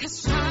Cause 0.00 0.47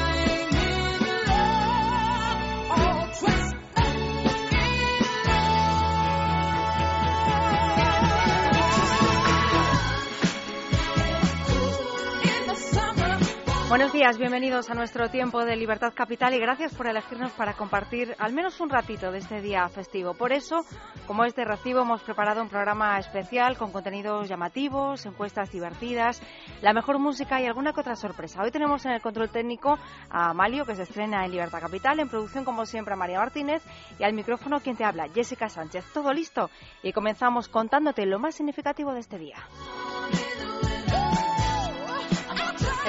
Buenos 13.78 13.92
días, 13.92 14.18
bienvenidos 14.18 14.70
a 14.70 14.74
nuestro 14.74 15.08
tiempo 15.08 15.44
de 15.44 15.54
Libertad 15.54 15.92
Capital 15.94 16.34
y 16.34 16.40
gracias 16.40 16.74
por 16.74 16.88
elegirnos 16.88 17.30
para 17.30 17.52
compartir 17.52 18.16
al 18.18 18.32
menos 18.32 18.60
un 18.60 18.70
ratito 18.70 19.12
de 19.12 19.18
este 19.18 19.40
día 19.40 19.68
festivo. 19.68 20.14
Por 20.14 20.32
eso, 20.32 20.64
como 21.06 21.24
es 21.24 21.36
de 21.36 21.44
recibo, 21.44 21.82
hemos 21.82 22.02
preparado 22.02 22.42
un 22.42 22.48
programa 22.48 22.98
especial 22.98 23.56
con 23.56 23.70
contenidos 23.70 24.28
llamativos, 24.28 25.06
encuestas 25.06 25.52
divertidas, 25.52 26.20
la 26.60 26.72
mejor 26.72 26.98
música 26.98 27.40
y 27.40 27.46
alguna 27.46 27.72
que 27.72 27.78
otra 27.78 27.94
sorpresa. 27.94 28.42
Hoy 28.42 28.50
tenemos 28.50 28.84
en 28.84 28.94
el 28.94 29.00
control 29.00 29.30
técnico 29.30 29.78
a 30.10 30.34
Malio, 30.34 30.64
que 30.66 30.74
se 30.74 30.82
estrena 30.82 31.24
en 31.24 31.30
Libertad 31.30 31.60
Capital, 31.60 32.00
en 32.00 32.08
producción 32.08 32.44
como 32.44 32.66
siempre 32.66 32.94
a 32.94 32.96
María 32.96 33.20
Martínez 33.20 33.62
y 33.96 34.02
al 34.02 34.12
micrófono 34.12 34.58
quien 34.58 34.76
te 34.76 34.82
habla, 34.82 35.06
Jessica 35.14 35.48
Sánchez. 35.48 35.84
Todo 35.94 36.12
listo 36.12 36.50
y 36.82 36.92
comenzamos 36.92 37.46
contándote 37.46 38.06
lo 38.06 38.18
más 38.18 38.34
significativo 38.34 38.92
de 38.92 38.98
este 38.98 39.18
día. 39.18 39.36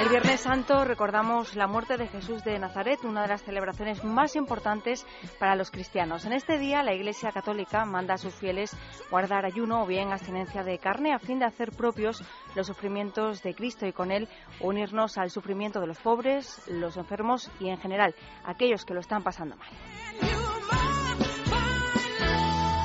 El 0.00 0.08
Viernes 0.08 0.40
Santo 0.40 0.82
recordamos 0.86 1.54
la 1.56 1.66
muerte 1.66 1.98
de 1.98 2.08
Jesús 2.08 2.42
de 2.42 2.58
Nazaret, 2.58 3.04
una 3.04 3.20
de 3.20 3.28
las 3.28 3.42
celebraciones 3.42 4.02
más 4.02 4.34
importantes 4.34 5.06
para 5.38 5.54
los 5.54 5.70
cristianos. 5.70 6.24
En 6.24 6.32
este 6.32 6.58
día 6.58 6.82
la 6.82 6.94
Iglesia 6.94 7.32
Católica 7.32 7.84
manda 7.84 8.14
a 8.14 8.18
sus 8.18 8.34
fieles 8.34 8.74
guardar 9.10 9.44
ayuno 9.44 9.82
o 9.82 9.86
bien 9.86 10.10
abstinencia 10.10 10.64
de 10.64 10.78
carne 10.78 11.12
a 11.12 11.18
fin 11.18 11.38
de 11.38 11.44
hacer 11.44 11.72
propios 11.72 12.24
los 12.54 12.66
sufrimientos 12.66 13.42
de 13.42 13.54
Cristo 13.54 13.86
y 13.86 13.92
con 13.92 14.10
él 14.10 14.26
unirnos 14.60 15.18
al 15.18 15.28
sufrimiento 15.28 15.80
de 15.80 15.88
los 15.88 15.98
pobres, 15.98 16.62
los 16.66 16.96
enfermos 16.96 17.50
y 17.60 17.68
en 17.68 17.76
general 17.76 18.14
aquellos 18.46 18.86
que 18.86 18.94
lo 18.94 19.00
están 19.00 19.22
pasando 19.22 19.56
mal. 19.56 19.68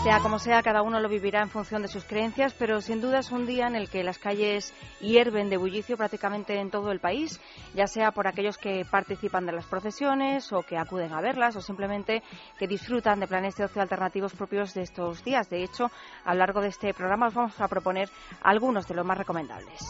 Sea 0.05 0.19
como 0.19 0.37
sea, 0.37 0.61
cada 0.61 0.83
uno 0.83 0.99
lo 0.99 1.09
vivirá 1.09 1.41
en 1.41 1.49
función 1.49 1.81
de 1.81 1.87
sus 1.87 2.03
creencias, 2.03 2.53
pero 2.53 2.79
sin 2.79 3.01
duda 3.01 3.17
es 3.17 3.31
un 3.31 3.47
día 3.47 3.65
en 3.65 3.75
el 3.75 3.89
que 3.89 4.03
las 4.03 4.19
calles 4.19 4.71
hierven 4.99 5.49
de 5.49 5.57
bullicio 5.57 5.97
prácticamente 5.97 6.59
en 6.59 6.69
todo 6.69 6.91
el 6.91 6.99
país, 6.99 7.41
ya 7.73 7.87
sea 7.87 8.11
por 8.11 8.27
aquellos 8.27 8.59
que 8.59 8.85
participan 8.85 9.47
de 9.47 9.53
las 9.53 9.65
procesiones 9.65 10.53
o 10.53 10.61
que 10.61 10.77
acuden 10.77 11.11
a 11.11 11.21
verlas 11.21 11.55
o 11.55 11.61
simplemente 11.61 12.21
que 12.59 12.67
disfrutan 12.67 13.19
de 13.19 13.25
planes 13.25 13.55
de 13.55 13.63
ocio 13.63 13.81
alternativos 13.81 14.35
propios 14.35 14.75
de 14.75 14.83
estos 14.83 15.23
días. 15.23 15.49
De 15.49 15.63
hecho, 15.63 15.89
a 16.23 16.33
lo 16.35 16.39
largo 16.39 16.61
de 16.61 16.67
este 16.67 16.93
programa 16.93 17.29
os 17.29 17.33
vamos 17.33 17.59
a 17.59 17.67
proponer 17.67 18.07
algunos 18.43 18.87
de 18.87 18.93
los 18.93 19.07
más 19.07 19.17
recomendables. 19.17 19.81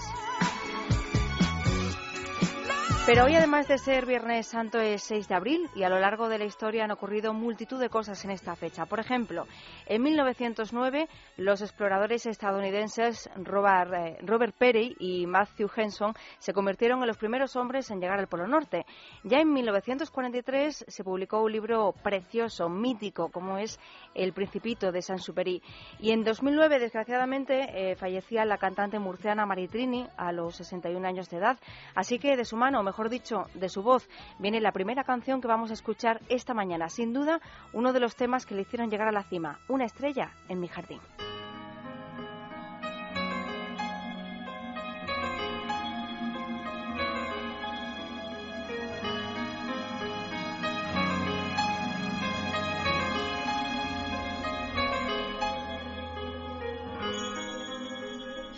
Pero 3.06 3.26
hoy, 3.26 3.36
además 3.36 3.68
de 3.68 3.78
ser 3.78 4.08
Viernes 4.08 4.48
Santo, 4.48 4.80
es 4.80 5.04
6 5.04 5.28
de 5.28 5.36
abril 5.36 5.70
y 5.76 5.84
a 5.84 5.90
lo 5.90 6.00
largo 6.00 6.28
de 6.28 6.40
la 6.40 6.46
historia 6.46 6.86
han 6.86 6.92
ocurrido 6.92 7.36
multitud 7.36 7.80
de 7.80 7.88
cosas 7.88 8.26
en 8.26 8.32
esta 8.32 8.56
fecha. 8.56 8.88
Por 8.88 9.00
ejemplo, 9.00 9.46
en 9.86 10.02
1909, 10.02 11.08
los 11.38 11.62
exploradores 11.62 12.26
estadounidenses 12.26 13.30
Robert, 13.36 13.94
eh, 13.94 14.18
Robert 14.24 14.56
Peary 14.58 14.96
y 15.00 15.28
Matthew 15.28 15.70
Henson 15.76 16.16
se 16.40 16.52
convirtieron 16.52 17.00
en 17.02 17.08
los 17.08 17.18
primeros 17.18 17.56
hombres 17.56 17.92
en 17.92 18.00
llegar 18.00 18.18
al 18.18 18.28
Polo 18.28 18.48
Norte. 18.48 18.88
Ya 19.24 19.38
en 19.38 19.54
1943 19.54 20.86
se 20.88 21.04
publicó 21.04 21.44
un 21.44 21.52
libro 21.52 21.94
precioso, 22.02 22.70
mítico, 22.70 23.30
como 23.30 23.60
es 23.60 23.80
El 24.16 24.34
Principito 24.34 24.92
de 24.92 25.04
Saint-Supéry. 25.04 25.62
Y 26.00 26.10
en 26.10 26.24
2009, 26.24 26.80
desgraciadamente, 26.80 27.92
eh, 27.92 27.96
fallecía 27.96 28.46
la 28.46 28.58
cantante 28.58 28.98
murciana 28.98 29.46
Maritrini 29.46 30.08
a 30.18 30.32
los 30.32 30.56
61 30.56 31.08
años 31.08 31.30
de 31.30 31.38
edad. 31.38 31.60
Así 31.94 32.18
que 32.18 32.36
de 32.36 32.46
su 32.46 32.58
mano, 32.58 32.82
mejor 32.82 32.95
dicho, 33.10 33.48
de 33.54 33.70
su 33.70 33.84
voz, 33.84 34.08
viene 34.40 34.60
la 34.62 34.72
primera 34.72 35.04
canción 35.04 35.42
que 35.42 35.48
vamos 35.48 35.70
a 35.70 35.74
escuchar 35.74 36.22
esta 36.30 36.54
mañana. 36.54 36.90
Sin 36.90 37.14
duda, 37.14 37.42
uno 37.74 37.94
de 37.94 38.00
los 38.00 38.16
temas 38.16 38.46
que 38.46 38.56
le 38.56 38.62
hicieron 38.62 38.90
llegar 38.90 39.08
a 39.08 39.12
la 39.12 39.24
cima, 39.24 39.60
una 39.68 39.86
estrella 39.86 40.32
en 40.48 40.60
mi 40.60 40.68
jardín. 40.68 41.02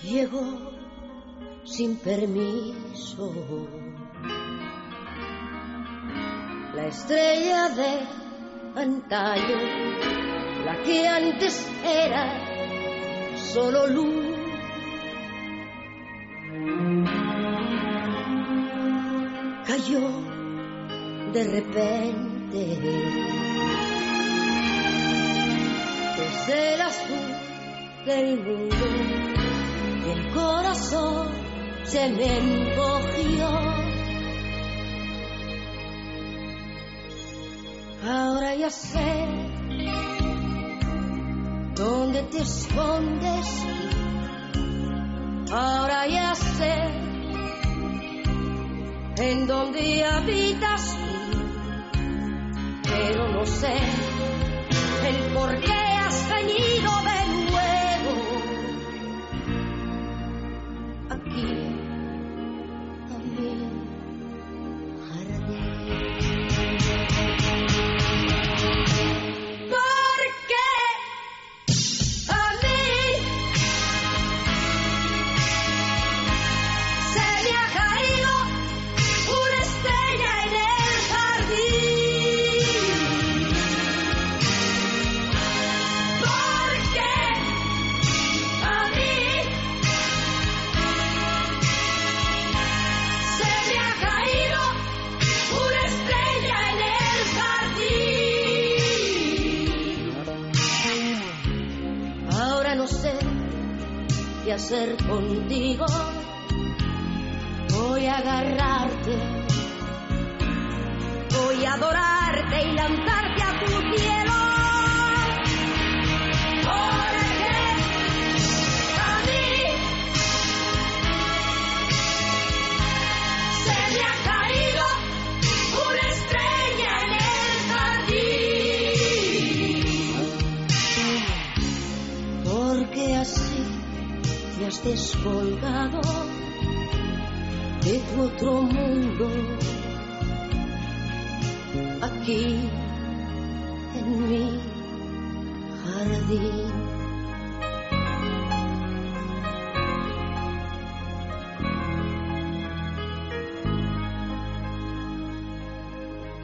Llegó 0.03 0.71
sin 1.65 1.97
permiso 1.97 3.86
la 6.77 6.87
estrella 6.89 7.69
de 7.69 7.91
antaño, 8.79 9.57
la 10.63 10.83
que 10.83 11.07
antes 11.07 11.67
era 11.83 12.23
solo 13.51 13.87
luz. 13.87 14.25
Cayó 19.65 20.07
de 21.33 21.43
repente 21.55 22.59
desde 26.17 26.73
el 26.75 26.81
azul 26.81 27.27
del 28.05 28.39
mundo, 28.43 28.85
el 30.13 30.29
corazón 30.31 31.27
se 31.85 32.07
me 32.09 32.37
encogió 32.37 33.76
ya 38.67 38.71
sé 38.71 39.25
dónde 41.73 42.23
te 42.23 42.39
escondes. 42.41 43.47
Ahora 45.51 46.05
ya 46.07 46.35
sé 46.35 46.75
en 49.19 49.47
dónde 49.47 50.03
habitas 50.03 50.97
Pero 52.83 53.29
no 53.29 53.45
sé 53.45 53.73
el 55.09 55.33
por 55.33 55.61
qué 55.61 55.71
has 55.71 56.29
venido 56.29 56.91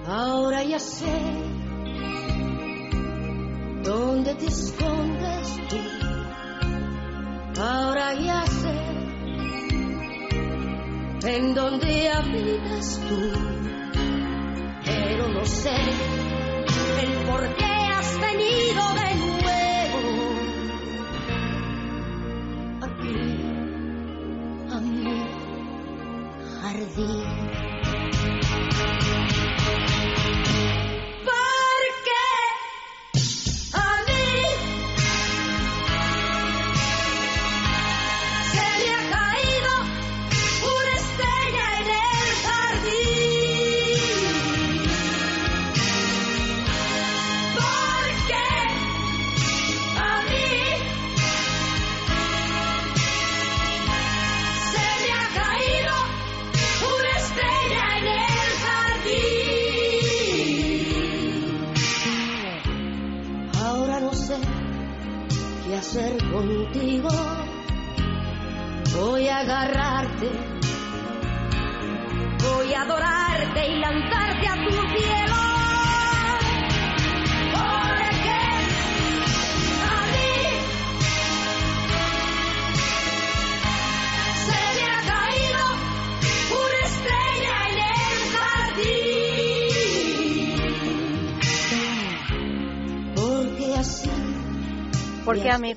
Ahora 0.06 0.64
ya 0.64 0.80
sé 0.80 1.12
dónde 3.84 4.36
te 4.36 4.46
escondes 4.48 5.60
tú. 5.70 5.78
Ahora 7.62 8.14
ya 8.14 8.46
sé 8.46 8.74
en 11.36 11.54
dónde 11.54 12.10
habitas 12.10 13.00
tú. 13.08 13.20
Pero 14.86 15.28
no 15.30 15.46
sé 15.46 15.76
el 17.02 17.26
por 17.28 17.56
qué 17.56 17.73
jardín. 26.96 27.43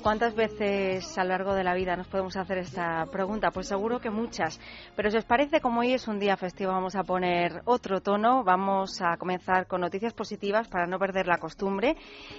¿Cuántas 0.01 0.35
veces 0.35 1.17
a 1.17 1.23
lo 1.23 1.29
largo 1.29 1.53
de 1.53 1.63
la 1.63 1.73
vida 1.73 1.95
nos 1.95 2.07
podemos 2.07 2.35
hacer 2.35 2.59
esta 2.59 3.05
pregunta? 3.11 3.51
Pues 3.51 3.67
seguro 3.67 3.99
que 3.99 4.09
muchas. 4.09 4.59
Pero 4.95 5.09
si 5.09 5.17
os 5.17 5.25
parece, 5.25 5.61
como 5.61 5.79
hoy 5.79 5.93
es 5.93 6.07
un 6.07 6.19
día 6.19 6.35
festivo, 6.37 6.71
vamos 6.71 6.95
a 6.95 7.03
poner 7.03 7.61
otro 7.65 8.01
tono. 8.01 8.43
Vamos 8.43 9.01
a 9.01 9.17
comenzar 9.17 9.67
con 9.67 9.81
noticias 9.81 10.13
positivas 10.13 10.67
para 10.67 10.87
no 10.87 10.99
perder 10.99 11.27
la 11.27 11.37
costumbre. 11.37 11.95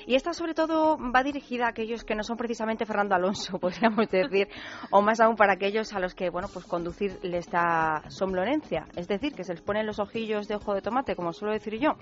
Y 0.06 0.14
esta, 0.14 0.32
sobre 0.32 0.54
todo, 0.54 0.98
va 0.98 1.22
dirigida 1.22 1.66
a 1.66 1.70
aquellos 1.70 2.04
que 2.04 2.14
no 2.14 2.22
son 2.22 2.36
precisamente 2.36 2.86
Fernando 2.86 3.14
Alonso, 3.14 3.58
podríamos 3.60 4.08
decir, 4.08 4.48
o 4.90 5.02
más 5.02 5.20
aún 5.20 5.36
para 5.36 5.54
aquellos 5.54 5.92
a 5.92 6.00
los 6.00 6.14
que, 6.14 6.30
bueno, 6.30 6.48
pues 6.52 6.64
conducir 6.66 7.18
les 7.22 7.50
da 7.50 8.02
somnolencia. 8.08 8.86
Es 8.94 9.08
decir, 9.08 9.34
que 9.34 9.44
se 9.44 9.54
les 9.54 9.62
ponen 9.62 9.86
los 9.86 9.98
ojillos 9.98 10.48
de 10.48 10.54
ojo 10.54 10.74
de 10.74 10.82
tomate, 10.82 11.16
como 11.16 11.32
suelo 11.32 11.52
decir 11.52 11.78
yo. 11.78 11.92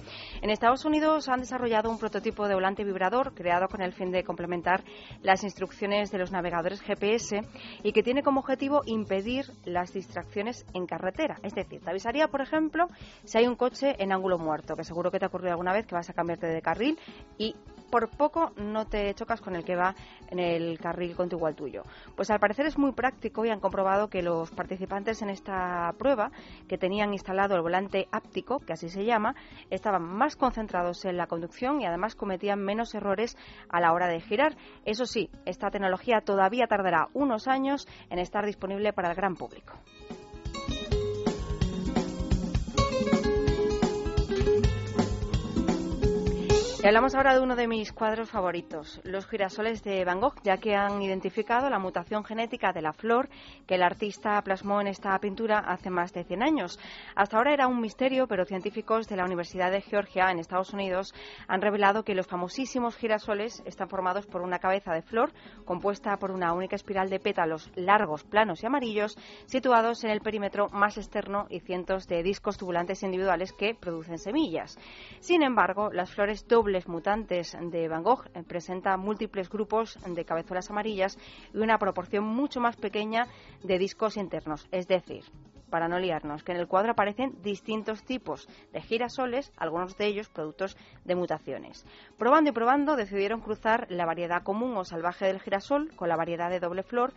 En 0.42 0.50
Estados 0.50 0.84
Unidos 0.84 1.28
han 1.28 1.40
desarrollado 1.40 1.90
un 1.90 1.98
prototipo 1.98 2.46
de 2.46 2.54
volante 2.54 2.84
vibrador 2.84 3.34
creado 3.34 3.68
con 3.68 3.80
el 3.80 3.92
fin 3.92 4.10
de 4.10 4.24
complementar 4.24 4.84
las 5.22 5.44
instrucciones 5.46 6.10
de 6.10 6.18
los 6.18 6.30
navegadores 6.30 6.82
GPS 6.82 7.40
y 7.82 7.92
que 7.92 8.02
tiene 8.02 8.22
como 8.22 8.40
objetivo 8.40 8.82
impedir 8.84 9.46
las 9.64 9.92
distracciones 9.92 10.66
en 10.74 10.86
carretera. 10.86 11.38
Es 11.42 11.54
decir, 11.54 11.80
te 11.80 11.90
avisaría, 11.90 12.28
por 12.28 12.42
ejemplo, 12.42 12.88
si 13.24 13.38
hay 13.38 13.46
un 13.46 13.56
coche 13.56 13.96
en 13.98 14.12
ángulo 14.12 14.38
muerto, 14.38 14.76
que 14.76 14.84
seguro 14.84 15.10
que 15.10 15.18
te 15.18 15.24
ha 15.24 15.28
ocurrido 15.28 15.52
alguna 15.52 15.72
vez 15.72 15.86
que 15.86 15.94
vas 15.94 16.10
a 16.10 16.12
cambiarte 16.12 16.46
de 16.46 16.60
carril 16.60 16.98
y 17.38 17.56
por 17.90 18.08
poco 18.10 18.52
no 18.56 18.86
te 18.86 19.14
chocas 19.14 19.40
con 19.40 19.56
el 19.56 19.64
que 19.64 19.76
va 19.76 19.94
en 20.28 20.38
el 20.38 20.78
carril 20.78 21.14
contiguo 21.16 21.46
al 21.46 21.54
tuyo. 21.54 21.82
Pues 22.14 22.30
al 22.30 22.40
parecer 22.40 22.66
es 22.66 22.78
muy 22.78 22.92
práctico 22.92 23.44
y 23.44 23.50
han 23.50 23.60
comprobado 23.60 24.08
que 24.08 24.22
los 24.22 24.50
participantes 24.50 25.22
en 25.22 25.30
esta 25.30 25.92
prueba, 25.98 26.30
que 26.68 26.78
tenían 26.78 27.12
instalado 27.12 27.54
el 27.54 27.62
volante 27.62 28.08
áptico, 28.10 28.60
que 28.60 28.72
así 28.72 28.88
se 28.88 29.04
llama, 29.04 29.34
estaban 29.70 30.02
más 30.02 30.36
concentrados 30.36 31.04
en 31.04 31.16
la 31.16 31.26
conducción 31.26 31.80
y 31.80 31.86
además 31.86 32.14
cometían 32.14 32.60
menos 32.60 32.94
errores 32.94 33.36
a 33.68 33.80
la 33.80 33.92
hora 33.92 34.08
de 34.08 34.20
girar. 34.20 34.56
Eso 34.84 35.06
sí, 35.06 35.30
esta 35.44 35.70
tecnología 35.70 36.20
todavía 36.20 36.66
tardará 36.66 37.08
unos 37.12 37.48
años 37.48 37.86
en 38.10 38.18
estar 38.18 38.44
disponible 38.46 38.92
para 38.92 39.10
el 39.10 39.16
gran 39.16 39.34
público. 39.34 39.74
Y 46.86 46.88
hablamos 46.88 47.16
ahora 47.16 47.34
de 47.34 47.40
uno 47.40 47.56
de 47.56 47.66
mis 47.66 47.92
cuadros 47.92 48.30
favoritos, 48.30 49.00
los 49.02 49.26
girasoles 49.26 49.82
de 49.82 50.04
Van 50.04 50.20
Gogh, 50.20 50.40
ya 50.44 50.58
que 50.58 50.76
han 50.76 51.02
identificado 51.02 51.68
la 51.68 51.80
mutación 51.80 52.22
genética 52.22 52.72
de 52.72 52.80
la 52.80 52.92
flor 52.92 53.28
que 53.66 53.74
el 53.74 53.82
artista 53.82 54.40
plasmó 54.42 54.80
en 54.80 54.86
esta 54.86 55.18
pintura 55.18 55.58
hace 55.58 55.90
más 55.90 56.12
de 56.12 56.22
100 56.22 56.44
años. 56.44 56.78
Hasta 57.16 57.38
ahora 57.38 57.54
era 57.54 57.66
un 57.66 57.80
misterio, 57.80 58.28
pero 58.28 58.44
científicos 58.44 59.08
de 59.08 59.16
la 59.16 59.24
Universidad 59.24 59.72
de 59.72 59.80
Georgia, 59.80 60.30
en 60.30 60.38
Estados 60.38 60.72
Unidos, 60.72 61.12
han 61.48 61.60
revelado 61.60 62.04
que 62.04 62.14
los 62.14 62.28
famosísimos 62.28 62.94
girasoles 62.94 63.64
están 63.66 63.88
formados 63.88 64.28
por 64.28 64.42
una 64.42 64.60
cabeza 64.60 64.92
de 64.92 65.02
flor 65.02 65.32
compuesta 65.64 66.16
por 66.18 66.30
una 66.30 66.52
única 66.52 66.76
espiral 66.76 67.10
de 67.10 67.18
pétalos 67.18 67.68
largos, 67.74 68.22
planos 68.22 68.62
y 68.62 68.66
amarillos, 68.66 69.18
situados 69.46 70.04
en 70.04 70.10
el 70.10 70.20
perímetro 70.20 70.68
más 70.68 70.98
externo 70.98 71.48
y 71.50 71.58
cientos 71.58 72.06
de 72.06 72.22
discos 72.22 72.58
tubulantes 72.58 73.02
individuales 73.02 73.52
que 73.52 73.74
producen 73.74 74.18
semillas. 74.18 74.78
Sin 75.18 75.42
embargo, 75.42 75.90
las 75.90 76.14
flores 76.14 76.46
dobles 76.46 76.75
mutantes 76.86 77.56
de 77.58 77.88
Van 77.88 78.02
Gogh 78.02 78.26
eh, 78.34 78.42
presenta 78.42 78.96
múltiples 78.96 79.48
grupos 79.48 79.98
de 80.06 80.24
cabezuelas 80.24 80.70
amarillas 80.70 81.18
y 81.54 81.58
una 81.58 81.78
proporción 81.78 82.24
mucho 82.24 82.60
más 82.60 82.76
pequeña 82.76 83.26
de 83.62 83.78
discos 83.78 84.16
internos, 84.16 84.68
es 84.70 84.86
decir, 84.86 85.24
para 85.70 85.88
no 85.88 85.98
liarnos, 85.98 86.44
que 86.44 86.52
en 86.52 86.58
el 86.58 86.68
cuadro 86.68 86.92
aparecen 86.92 87.40
distintos 87.42 88.04
tipos 88.04 88.48
de 88.72 88.80
girasoles, 88.82 89.52
algunos 89.56 89.96
de 89.96 90.06
ellos 90.06 90.28
productos 90.28 90.76
de 91.04 91.14
mutaciones. 91.14 91.84
Probando 92.18 92.50
y 92.50 92.52
probando, 92.52 92.96
decidieron 92.96 93.40
cruzar 93.40 93.86
la 93.90 94.06
variedad 94.06 94.42
común 94.42 94.76
o 94.76 94.84
salvaje 94.84 95.26
del 95.26 95.40
girasol 95.40 95.90
con 95.96 96.08
la 96.08 96.16
variedad 96.16 96.50
de 96.50 96.60
doble 96.60 96.82
flor 96.82 97.14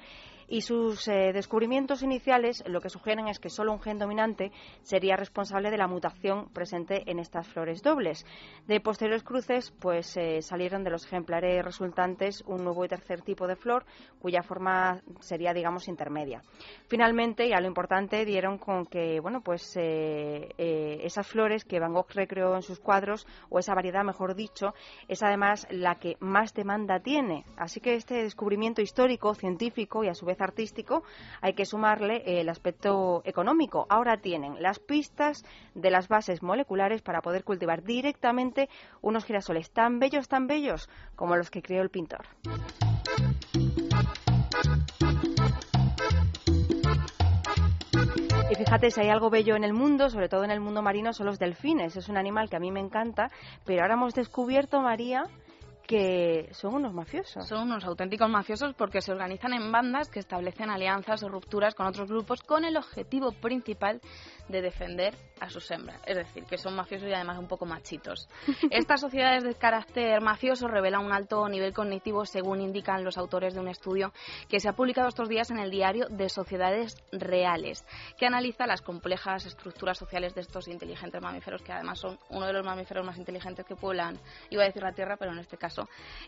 y 0.50 0.62
sus 0.62 1.08
eh, 1.08 1.32
descubrimientos 1.32 2.01
iniciales 2.01 2.63
lo 2.65 2.82
que 2.82 2.89
sugieren 2.89 3.27
es 3.27 3.39
que 3.39 3.50
solo 3.50 3.72
un 3.72 3.82
gen 3.82 4.00
dominante 4.00 4.51
sería 4.82 5.15
responsable 5.15 5.70
de 5.70 5.77
la 5.77 5.88
mutación 5.88 6.50
presente 6.50 7.03
en 7.10 7.20
estas 7.20 7.48
flores 7.48 7.84
dobles. 7.84 8.25
De 8.68 8.82
posteriores 8.82 9.24
cruces, 9.24 9.72
pues 9.79 10.18
eh, 10.18 10.41
salieron 10.41 10.84
de 10.84 10.89
los 10.89 11.06
ejemplares 11.06 11.63
resultantes 11.63 12.44
un 12.48 12.63
nuevo 12.63 12.84
y 12.84 12.88
tercer 12.88 13.22
tipo 13.22 13.48
de 13.48 13.56
flor 13.56 13.86
cuya 14.20 14.41
forma 14.41 15.01
sería, 15.20 15.53
digamos, 15.53 15.88
intermedia. 15.88 16.41
Finalmente, 16.88 17.48
y 17.48 17.53
a 17.53 17.62
lo 17.62 17.68
importante, 17.68 18.25
dieron 18.25 18.58
con 18.58 18.86
que, 18.86 19.20
bueno, 19.20 19.41
pues 19.41 19.77
eh, 19.77 20.50
esas 20.58 21.27
flores 21.27 21.63
que 21.63 21.79
Van 21.79 21.94
Gogh 21.94 22.10
recreó 22.13 22.56
en 22.56 22.63
sus 22.63 22.79
cuadros, 22.79 23.27
o 23.50 23.60
esa 23.60 23.75
variedad, 23.75 24.03
mejor 24.03 24.36
dicho, 24.36 24.74
es 25.08 25.22
además 25.24 25.68
la 25.70 25.96
que 25.96 26.18
más 26.20 26.53
demanda 26.53 27.00
tiene. 27.00 27.46
Así 27.56 27.79
que 27.79 27.94
este 27.94 28.24
descubrimiento 28.24 28.82
histórico, 28.82 29.34
científico 29.36 30.03
y 30.03 30.10
a 30.10 30.13
su 30.13 30.25
vez 30.25 30.38
artístico, 30.43 31.03
hay 31.41 31.53
que 31.53 31.65
sumarle 31.65 32.24
el 32.25 32.50
aspecto 32.50 33.22
económico. 33.25 33.86
Ahora 33.89 34.17
tienen 34.17 34.62
las 34.62 34.79
pistas 34.79 35.43
de 35.75 35.91
las 35.91 36.08
bases 36.08 36.41
moleculares 36.43 37.01
para 37.01 37.22
poder 37.22 37.43
cultivar 37.43 37.84
directamente 37.84 38.69
unos 39.01 39.25
girasoles 39.25 39.72
tan 39.72 40.00
bellos, 40.00 40.27
tan 40.27 40.48
bellos 40.48 40.89
como 41.15 41.36
los 41.36 41.50
que 41.50 41.62
creó 41.62 41.81
el 41.81 41.89
pintor. 41.89 42.25
Y 48.51 48.55
fíjate, 48.55 48.89
si 48.89 49.01
hay 49.01 49.10
algo 49.10 49.29
bello 49.29 49.55
en 49.55 49.63
el 49.63 49.74
mundo, 49.74 50.10
sobre 50.10 50.27
todo 50.27 50.43
en 50.43 50.50
el 50.50 50.60
mundo 50.60 50.81
marino, 50.81 51.13
son 51.13 51.27
los 51.27 51.38
delfines. 51.38 51.96
Es 51.96 52.10
un 52.10 52.17
animal 52.17 52.50
que 52.50 52.55
a 52.55 52.60
mí 52.60 52.72
me 52.72 52.79
encanta, 52.79 53.29
pero 53.63 53.84
ahora 53.84 53.93
hemos 53.93 54.15
descubierto, 54.15 54.81
María, 54.81 55.25
que 55.89 56.50
son 56.51 56.75
unos 56.75 56.93
mafiosos. 56.93 57.48
Son 57.48 57.63
unos 57.63 57.84
auténticos 57.84 58.29
mafiosos 58.29 58.75
porque 58.75 59.01
se 59.01 59.12
organizan 59.12 59.53
en 59.53 59.72
bandas 59.72 60.08
que 60.08 60.19
establecen 60.19 60.69
alianzas 60.69 61.24
o 61.24 61.29
rupturas 61.29 61.74
con 61.74 61.88
otros 61.88 62.08
grupos 62.08 62.43
con 62.43 62.63
el 62.63 62.77
objetivo 62.77 63.31
principal 63.31 64.00
de 64.50 64.62
defender 64.62 65.15
a 65.39 65.50
sus 65.50 65.72
hembras. 65.72 66.00
Es 66.05 66.15
decir, 66.15 66.43
que 66.43 66.60
son 66.60 66.75
mafiosos 66.75 67.10
y 67.10 67.13
además 67.13 67.39
un 67.39 67.48
poco 67.48 67.65
machitos. 67.65 68.29
Estas 68.69 69.01
sociedades 69.01 69.43
de 69.43 69.55
carácter 69.55 70.22
mafioso 70.22 70.67
revelan 70.67 71.03
un 71.03 71.12
alto 71.12 71.50
nivel 71.50 71.74
cognitivo 71.74 72.24
según 72.24 72.62
indican 72.62 73.03
los 73.03 73.17
autores 73.17 73.55
de 73.55 73.60
un 73.60 73.67
estudio 73.67 74.13
que 74.48 74.60
se 74.60 74.69
ha 74.69 74.74
publicado 74.74 75.08
estos 75.08 75.27
días 75.27 75.50
en 75.50 75.58
el 75.58 75.72
diario 75.72 76.05
de 76.10 76.29
Sociedades 76.29 76.98
Reales, 77.12 77.84
que 78.15 78.27
analiza 78.27 78.67
las 78.67 78.84
complejas 78.84 79.48
estructuras 79.48 79.98
sociales 79.98 80.36
de 80.36 80.41
estos 80.41 80.67
inteligentes 80.67 81.19
mamíferos, 81.19 81.63
que 81.63 81.72
además 81.72 81.98
son 81.98 82.19
uno 82.29 82.46
de 82.46 82.53
los 82.53 82.63
mamíferos 82.63 83.03
más 83.03 83.17
inteligentes 83.17 83.65
que 83.65 83.75
pueblan, 83.75 84.19
iba 84.51 84.62
a 84.62 84.67
decir 84.67 84.84
la 84.84 84.93
Tierra, 84.93 85.17
pero 85.17 85.31
en 85.31 85.39
este 85.39 85.58
caso 85.58 85.78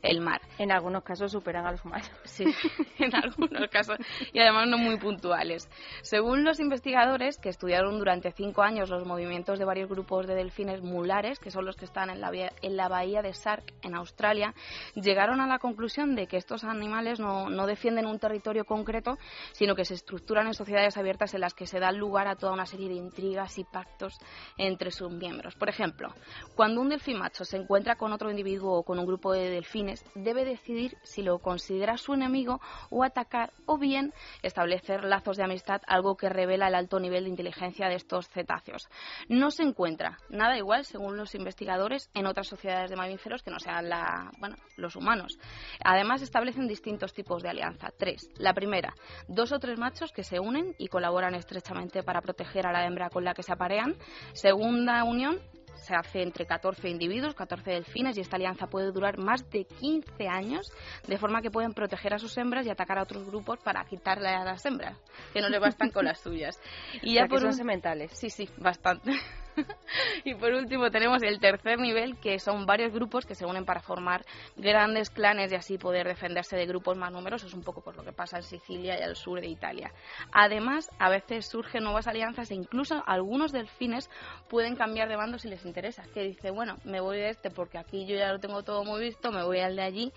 el 0.01 0.21
mar. 0.21 0.41
En 0.57 0.71
algunos 0.71 1.03
casos 1.03 1.31
superan 1.31 1.65
a 1.65 1.71
los 1.71 1.83
humanos. 1.83 2.09
Sí, 2.23 2.45
en 2.99 3.15
algunos 3.15 3.69
casos, 3.69 3.97
y 4.33 4.39
además 4.39 4.67
no 4.67 4.77
muy 4.77 4.97
puntuales. 4.97 5.69
Según 6.01 6.43
los 6.43 6.59
investigadores 6.59 7.37
que 7.37 7.49
estudiaron 7.49 7.97
durante 7.99 8.31
cinco 8.31 8.61
años 8.63 8.89
los 8.89 9.05
movimientos 9.05 9.59
de 9.59 9.65
varios 9.65 9.89
grupos 9.89 10.27
de 10.27 10.35
delfines 10.35 10.81
mulares, 10.81 11.39
que 11.39 11.51
son 11.51 11.65
los 11.65 11.75
que 11.75 11.85
están 11.85 12.09
en 12.09 12.21
la, 12.21 12.31
en 12.33 12.77
la 12.77 12.87
bahía 12.87 13.21
de 13.21 13.33
Sark, 13.33 13.73
en 13.81 13.95
Australia, 13.95 14.53
llegaron 14.95 15.41
a 15.41 15.47
la 15.47 15.59
conclusión 15.59 16.15
de 16.15 16.27
que 16.27 16.37
estos 16.37 16.63
animales 16.63 17.19
no, 17.19 17.49
no 17.49 17.67
defienden 17.67 18.05
un 18.05 18.19
territorio 18.19 18.65
concreto, 18.65 19.17
sino 19.51 19.75
que 19.75 19.85
se 19.85 19.93
estructuran 19.93 20.47
en 20.47 20.53
sociedades 20.53 20.97
abiertas 20.97 21.33
en 21.33 21.41
las 21.41 21.53
que 21.53 21.67
se 21.67 21.79
da 21.79 21.91
lugar 21.91 22.27
a 22.27 22.35
toda 22.35 22.53
una 22.53 22.65
serie 22.65 22.89
de 22.89 22.95
intrigas 22.95 23.57
y 23.57 23.63
pactos 23.63 24.17
entre 24.57 24.91
sus 24.91 25.11
miembros. 25.11 25.55
Por 25.55 25.69
ejemplo, 25.69 26.13
cuando 26.55 26.81
un 26.81 26.89
delfín 26.89 27.19
macho 27.19 27.45
se 27.45 27.57
encuentra 27.57 27.95
con 27.95 28.13
otro 28.13 28.29
individuo 28.29 28.73
o 28.73 28.83
con 28.83 28.99
un 28.99 29.05
grupo 29.05 29.31
de 29.31 29.40
delfines, 29.49 30.05
debe 30.15 30.45
decidir 30.45 30.97
si 31.03 31.21
lo 31.21 31.39
considera 31.39 31.97
su 31.97 32.13
enemigo 32.13 32.61
o 32.89 33.03
atacar, 33.03 33.53
o 33.65 33.77
bien 33.77 34.13
establecer 34.41 35.03
lazos 35.03 35.37
de 35.37 35.43
amistad, 35.43 35.81
algo 35.87 36.15
que 36.15 36.29
revela 36.29 36.67
el 36.67 36.75
alto 36.75 36.99
nivel 36.99 37.23
de 37.23 37.29
inteligencia 37.29 37.87
de 37.87 37.95
estos 37.95 38.29
cetáceos. 38.29 38.89
No 39.27 39.51
se 39.51 39.63
encuentra 39.63 40.17
nada 40.29 40.57
igual, 40.57 40.85
según 40.85 41.17
los 41.17 41.35
investigadores, 41.35 42.09
en 42.13 42.25
otras 42.25 42.47
sociedades 42.47 42.89
de 42.89 42.95
mamíferos 42.95 43.43
que 43.43 43.51
no 43.51 43.59
sean 43.59 43.89
la, 43.89 44.31
bueno, 44.39 44.55
los 44.77 44.95
humanos. 44.95 45.39
Además, 45.83 46.21
establecen 46.21 46.67
distintos 46.67 47.13
tipos 47.13 47.43
de 47.43 47.49
alianza. 47.49 47.91
Tres. 47.97 48.29
La 48.37 48.53
primera, 48.53 48.93
dos 49.27 49.51
o 49.51 49.59
tres 49.59 49.77
machos 49.77 50.11
que 50.11 50.23
se 50.23 50.39
unen 50.39 50.75
y 50.77 50.87
colaboran 50.87 51.35
estrechamente 51.35 52.03
para 52.03 52.21
proteger 52.21 52.67
a 52.67 52.71
la 52.71 52.85
hembra 52.85 53.09
con 53.09 53.23
la 53.23 53.33
que 53.33 53.43
se 53.43 53.53
aparean. 53.53 53.95
Segunda 54.33 55.03
unión, 55.03 55.39
se 55.75 55.95
hace 55.95 56.21
entre 56.21 56.45
14 56.45 56.89
individuos, 56.89 57.35
14 57.35 57.71
delfines, 57.71 58.17
y 58.17 58.21
esta 58.21 58.35
alianza 58.35 58.67
puede 58.67 58.91
durar 58.91 59.17
más 59.17 59.49
de 59.49 59.65
15 59.65 60.27
años, 60.27 60.71
de 61.07 61.17
forma 61.17 61.41
que 61.41 61.51
pueden 61.51 61.73
proteger 61.73 62.13
a 62.13 62.19
sus 62.19 62.37
hembras 62.37 62.65
y 62.65 62.69
atacar 62.69 62.99
a 62.99 63.03
otros 63.03 63.25
grupos 63.25 63.59
para 63.59 63.83
quitarle 63.85 64.29
a 64.29 64.43
las 64.43 64.65
hembras, 64.65 64.97
que 65.33 65.41
no 65.41 65.49
le 65.49 65.59
bastan 65.59 65.89
con 65.89 66.05
las 66.05 66.19
suyas. 66.23 66.59
Y 67.01 67.15
ya 67.15 67.27
por 67.27 67.39
son 67.39 67.53
sementales. 67.53 68.11
Sí, 68.13 68.29
sí, 68.29 68.49
bastante. 68.57 69.11
y 70.23 70.33
por 70.35 70.53
último 70.53 70.89
tenemos 70.91 71.21
el 71.23 71.39
tercer 71.39 71.79
nivel, 71.79 72.17
que 72.17 72.39
son 72.39 72.65
varios 72.65 72.93
grupos 72.93 73.25
que 73.25 73.35
se 73.35 73.45
unen 73.45 73.65
para 73.65 73.81
formar 73.81 74.25
grandes 74.55 75.09
clanes 75.09 75.51
y 75.51 75.55
así 75.55 75.77
poder 75.77 76.07
defenderse 76.07 76.55
de 76.55 76.65
grupos 76.65 76.97
más 76.97 77.11
numerosos, 77.11 77.53
un 77.53 77.63
poco 77.63 77.81
por 77.81 77.95
lo 77.95 78.03
que 78.03 78.11
pasa 78.11 78.37
en 78.37 78.43
Sicilia 78.43 78.99
y 78.99 79.03
al 79.03 79.15
sur 79.15 79.41
de 79.41 79.47
Italia. 79.47 79.91
Además, 80.31 80.89
a 80.99 81.09
veces 81.09 81.47
surgen 81.47 81.83
nuevas 81.83 82.07
alianzas 82.07 82.51
e 82.51 82.55
incluso 82.55 83.03
algunos 83.05 83.51
delfines 83.51 84.09
pueden 84.49 84.75
cambiar 84.75 85.09
de 85.09 85.15
bando 85.15 85.37
si 85.37 85.47
les 85.47 85.65
interesa. 85.65 86.03
Que 86.13 86.23
dice, 86.23 86.51
bueno, 86.51 86.77
me 86.83 86.99
voy 86.99 87.17
de 87.17 87.29
este 87.29 87.49
porque 87.49 87.77
aquí 87.77 88.05
yo 88.05 88.15
ya 88.15 88.31
lo 88.31 88.39
tengo 88.39 88.63
todo 88.63 88.83
muy 88.83 89.01
visto, 89.01 89.31
me 89.31 89.43
voy 89.43 89.59
al 89.59 89.75
de 89.75 89.83
allí. 89.83 90.13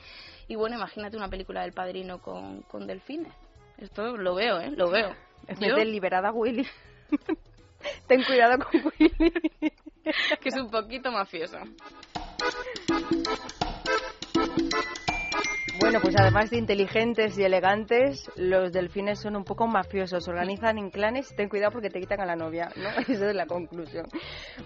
Y 0.48 0.56
bueno, 0.56 0.76
imagínate 0.76 1.16
una 1.16 1.28
película 1.28 1.62
del 1.62 1.72
padrino 1.72 2.20
con, 2.20 2.62
con 2.62 2.86
delfines. 2.86 3.32
Esto 3.78 4.16
lo 4.16 4.34
veo, 4.34 4.60
¿eh? 4.60 4.70
Lo 4.70 4.90
veo. 4.90 5.14
Es 5.46 5.58
liberada 5.60 6.32
Willy. 6.32 6.66
Ten 8.08 8.22
cuidado 8.24 8.58
con 8.64 8.80
Willy. 8.98 9.32
que 10.40 10.48
es 10.48 10.56
un 10.56 10.70
poquito 10.70 11.10
mafioso. 11.10 11.58
Pues 16.02 16.16
además 16.18 16.50
de 16.50 16.58
inteligentes 16.58 17.38
y 17.38 17.44
elegantes, 17.44 18.28
los 18.34 18.72
delfines 18.72 19.20
son 19.20 19.36
un 19.36 19.44
poco 19.44 19.68
mafiosos. 19.68 20.26
Organizan 20.26 20.76
en 20.76 20.90
clanes. 20.90 21.32
Ten 21.36 21.48
cuidado 21.48 21.70
porque 21.70 21.88
te 21.88 22.00
quitan 22.00 22.20
a 22.20 22.26
la 22.26 22.34
novia, 22.34 22.68
¿no? 22.76 22.88
Esa 23.08 23.30
es 23.30 23.34
la 23.34 23.46
conclusión. 23.46 24.06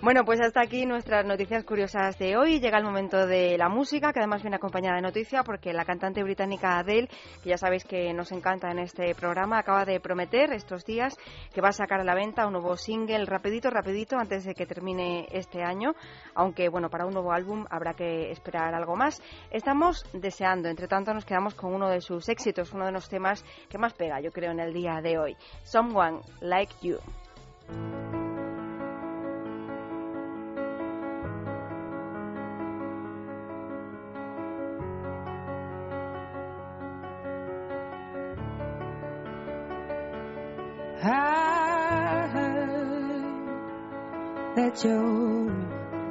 Bueno, 0.01 0.25
pues 0.25 0.41
hasta 0.41 0.63
aquí 0.63 0.87
nuestras 0.87 1.27
noticias 1.27 1.65
curiosas 1.65 2.19
de 2.19 2.37
hoy. 2.37 2.61
Llega 2.61 2.79
el 2.79 2.85
momento 2.85 3.27
de 3.27 3.59
la 3.59 3.69
música, 3.69 4.13
que 4.13 4.21
además 4.21 4.43
viene 4.43 4.57
acompañada 4.57 4.97
de 4.97 5.03
noticia, 5.03 5.43
porque 5.43 5.75
la 5.75 5.85
cantante 5.85 6.23
británica 6.23 6.79
Adele, 6.79 7.09
que 7.43 7.51
ya 7.51 7.59
sabéis 7.59 7.85
que 7.85 8.13
nos 8.15 8.33
encanta 8.33 8.71
en 8.71 8.79
este 8.79 9.15
programa, 9.15 9.59
acaba 9.59 9.85
de 9.85 10.01
prometer 10.01 10.53
estos 10.55 10.87
días 10.87 11.15
que 11.53 11.61
va 11.61 11.69
a 11.69 11.73
sacar 11.73 12.01
a 12.01 12.05
la 12.05 12.15
venta 12.15 12.47
un 12.47 12.55
nuevo 12.55 12.77
single 12.77 13.27
rapidito, 13.27 13.69
rapidito, 13.69 14.17
antes 14.17 14.45
de 14.45 14.55
que 14.55 14.67
termine 14.67 15.27
este 15.31 15.63
año. 15.63 15.95
Aunque, 16.35 16.71
bueno, 16.71 16.89
para 16.89 17.05
un 17.05 17.13
nuevo 17.13 17.33
álbum 17.33 17.67
habrá 17.71 17.93
que 17.93 18.31
esperar 18.31 18.75
algo 18.75 18.97
más. 18.97 19.23
Estamos 19.51 20.05
deseando, 20.15 20.69
entre 20.69 20.89
tanto, 20.89 21.18
nos 21.19 21.25
quedamos 21.25 21.55
con 21.55 21.75
uno 21.75 21.89
de 21.89 22.01
sus 22.01 22.29
éxitos, 22.29 22.73
uno 22.73 22.87
de 22.87 22.93
los 22.93 23.09
temas 23.09 23.45
que 23.69 23.77
más 23.77 23.93
pega, 23.93 24.21
yo 24.21 24.31
creo, 24.31 24.53
en 24.53 24.61
el 24.61 24.73
día 24.73 25.01
de 25.03 25.19
hoy. 25.19 25.37
Someone 25.65 26.21
Like 26.41 26.73
You. 26.81 26.99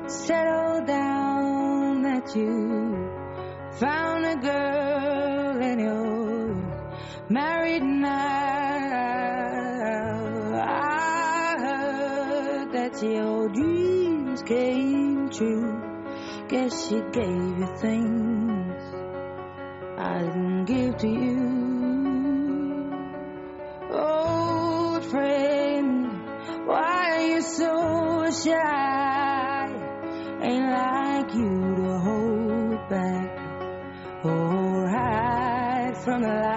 settle 0.10 0.86
down, 0.86 2.02
that 2.02 2.36
you 2.36 3.08
found 3.80 4.26
a 4.26 4.36
girl 4.36 4.67
your 13.04 13.50
dreams 13.50 14.42
came 14.44 15.30
true. 15.30 15.82
Guess 16.48 16.88
she 16.88 17.02
gave 17.12 17.60
you 17.60 17.68
things 17.78 18.84
I 19.98 20.20
didn't 20.20 20.66
give 20.66 20.98
to 20.98 21.08
you. 21.08 21.68
Old 23.92 25.06
friend, 25.06 26.08
why 26.66 27.12
are 27.12 27.28
you 27.28 27.42
so 27.42 28.32
shy? 28.32 29.68
Ain't 30.42 30.72
like 30.72 31.34
you 31.34 31.76
to 31.76 32.00
hold 32.00 32.90
back 32.90 34.26
or 34.26 34.88
hide 34.90 35.98
from 36.04 36.22
the 36.22 36.30
light. 36.30 36.57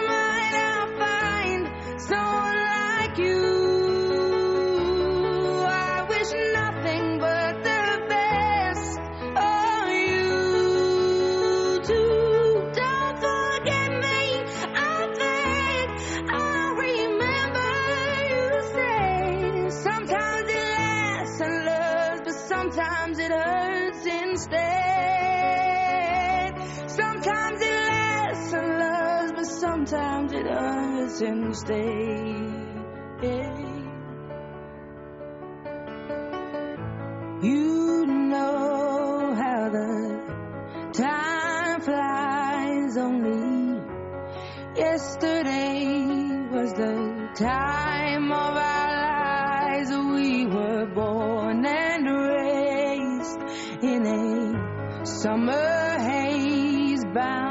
hurts 31.21 31.69
instead. 31.69 32.41
You 37.43 38.05
know 38.05 39.33
how 39.35 39.69
the 39.69 40.91
time 40.93 41.81
flies 41.81 42.97
only. 42.97 43.81
Yesterday 44.75 45.95
was 46.51 46.73
the 46.73 47.29
time 47.35 48.31
of 48.31 48.57
our 48.57 48.91
lives. 49.01 49.91
We 49.91 50.45
were 50.45 50.85
born 50.93 51.65
and 51.65 52.05
raised 52.05 53.39
in 53.83 54.05
a 54.05 55.05
summer 55.05 55.99
haze, 55.99 57.03
bound 57.13 57.50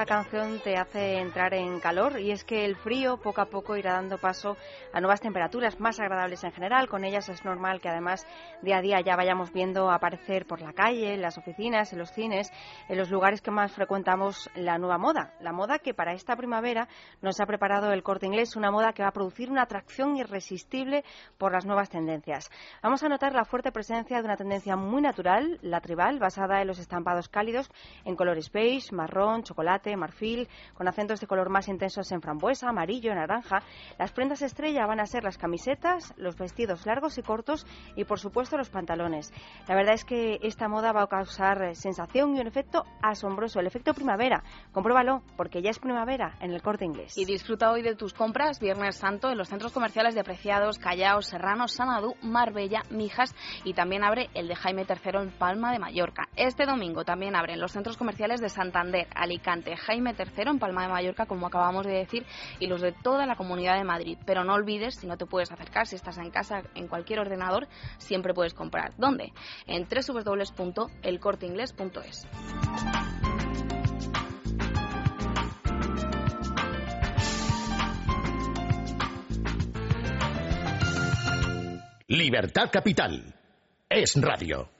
esta 0.00 0.14
canción 0.14 0.62
te 0.62 0.78
hace 0.78 1.18
entrar 1.18 1.52
en 1.52 1.78
calor 1.78 2.18
y 2.20 2.30
es 2.30 2.42
que 2.44 2.64
el 2.64 2.76
frío 2.76 3.18
poco 3.18 3.42
a 3.42 3.50
poco 3.50 3.76
irá 3.76 3.92
dando 3.92 4.16
paso 4.16 4.56
a 4.92 5.00
nuevas 5.00 5.20
temperaturas 5.20 5.78
más 5.80 6.00
agradables 6.00 6.44
en 6.44 6.52
general. 6.52 6.88
Con 6.88 7.04
ellas 7.04 7.28
es 7.28 7.44
normal 7.44 7.80
que 7.80 7.88
además 7.88 8.26
día 8.62 8.78
a 8.78 8.82
día 8.82 9.00
ya 9.00 9.16
vayamos 9.16 9.52
viendo 9.52 9.90
aparecer 9.90 10.46
por 10.46 10.60
la 10.60 10.72
calle, 10.72 11.14
en 11.14 11.22
las 11.22 11.38
oficinas, 11.38 11.92
en 11.92 11.98
los 11.98 12.12
cines, 12.12 12.52
en 12.88 12.98
los 12.98 13.10
lugares 13.10 13.40
que 13.40 13.50
más 13.50 13.72
frecuentamos 13.72 14.50
la 14.54 14.78
nueva 14.78 14.98
moda. 14.98 15.34
La 15.40 15.52
moda 15.52 15.78
que 15.78 15.94
para 15.94 16.12
esta 16.12 16.36
primavera 16.36 16.88
nos 17.22 17.40
ha 17.40 17.46
preparado 17.46 17.92
el 17.92 18.02
corte 18.02 18.26
inglés, 18.26 18.56
una 18.56 18.70
moda 18.70 18.92
que 18.92 19.02
va 19.02 19.08
a 19.08 19.12
producir 19.12 19.50
una 19.50 19.62
atracción 19.62 20.16
irresistible 20.16 21.04
por 21.38 21.52
las 21.52 21.66
nuevas 21.66 21.90
tendencias. 21.90 22.50
Vamos 22.82 23.02
a 23.02 23.08
notar 23.08 23.34
la 23.34 23.44
fuerte 23.44 23.72
presencia 23.72 24.18
de 24.18 24.24
una 24.24 24.36
tendencia 24.36 24.76
muy 24.76 25.02
natural, 25.02 25.58
la 25.62 25.80
tribal, 25.80 26.18
basada 26.18 26.60
en 26.60 26.68
los 26.68 26.78
estampados 26.78 27.28
cálidos 27.28 27.70
en 28.04 28.16
colores 28.16 28.50
beige, 28.52 28.94
marrón, 28.94 29.42
chocolate, 29.42 29.96
marfil, 29.96 30.48
con 30.74 30.88
acentos 30.88 31.20
de 31.20 31.26
color 31.26 31.48
más 31.50 31.68
intensos 31.68 32.10
en 32.12 32.20
frambuesa, 32.20 32.68
amarillo, 32.68 33.14
naranja. 33.14 33.62
Las 33.98 34.12
prendas 34.12 34.42
estrella 34.42 34.79
van 34.86 35.00
a 35.00 35.06
ser 35.06 35.24
las 35.24 35.38
camisetas, 35.38 36.14
los 36.16 36.36
vestidos 36.36 36.86
largos 36.86 37.18
y 37.18 37.22
cortos 37.22 37.66
y, 37.96 38.04
por 38.04 38.18
supuesto, 38.18 38.56
los 38.56 38.70
pantalones. 38.70 39.32
La 39.68 39.74
verdad 39.74 39.94
es 39.94 40.04
que 40.04 40.38
esta 40.42 40.68
moda 40.68 40.92
va 40.92 41.02
a 41.02 41.06
causar 41.06 41.74
sensación 41.74 42.36
y 42.36 42.40
un 42.40 42.46
efecto 42.46 42.84
asombroso, 43.02 43.60
el 43.60 43.66
efecto 43.66 43.94
primavera. 43.94 44.42
Compruébalo, 44.72 45.22
porque 45.36 45.62
ya 45.62 45.70
es 45.70 45.78
primavera 45.78 46.36
en 46.40 46.52
el 46.52 46.62
corte 46.62 46.84
inglés. 46.84 47.16
Y 47.16 47.24
disfruta 47.24 47.70
hoy 47.70 47.82
de 47.82 47.94
tus 47.94 48.14
compras 48.14 48.60
Viernes 48.60 48.96
Santo 48.96 49.30
en 49.30 49.38
los 49.38 49.48
centros 49.48 49.72
comerciales 49.72 50.14
de 50.14 50.24
Preciados, 50.24 50.78
Callao, 50.78 51.22
Serrano, 51.22 51.68
Sanadú, 51.68 52.14
Marbella, 52.22 52.82
Mijas 52.90 53.34
y 53.64 53.74
también 53.74 54.04
abre 54.04 54.28
el 54.34 54.48
de 54.48 54.54
Jaime 54.54 54.86
III 54.88 55.22
en 55.22 55.30
Palma 55.30 55.72
de 55.72 55.78
Mallorca. 55.78 56.28
Este 56.36 56.66
domingo 56.66 57.04
también 57.04 57.36
abren 57.36 57.60
los 57.60 57.72
centros 57.72 57.96
comerciales 57.96 58.40
de 58.40 58.48
Santander, 58.48 59.06
Alicante, 59.14 59.76
Jaime 59.76 60.14
III 60.18 60.50
en 60.50 60.58
Palma 60.58 60.82
de 60.82 60.88
Mallorca, 60.88 61.26
como 61.26 61.46
acabamos 61.46 61.86
de 61.86 61.92
decir, 61.92 62.26
y 62.58 62.66
los 62.66 62.80
de 62.80 62.92
toda 62.92 63.26
la 63.26 63.36
Comunidad 63.36 63.76
de 63.76 63.84
Madrid. 63.84 64.18
Pero 64.24 64.44
no 64.44 64.54
olvides, 64.54 64.69
si 64.90 65.06
no 65.06 65.16
te 65.16 65.24
puedes 65.26 65.50
acercar, 65.50 65.86
si 65.86 65.96
estás 65.96 66.18
en 66.18 66.30
casa, 66.30 66.62
en 66.74 66.86
cualquier 66.86 67.20
ordenador, 67.20 67.66
siempre 67.98 68.34
puedes 68.34 68.52
comprar. 68.54 68.92
¿Dónde? 68.96 69.32
En 69.66 69.88
www.elcorteingles.es. 69.88 72.26
Libertad 82.06 82.70
Capital. 82.72 83.34
Es 83.88 84.14
radio. 84.20 84.79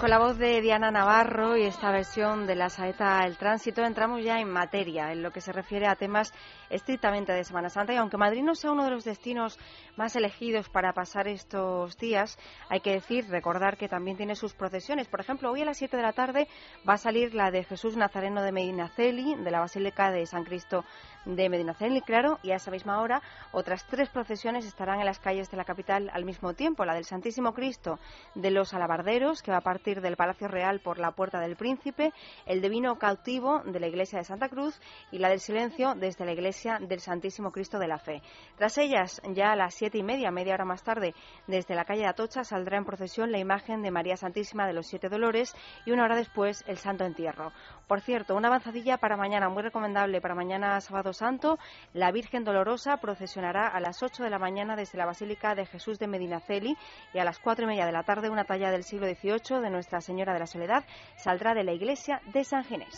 Con 0.00 0.10
la 0.10 0.18
voz 0.18 0.38
de 0.38 0.60
Diana 0.60 0.92
Navarro 0.92 1.56
y 1.56 1.64
esta 1.64 1.90
versión 1.90 2.46
de 2.46 2.54
la 2.54 2.68
saeta 2.68 3.24
El 3.24 3.36
Tránsito 3.36 3.82
entramos 3.82 4.22
ya 4.22 4.38
en 4.38 4.48
materia 4.48 5.10
en 5.10 5.22
lo 5.22 5.32
que 5.32 5.40
se 5.40 5.50
refiere 5.50 5.88
a 5.88 5.96
temas 5.96 6.32
estrictamente 6.70 7.32
de 7.32 7.42
Semana 7.42 7.68
Santa 7.68 7.94
y 7.94 7.96
aunque 7.96 8.16
Madrid 8.16 8.42
no 8.44 8.54
sea 8.54 8.70
uno 8.70 8.84
de 8.84 8.90
los 8.90 9.04
destinos 9.04 9.58
más 9.96 10.14
elegidos 10.14 10.68
para 10.68 10.92
pasar 10.92 11.26
estos 11.26 11.96
días, 11.96 12.38
hay 12.68 12.80
que 12.80 12.92
decir, 12.92 13.28
recordar 13.28 13.76
que 13.76 13.88
también 13.88 14.16
tiene 14.16 14.36
sus 14.36 14.54
procesiones. 14.54 15.08
Por 15.08 15.20
ejemplo, 15.20 15.50
hoy 15.50 15.62
a 15.62 15.64
las 15.64 15.78
7 15.78 15.96
de 15.96 16.02
la 16.02 16.12
tarde 16.12 16.48
va 16.88 16.94
a 16.94 16.98
salir 16.98 17.34
la 17.34 17.50
de 17.50 17.64
Jesús 17.64 17.96
Nazareno 17.96 18.42
de 18.42 18.52
Medinaceli, 18.52 19.34
de 19.34 19.50
la 19.50 19.60
Basílica 19.60 20.12
de 20.12 20.26
San 20.26 20.44
Cristo 20.44 20.84
de 21.28 21.48
Medinaceli, 21.50 22.00
claro, 22.00 22.38
y 22.42 22.52
a 22.52 22.56
esa 22.56 22.70
misma 22.70 23.00
hora 23.00 23.20
otras 23.52 23.86
tres 23.86 24.08
procesiones 24.08 24.64
estarán 24.64 24.98
en 25.00 25.06
las 25.06 25.18
calles 25.18 25.50
de 25.50 25.58
la 25.58 25.64
capital 25.64 26.10
al 26.12 26.24
mismo 26.24 26.54
tiempo. 26.54 26.84
La 26.84 26.94
del 26.94 27.04
Santísimo 27.04 27.52
Cristo 27.52 27.98
de 28.34 28.50
los 28.50 28.72
Alabarderos, 28.72 29.42
que 29.42 29.50
va 29.50 29.58
a 29.58 29.62
partir 29.62 30.00
del 30.00 30.16
Palacio 30.16 30.48
Real 30.48 30.80
por 30.80 30.98
la 30.98 31.12
Puerta 31.12 31.38
del 31.38 31.56
Príncipe, 31.56 32.12
el 32.46 32.62
Divino 32.62 32.98
Cautivo 32.98 33.60
de 33.60 33.78
la 33.78 33.88
Iglesia 33.88 34.18
de 34.18 34.24
Santa 34.24 34.48
Cruz 34.48 34.80
y 35.10 35.18
la 35.18 35.28
del 35.28 35.40
Silencio 35.40 35.94
desde 35.94 36.24
la 36.24 36.32
Iglesia 36.32 36.78
del 36.80 37.00
Santísimo 37.00 37.52
Cristo 37.52 37.78
de 37.78 37.88
la 37.88 37.98
Fe. 37.98 38.22
Tras 38.56 38.78
ellas, 38.78 39.20
ya 39.34 39.52
a 39.52 39.56
las 39.56 39.74
siete 39.74 39.98
y 39.98 40.02
media, 40.02 40.30
media 40.30 40.54
hora 40.54 40.64
más 40.64 40.82
tarde, 40.82 41.14
desde 41.46 41.74
la 41.74 41.84
calle 41.84 42.02
de 42.02 42.08
Atocha 42.08 42.42
saldrá 42.42 42.78
en 42.78 42.84
procesión 42.84 43.30
la 43.32 43.38
imagen 43.38 43.82
de 43.82 43.90
María 43.90 44.16
Santísima 44.16 44.66
de 44.66 44.72
los 44.72 44.86
Siete 44.86 45.10
Dolores 45.10 45.54
y 45.84 45.90
una 45.90 46.04
hora 46.04 46.16
después 46.16 46.64
el 46.66 46.78
Santo 46.78 47.04
Entierro. 47.04 47.52
Por 47.86 48.00
cierto, 48.00 48.34
una 48.34 48.48
avanzadilla 48.48 48.96
para 48.96 49.16
mañana, 49.16 49.48
muy 49.48 49.62
recomendable 49.62 50.20
para 50.20 50.34
mañana 50.34 50.80
sábado 50.80 51.12
Santo, 51.18 51.58
la 51.92 52.12
Virgen 52.12 52.44
Dolorosa 52.44 52.96
procesionará 52.98 53.68
a 53.68 53.80
las 53.80 54.02
8 54.02 54.22
de 54.22 54.30
la 54.30 54.38
mañana 54.38 54.76
desde 54.76 54.98
la 54.98 55.06
Basílica 55.06 55.54
de 55.54 55.66
Jesús 55.66 55.98
de 55.98 56.06
Medinaceli 56.06 56.76
y 57.12 57.18
a 57.18 57.24
las 57.24 57.38
4 57.38 57.64
y 57.64 57.68
media 57.68 57.86
de 57.86 57.92
la 57.92 58.04
tarde 58.04 58.30
una 58.30 58.44
talla 58.44 58.70
del 58.70 58.84
siglo 58.84 59.06
XVIII 59.06 59.60
de 59.60 59.70
Nuestra 59.70 60.00
Señora 60.00 60.32
de 60.32 60.40
la 60.40 60.46
Soledad 60.46 60.84
saldrá 61.16 61.54
de 61.54 61.64
la 61.64 61.72
iglesia 61.72 62.20
de 62.32 62.44
San 62.44 62.64
Ginés. 62.64 62.96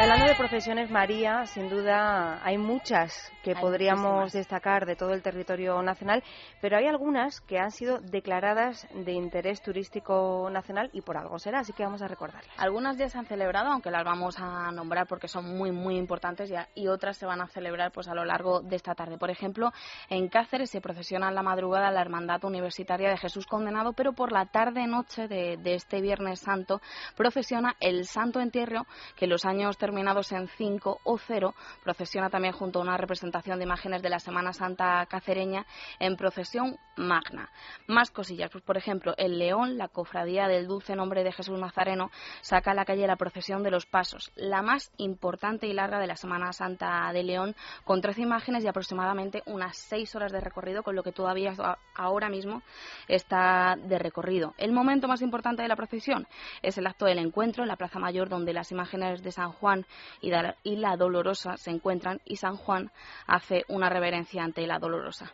Hablando 0.00 0.24
de 0.24 0.34
procesiones, 0.34 0.90
María, 0.90 1.44
sin 1.44 1.68
duda 1.68 2.42
hay 2.42 2.56
muchas 2.56 3.30
que 3.42 3.50
Hay 3.50 3.60
podríamos 3.60 4.32
destacar 4.32 4.86
de 4.86 4.96
todo 4.96 5.12
el 5.12 5.22
territorio 5.22 5.82
nacional, 5.82 6.24
pero 6.62 6.78
hay 6.78 6.86
algunas 6.86 7.42
que 7.42 7.58
han 7.58 7.70
sido 7.70 7.98
declaradas 8.00 8.88
de 8.94 9.12
interés 9.12 9.60
turístico 9.60 10.48
nacional 10.50 10.88
y 10.94 11.02
por 11.02 11.18
algo 11.18 11.38
será, 11.38 11.60
así 11.60 11.74
que 11.74 11.84
vamos 11.84 12.00
a 12.00 12.08
recordarlas. 12.08 12.50
Algunas 12.56 12.96
ya 12.96 13.10
se 13.10 13.18
han 13.18 13.26
celebrado, 13.26 13.70
aunque 13.70 13.90
las 13.90 14.02
vamos 14.02 14.38
a 14.38 14.72
nombrar 14.72 15.06
porque 15.06 15.28
son 15.28 15.58
muy, 15.58 15.70
muy 15.70 15.98
importantes 15.98 16.48
ya, 16.48 16.66
y 16.74 16.88
otras 16.88 17.18
se 17.18 17.26
van 17.26 17.42
a 17.42 17.48
celebrar 17.48 17.92
pues 17.92 18.08
a 18.08 18.14
lo 18.14 18.24
largo 18.24 18.60
de 18.62 18.76
esta 18.76 18.94
tarde. 18.94 19.18
Por 19.18 19.28
ejemplo, 19.28 19.70
en 20.08 20.28
Cáceres 20.28 20.70
se 20.70 20.80
procesiona 20.80 21.28
en 21.28 21.34
la 21.34 21.42
madrugada 21.42 21.90
la 21.90 22.00
Hermandad 22.00 22.42
Universitaria 22.44 23.10
de 23.10 23.18
Jesús 23.18 23.46
Condenado, 23.46 23.92
pero 23.92 24.14
por 24.14 24.32
la 24.32 24.46
tarde-noche 24.46 25.28
de, 25.28 25.58
de 25.58 25.74
este 25.74 26.00
Viernes 26.00 26.40
Santo 26.40 26.80
procesiona 27.16 27.76
el 27.80 28.06
Santo 28.06 28.40
Entierro, 28.40 28.86
que 29.14 29.26
los 29.26 29.44
años 29.44 29.76
terminados 29.90 30.30
en 30.30 30.46
5 30.46 31.00
o 31.02 31.18
0 31.18 31.52
procesiona 31.82 32.30
también 32.30 32.54
junto 32.54 32.78
a 32.78 32.82
una 32.82 32.96
representación 32.96 33.58
de 33.58 33.64
imágenes 33.64 34.02
de 34.02 34.08
la 34.08 34.20
Semana 34.20 34.52
Santa 34.52 35.04
cacereña 35.06 35.66
en 35.98 36.16
procesión 36.16 36.78
magna. 36.96 37.50
Más 37.88 38.12
cosillas, 38.12 38.50
pues 38.50 38.62
por 38.62 38.76
ejemplo, 38.76 39.14
el 39.16 39.40
León, 39.40 39.78
la 39.78 39.88
cofradía 39.88 40.46
del 40.46 40.68
Dulce 40.68 40.94
Nombre 40.94 41.24
de 41.24 41.32
Jesús 41.32 41.58
Nazareno, 41.58 42.12
saca 42.40 42.70
a 42.70 42.74
la 42.74 42.84
calle 42.84 43.04
la 43.08 43.16
procesión 43.16 43.64
de 43.64 43.72
los 43.72 43.84
pasos, 43.86 44.30
la 44.36 44.62
más 44.62 44.92
importante 44.98 45.66
y 45.66 45.72
larga 45.72 45.98
de 45.98 46.06
la 46.06 46.14
Semana 46.14 46.52
Santa 46.52 47.10
de 47.12 47.24
León, 47.24 47.56
con 47.84 48.00
13 48.00 48.22
imágenes 48.22 48.62
y 48.62 48.68
aproximadamente 48.68 49.42
unas 49.46 49.76
6 49.76 50.14
horas 50.14 50.30
de 50.30 50.40
recorrido, 50.40 50.84
con 50.84 50.94
lo 50.94 51.02
que 51.02 51.10
todavía 51.10 51.52
ahora 51.96 52.28
mismo 52.28 52.62
está 53.08 53.76
de 53.76 53.98
recorrido. 53.98 54.54
El 54.56 54.70
momento 54.70 55.08
más 55.08 55.20
importante 55.20 55.62
de 55.62 55.68
la 55.68 55.74
procesión 55.74 56.28
es 56.62 56.78
el 56.78 56.86
acto 56.86 57.06
del 57.06 57.18
encuentro 57.18 57.64
en 57.64 57.68
la 57.68 57.76
Plaza 57.76 57.98
Mayor, 57.98 58.28
donde 58.28 58.52
las 58.52 58.70
imágenes 58.70 59.24
de 59.24 59.32
San 59.32 59.50
Juan 59.50 59.79
y 60.20 60.76
la 60.76 60.96
Dolorosa 60.96 61.56
se 61.56 61.70
encuentran 61.70 62.20
y 62.24 62.36
San 62.36 62.56
Juan 62.56 62.90
hace 63.26 63.64
una 63.68 63.88
reverencia 63.88 64.42
ante 64.42 64.66
la 64.66 64.78
Dolorosa. 64.78 65.32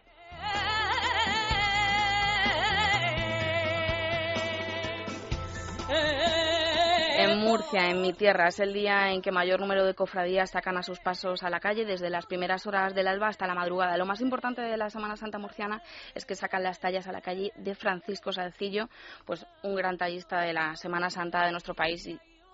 En 7.18 7.38
Murcia, 7.38 7.88
en 7.88 8.02
mi 8.02 8.12
tierra, 8.12 8.48
es 8.48 8.60
el 8.60 8.74
día 8.74 9.10
en 9.10 9.22
que 9.22 9.32
mayor 9.32 9.60
número 9.60 9.86
de 9.86 9.94
cofradías 9.94 10.50
sacan 10.50 10.76
a 10.76 10.82
sus 10.82 11.00
pasos 11.00 11.42
a 11.42 11.48
la 11.50 11.60
calle 11.60 11.86
desde 11.86 12.10
las 12.10 12.26
primeras 12.26 12.66
horas 12.66 12.94
del 12.94 13.08
alba 13.08 13.28
hasta 13.28 13.46
la 13.46 13.54
madrugada. 13.54 13.96
Lo 13.96 14.04
más 14.04 14.20
importante 14.20 14.60
de 14.60 14.76
la 14.76 14.90
Semana 14.90 15.16
Santa 15.16 15.38
murciana 15.38 15.82
es 16.14 16.26
que 16.26 16.34
sacan 16.34 16.62
las 16.62 16.78
tallas 16.78 17.08
a 17.08 17.12
la 17.12 17.22
calle 17.22 17.52
de 17.56 17.74
Francisco 17.74 18.32
Salcillo, 18.32 18.90
pues 19.24 19.46
un 19.62 19.74
gran 19.74 19.96
tallista 19.96 20.40
de 20.40 20.52
la 20.52 20.76
Semana 20.76 21.08
Santa 21.08 21.46
de 21.46 21.52
nuestro 21.52 21.74
país 21.74 22.06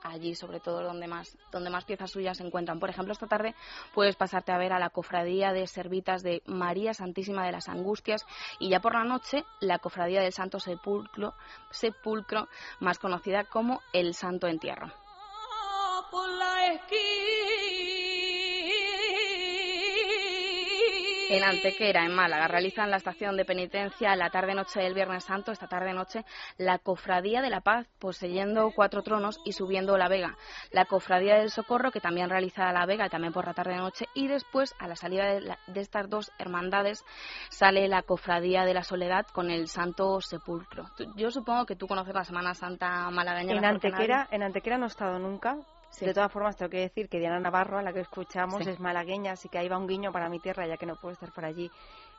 allí 0.02 0.34
sobre 0.34 0.60
todo 0.60 0.82
donde 0.82 1.06
más 1.06 1.36
donde 1.50 1.70
más 1.70 1.84
piezas 1.84 2.10
suyas 2.10 2.38
se 2.38 2.44
encuentran. 2.44 2.80
Por 2.80 2.90
ejemplo, 2.90 3.12
esta 3.12 3.26
tarde 3.26 3.54
puedes 3.94 4.16
pasarte 4.16 4.52
a 4.52 4.58
ver 4.58 4.72
a 4.72 4.78
la 4.78 4.90
cofradía 4.90 5.52
de 5.52 5.66
servitas 5.66 6.22
de 6.22 6.42
María 6.46 6.94
Santísima 6.94 7.44
de 7.44 7.52
las 7.52 7.68
Angustias 7.68 8.26
y 8.58 8.68
ya 8.68 8.80
por 8.80 8.94
la 8.94 9.04
noche 9.04 9.44
la 9.60 9.78
cofradía 9.78 10.20
del 10.20 10.32
Santo 10.32 10.60
Sepulcro, 10.60 11.34
Sepulcro 11.70 12.48
más 12.80 12.98
conocida 12.98 13.44
como 13.44 13.80
el 13.92 14.14
Santo 14.14 14.46
Entierro. 14.46 14.92
En 21.35 21.45
Antequera, 21.45 22.05
en 22.05 22.14
Málaga, 22.14 22.47
realizan 22.47 22.90
la 22.90 22.99
estación 22.99 23.38
de 23.38 23.47
penitencia 23.47 24.14
la 24.16 24.29
tarde-noche 24.29 24.81
del 24.81 24.92
Viernes 24.92 25.25
Santo, 25.25 25.51
esta 25.51 25.66
tarde-noche, 25.66 26.27
la 26.59 26.79
Cofradía 26.79 27.40
de 27.40 27.49
la 27.49 27.62
Paz, 27.62 27.87
poseyendo 27.99 28.71
cuatro 28.75 29.03
tronos 29.03 29.40
y 29.45 29.53
subiendo 29.53 29.97
la 29.97 30.09
Vega. 30.09 30.37
La 30.73 30.85
Cofradía 30.85 31.37
del 31.37 31.51
Socorro, 31.51 31.90
que 31.90 32.01
también 32.01 32.29
realiza 32.29 32.71
la 32.73 32.85
Vega, 32.85 33.09
también 33.09 33.33
por 33.33 33.47
la 33.47 33.55
tarde-noche. 33.55 34.07
Y 34.14 34.29
después, 34.29 34.75
a 34.79 34.87
la 34.88 34.95
salida 34.97 35.25
de, 35.33 35.40
la- 35.40 35.59
de 35.68 35.81
estas 35.81 36.11
dos 36.11 36.31
hermandades, 36.38 37.03
sale 37.49 37.88
la 37.88 38.03
Cofradía 38.03 38.64
de 38.66 38.75
la 38.75 38.83
Soledad 38.83 39.27
con 39.33 39.51
el 39.51 39.68
Santo 39.68 40.21
Sepulcro. 40.21 40.85
Yo 41.16 41.31
supongo 41.31 41.64
que 41.64 41.77
tú 41.77 41.87
conoces 41.87 42.14
la 42.14 42.25
Semana 42.25 42.53
Santa 42.55 43.09
malagueña. 43.11 43.53
En. 43.53 43.64
Antequera, 43.97 44.29
en 44.31 44.42
Antequera 44.42 44.77
no 44.77 44.85
he 44.85 44.88
estado 44.88 45.18
nunca. 45.18 45.57
Sí. 45.92 46.07
De 46.07 46.14
todas 46.14 46.33
formas, 46.33 46.57
tengo 46.57 46.70
que 46.70 46.81
decir 46.81 47.09
que 47.09 47.18
Diana 47.18 47.38
Navarro, 47.38 47.78
a 47.78 47.83
la 47.83 47.92
que 47.92 48.00
escuchamos, 48.00 48.64
Sí. 48.64 48.70
es 48.70 48.81
malagueña, 48.81 49.33
así 49.33 49.48
que 49.50 49.59
ahí 49.59 49.68
va 49.68 49.76
un 49.78 49.87
guiño 49.87 50.11
para 50.11 50.28
mi 50.31 50.40
tierra, 50.40 50.66
ya 50.66 50.76
que 50.78 50.87
no 50.87 50.96
puedo 50.96 51.12
estar 51.12 51.31
por 51.33 51.44
allí 51.44 51.70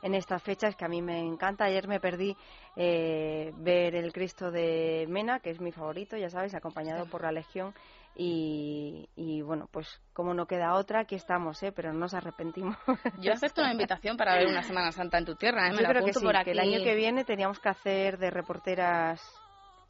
en 0.02 0.14
estas 0.14 0.42
fechas, 0.44 0.76
que 0.76 0.84
a 0.84 0.88
mí 0.88 1.02
me 1.02 1.18
encanta. 1.18 1.64
Ayer 1.64 1.88
me 1.88 1.98
perdí 1.98 2.36
eh, 2.76 3.52
ver 3.56 3.94
el 3.96 4.12
Cristo 4.12 4.50
de 4.52 5.06
Mena, 5.08 5.40
que 5.40 5.50
es 5.50 5.60
mi 5.60 5.72
favorito, 5.72 6.16
ya 6.16 6.30
sabes, 6.30 6.54
acompañado 6.54 7.04
Sí. 7.04 7.10
por 7.10 7.22
la 7.22 7.32
Legión. 7.32 7.74
Y, 8.16 9.08
y, 9.16 9.42
bueno, 9.42 9.68
pues 9.72 10.00
como 10.12 10.34
no 10.34 10.46
queda 10.46 10.74
otra, 10.74 11.00
aquí 11.00 11.16
estamos, 11.16 11.60
¿eh? 11.64 11.72
pero 11.72 11.92
no 11.92 11.98
nos 11.98 12.14
arrepentimos. 12.14 12.76
Yo 13.18 13.32
acepto 13.32 13.60
una 13.60 13.72
invitación 13.72 14.16
para 14.16 14.36
ver 14.36 14.46
una 14.46 14.62
Semana 14.62 14.92
Santa 14.92 15.18
en 15.18 15.24
tu 15.24 15.34
tierra. 15.34 15.66
¿eh? 15.66 15.70
Me 15.72 15.78
Yo 15.78 15.82
la 15.82 15.88
creo 15.88 16.04
que 16.04 16.12
sí, 16.12 16.24
por 16.24 16.44
que 16.44 16.52
el 16.52 16.60
aquí. 16.60 16.74
año 16.76 16.84
que 16.84 16.94
viene 16.94 17.24
teníamos 17.24 17.58
que 17.58 17.70
hacer 17.70 18.18
de 18.18 18.30
reporteras 18.30 19.20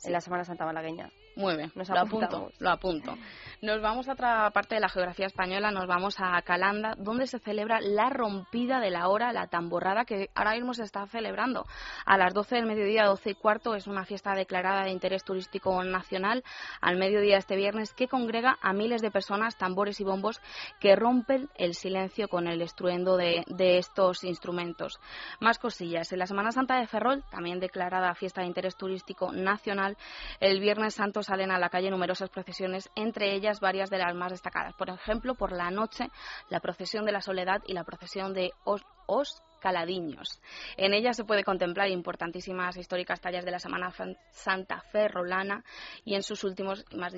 en 0.05 0.13
la 0.13 0.23
Semana 0.23 0.45
Santa 0.45 0.65
malagueña. 0.65 1.11
Muy 1.37 1.57
bien, 1.57 1.73
Nos 1.75 1.89
lo 1.89 1.99
apunto, 1.99 2.53
lo 2.61 2.71
apunto. 2.71 3.17
Nos 3.61 3.81
vamos 3.81 4.09
a 4.09 4.13
otra 4.13 4.51
parte 4.51 4.77
de 4.77 4.81
la 4.81 4.89
geografía 4.89 5.27
española, 5.27 5.73
nos 5.73 5.87
vamos 5.87 6.17
a 6.19 6.41
Calanda, 6.43 6.95
donde 6.97 7.27
se 7.27 7.41
celebra 7.41 7.81
la 7.81 8.09
rompida 8.09 8.79
de 8.79 8.91
la 8.91 9.09
hora, 9.09 9.33
la 9.33 9.49
tamborrada, 9.49 10.05
que 10.05 10.31
ahora 10.35 10.53
mismo 10.53 10.75
se 10.75 10.85
está 10.85 11.07
celebrando. 11.07 11.67
A 12.05 12.17
las 12.17 12.35
12 12.35 12.55
del 12.57 12.67
mediodía, 12.67 13.07
12 13.07 13.31
y 13.31 13.35
cuarto, 13.35 13.75
es 13.75 13.89
una 13.89 14.05
fiesta 14.05 14.35
declarada 14.35 14.85
de 14.85 14.91
interés 14.91 15.25
turístico 15.25 15.83
nacional 15.83 16.45
al 16.81 16.97
mediodía 16.97 17.39
este 17.39 17.57
viernes 17.57 17.95
que 17.95 18.07
congrega 18.07 18.57
a 18.61 18.73
miles 18.73 19.03
de 19.03 19.11
personas, 19.11 19.57
tambores 19.57 19.99
y 20.01 20.05
bombos 20.05 20.41
que 20.79 20.95
rompen 20.95 21.49
el 21.57 21.75
silencio 21.75 22.29
con 22.29 22.47
el 22.47 22.63
estruendo 22.63 23.17
de, 23.17 23.43
de 23.49 23.79
estos 23.79 24.23
instrumentos. 24.23 25.01
Más 25.41 25.59
cosillas. 25.59 26.13
En 26.13 26.21
la 26.21 26.27
Semana 26.27 26.53
Santa 26.53 26.79
de 26.79 26.87
Ferrol, 26.87 27.25
también 27.31 27.59
declarada 27.59 28.15
fiesta 28.15 28.43
de 28.43 28.47
interés 28.47 28.77
turístico 28.77 29.33
nacional, 29.33 29.97
el 30.39 30.61
Viernes 30.61 30.95
Santo 30.95 31.24
salen 31.25 31.51
a 31.51 31.59
la 31.59 31.69
calle 31.69 31.91
numerosas 31.91 32.31
procesiones, 32.31 32.91
entre 32.95 33.35
ellas 33.35 33.61
varias 33.61 33.91
de 33.91 33.99
las 33.99 34.15
más 34.15 34.33
destacadas. 34.33 34.75
Por 34.75 34.91
ejemplo, 34.91 35.35
por 35.35 35.53
la 35.53 35.71
noche, 35.71 36.09
la 36.51 36.61
procesión 36.61 37.05
de 37.05 37.13
la 37.13 37.21
Soledad 37.21 37.63
y 37.67 37.73
la 37.73 37.85
procesión 37.85 38.33
de 38.35 38.53
Os, 38.65 38.83
Os 39.07 39.43
Caladiños. 39.61 40.41
En 40.77 40.93
ella 40.93 41.15
se 41.15 41.25
puede 41.25 41.43
contemplar 41.43 41.89
importantísimas 41.89 42.77
históricas 42.77 43.21
tallas 43.21 43.45
de 43.45 43.51
la 43.51 43.59
Semana 43.59 43.93
Santa 44.31 44.83
ferrolana 44.93 45.65
y 46.05 46.15
en 46.15 46.23
sus 46.23 46.45
últimos 46.45 46.85
y 46.91 46.97
más 46.97 47.15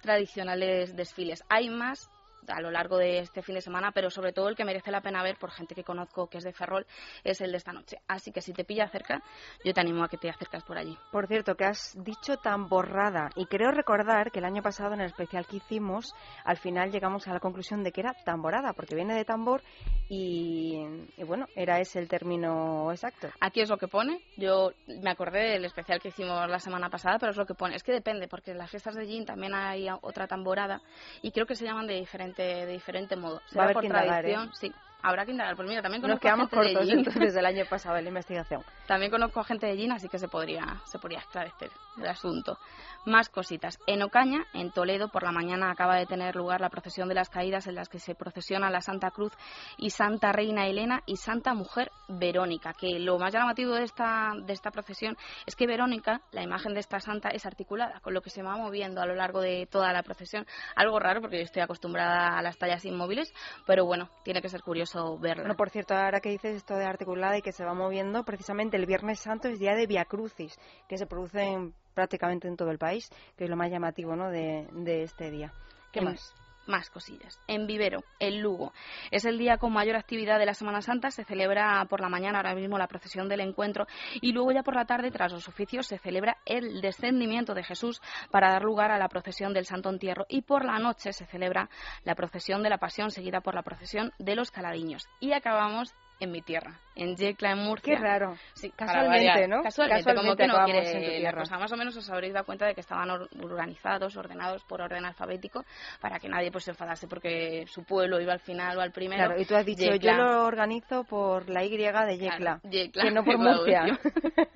tradicionales 0.00 0.96
desfiles. 0.96 1.44
Hay 1.48 1.68
más 1.68 2.10
a 2.48 2.60
lo 2.60 2.70
largo 2.70 2.98
de 2.98 3.18
este 3.18 3.42
fin 3.42 3.54
de 3.54 3.60
semana, 3.60 3.92
pero 3.92 4.10
sobre 4.10 4.32
todo 4.32 4.48
el 4.48 4.56
que 4.56 4.64
merece 4.64 4.90
la 4.90 5.00
pena 5.00 5.22
ver 5.22 5.36
por 5.36 5.50
gente 5.50 5.74
que 5.74 5.84
conozco 5.84 6.28
que 6.28 6.38
es 6.38 6.44
de 6.44 6.52
Ferrol 6.52 6.86
es 7.24 7.40
el 7.40 7.50
de 7.50 7.58
esta 7.58 7.72
noche. 7.72 7.98
Así 8.08 8.32
que 8.32 8.40
si 8.40 8.52
te 8.52 8.64
pilla 8.64 8.88
cerca, 8.88 9.22
yo 9.64 9.72
te 9.72 9.80
animo 9.80 10.04
a 10.04 10.08
que 10.08 10.16
te 10.16 10.28
acercas 10.28 10.64
por 10.64 10.78
allí. 10.78 10.96
Por 11.10 11.26
cierto, 11.26 11.54
que 11.54 11.64
has 11.64 11.96
dicho 12.02 12.36
tan 12.36 12.68
borrada. 12.68 13.30
Y 13.36 13.46
creo 13.46 13.70
recordar 13.70 14.30
que 14.30 14.38
el 14.38 14.44
año 14.44 14.62
pasado, 14.62 14.94
en 14.94 15.00
el 15.00 15.06
especial 15.06 15.46
que 15.46 15.56
hicimos, 15.56 16.14
al 16.44 16.56
final 16.56 16.90
llegamos 16.90 17.28
a 17.28 17.32
la 17.32 17.40
conclusión 17.40 17.82
de 17.82 17.92
que 17.92 18.00
era 18.00 18.14
tamborada, 18.24 18.72
porque 18.72 18.94
viene 18.94 19.14
de 19.14 19.24
tambor 19.24 19.62
y, 20.08 20.80
y 21.16 21.24
bueno, 21.24 21.46
era 21.54 21.80
ese 21.80 21.98
el 21.98 22.08
término 22.08 22.90
exacto. 22.90 23.28
Aquí 23.40 23.60
es 23.60 23.68
lo 23.68 23.78
que 23.78 23.88
pone. 23.88 24.20
Yo 24.36 24.72
me 24.86 25.10
acordé 25.10 25.52
del 25.52 25.64
especial 25.64 26.00
que 26.00 26.08
hicimos 26.08 26.48
la 26.48 26.58
semana 26.58 26.90
pasada, 26.90 27.18
pero 27.18 27.30
es 27.30 27.36
lo 27.36 27.46
que 27.46 27.54
pone. 27.54 27.76
Es 27.76 27.82
que 27.82 27.92
depende, 27.92 28.28
porque 28.28 28.52
en 28.52 28.58
las 28.58 28.70
fiestas 28.70 28.94
de 28.94 29.06
Gin 29.06 29.24
también 29.24 29.54
hay 29.54 29.88
otra 30.02 30.26
tamborada 30.26 30.80
y 31.22 31.30
creo 31.30 31.46
que 31.46 31.54
se 31.54 31.64
llaman 31.64 31.86
de 31.86 31.94
diferente, 31.94 32.31
de 32.34 32.66
diferente 32.66 33.16
modo. 33.16 33.42
Va 33.58 33.62
a 33.62 33.64
Será 33.64 33.64
haber 33.64 33.74
por 33.74 33.82
que 33.82 33.86
indagar, 33.86 34.24
tradición, 34.24 34.48
¿eh? 34.48 34.52
sí. 34.52 34.74
Habrá 35.02 35.24
que 35.24 35.32
indagar. 35.32 35.56
Pues 35.56 35.68
mira, 35.68 35.82
también 35.82 36.00
Nos 36.02 36.08
conozco 36.08 36.22
quedamos 36.22 36.50
gente 36.50 36.56
de 36.56 36.74
cortos 36.74 36.88
Gin. 36.88 36.98
entonces 36.98 37.34
del 37.34 37.46
año 37.46 37.64
pasado 37.70 37.96
en 37.96 38.04
la 38.04 38.08
investigación. 38.08 38.62
También 38.86 39.10
conozco 39.10 39.40
a 39.40 39.44
gente 39.44 39.66
de 39.66 39.76
Gin, 39.76 39.92
así 39.92 40.08
que 40.08 40.18
se 40.18 40.28
podría, 40.28 40.80
se 40.84 40.98
podría 40.98 41.18
esclarecer 41.20 41.70
el 41.98 42.06
asunto. 42.06 42.58
Más 43.04 43.28
cositas. 43.28 43.78
En 43.86 44.02
Ocaña, 44.02 44.44
en 44.52 44.70
Toledo, 44.70 45.08
por 45.08 45.24
la 45.24 45.32
mañana 45.32 45.70
acaba 45.72 45.96
de 45.96 46.06
tener 46.06 46.36
lugar 46.36 46.60
la 46.60 46.70
procesión 46.70 47.08
de 47.08 47.14
las 47.14 47.28
caídas 47.30 47.66
en 47.66 47.74
las 47.74 47.88
que 47.88 47.98
se 47.98 48.14
procesiona 48.14 48.70
la 48.70 48.80
Santa 48.80 49.10
Cruz 49.10 49.32
y 49.76 49.90
Santa 49.90 50.30
Reina 50.30 50.68
Elena 50.68 51.02
y 51.06 51.16
Santa 51.16 51.52
Mujer 51.52 51.90
Verónica. 52.08 52.72
Que 52.74 53.00
lo 53.00 53.18
más 53.18 53.32
llamativo 53.32 53.74
de 53.74 53.82
esta, 53.82 54.32
de 54.40 54.52
esta 54.52 54.70
procesión 54.70 55.16
es 55.46 55.56
que 55.56 55.66
Verónica, 55.66 56.20
la 56.30 56.42
imagen 56.42 56.74
de 56.74 56.80
esta 56.80 57.00
santa, 57.00 57.30
es 57.30 57.44
articulada, 57.44 57.98
con 58.00 58.14
lo 58.14 58.20
que 58.22 58.30
se 58.30 58.42
va 58.42 58.56
moviendo 58.56 59.00
a 59.00 59.06
lo 59.06 59.16
largo 59.16 59.40
de 59.40 59.66
toda 59.66 59.92
la 59.92 60.04
procesión. 60.04 60.46
Algo 60.76 61.00
raro 61.00 61.20
porque 61.20 61.38
yo 61.38 61.42
estoy 61.44 61.62
acostumbrada 61.62 62.38
a 62.38 62.42
las 62.42 62.56
tallas 62.56 62.84
inmóviles, 62.84 63.34
pero 63.66 63.84
bueno, 63.84 64.10
tiene 64.22 64.40
que 64.40 64.48
ser 64.48 64.62
curioso 64.62 64.91
verla. 65.18 65.44
Bueno, 65.44 65.56
por 65.56 65.70
cierto, 65.70 65.94
ahora 65.94 66.20
que 66.20 66.30
dices 66.30 66.56
esto 66.56 66.74
de 66.74 66.84
articulada 66.84 67.38
y 67.38 67.42
que 67.42 67.52
se 67.52 67.64
va 67.64 67.74
moviendo, 67.74 68.24
precisamente 68.24 68.76
el 68.76 68.86
Viernes 68.86 69.20
Santo 69.20 69.48
es 69.48 69.58
día 69.58 69.74
de 69.74 69.86
Via 69.86 70.04
Crucis, 70.04 70.58
que 70.88 70.98
se 70.98 71.06
producen 71.06 71.74
prácticamente 71.94 72.48
en 72.48 72.56
todo 72.56 72.70
el 72.70 72.78
país, 72.78 73.10
que 73.36 73.44
es 73.44 73.50
lo 73.50 73.56
más 73.56 73.70
llamativo 73.70 74.16
¿no? 74.16 74.30
de, 74.30 74.66
de 74.72 75.02
este 75.02 75.30
día. 75.30 75.52
¿Qué 75.92 76.00
más? 76.00 76.34
Más 76.66 76.90
cosillas. 76.90 77.38
En 77.46 77.66
Vivero, 77.66 78.04
en 78.18 78.40
Lugo. 78.40 78.72
Es 79.10 79.24
el 79.24 79.38
día 79.38 79.58
con 79.58 79.72
mayor 79.72 79.96
actividad 79.96 80.38
de 80.38 80.46
la 80.46 80.54
Semana 80.54 80.82
Santa. 80.82 81.10
Se 81.10 81.24
celebra 81.24 81.84
por 81.88 82.00
la 82.00 82.08
mañana 82.08 82.38
ahora 82.38 82.54
mismo 82.54 82.78
la 82.78 82.88
procesión 82.88 83.28
del 83.28 83.40
encuentro 83.40 83.86
y 84.20 84.32
luego 84.32 84.52
ya 84.52 84.62
por 84.62 84.74
la 84.74 84.84
tarde, 84.84 85.10
tras 85.10 85.32
los 85.32 85.48
oficios, 85.48 85.86
se 85.86 85.98
celebra 85.98 86.36
el 86.44 86.80
descendimiento 86.80 87.54
de 87.54 87.64
Jesús 87.64 88.00
para 88.30 88.50
dar 88.50 88.62
lugar 88.62 88.90
a 88.90 88.98
la 88.98 89.08
procesión 89.08 89.52
del 89.52 89.66
Santo 89.66 89.90
Entierro 89.90 90.26
y 90.28 90.42
por 90.42 90.64
la 90.64 90.78
noche 90.78 91.12
se 91.12 91.26
celebra 91.26 91.68
la 92.04 92.14
procesión 92.14 92.62
de 92.62 92.70
la 92.70 92.78
Pasión 92.78 93.10
seguida 93.10 93.40
por 93.40 93.54
la 93.54 93.62
procesión 93.62 94.12
de 94.18 94.36
los 94.36 94.50
Caladiños. 94.50 95.08
Y 95.20 95.32
acabamos 95.32 95.94
en 96.20 96.30
mi 96.30 96.40
tierra, 96.40 96.78
en 96.94 97.16
Yecla, 97.16 97.52
en 97.52 97.58
Murcia. 97.58 97.96
Qué 97.96 98.00
raro. 98.02 98.36
Sí, 98.54 98.70
Casualmente. 98.70 99.48
¿no? 99.48 99.62
Casualmente, 99.62 100.14
como 100.14 100.36
que 100.36 100.46
no 100.46 100.64
quiere 100.64 101.20
la 101.20 101.32
cosa. 101.32 101.58
Más 101.58 101.72
o 101.72 101.76
menos 101.76 101.96
os 101.96 102.08
habréis 102.10 102.32
dado 102.34 102.44
cuenta 102.46 102.66
de 102.66 102.74
que 102.74 102.80
estaban 102.80 103.10
or- 103.10 103.28
organizados, 103.42 104.16
ordenados 104.16 104.62
por 104.64 104.80
orden 104.80 105.04
alfabético, 105.04 105.64
para 106.00 106.18
que 106.18 106.28
nadie 106.28 106.50
pues 106.50 106.64
se 106.64 106.70
enfadase 106.72 107.06
porque 107.08 107.64
su 107.66 107.84
pueblo 107.84 108.20
iba 108.20 108.32
al 108.32 108.40
final 108.40 108.76
o 108.78 108.80
al 108.80 108.92
primero. 108.92 109.24
Claro, 109.26 109.40
y 109.40 109.44
tú 109.44 109.54
has 109.56 109.64
dicho, 109.66 109.82
Yecla. 109.84 110.12
yo 110.12 110.16
lo 110.18 110.44
organizo 110.44 111.04
por 111.04 111.48
la 111.48 111.64
Y 111.64 111.70
de 111.70 112.18
Yecla, 112.18 112.60
Claro, 112.60 112.60
Yecla, 112.70 113.02
que 113.04 113.10
no 113.10 113.24
por 113.24 113.38
Murcia. 113.38 113.84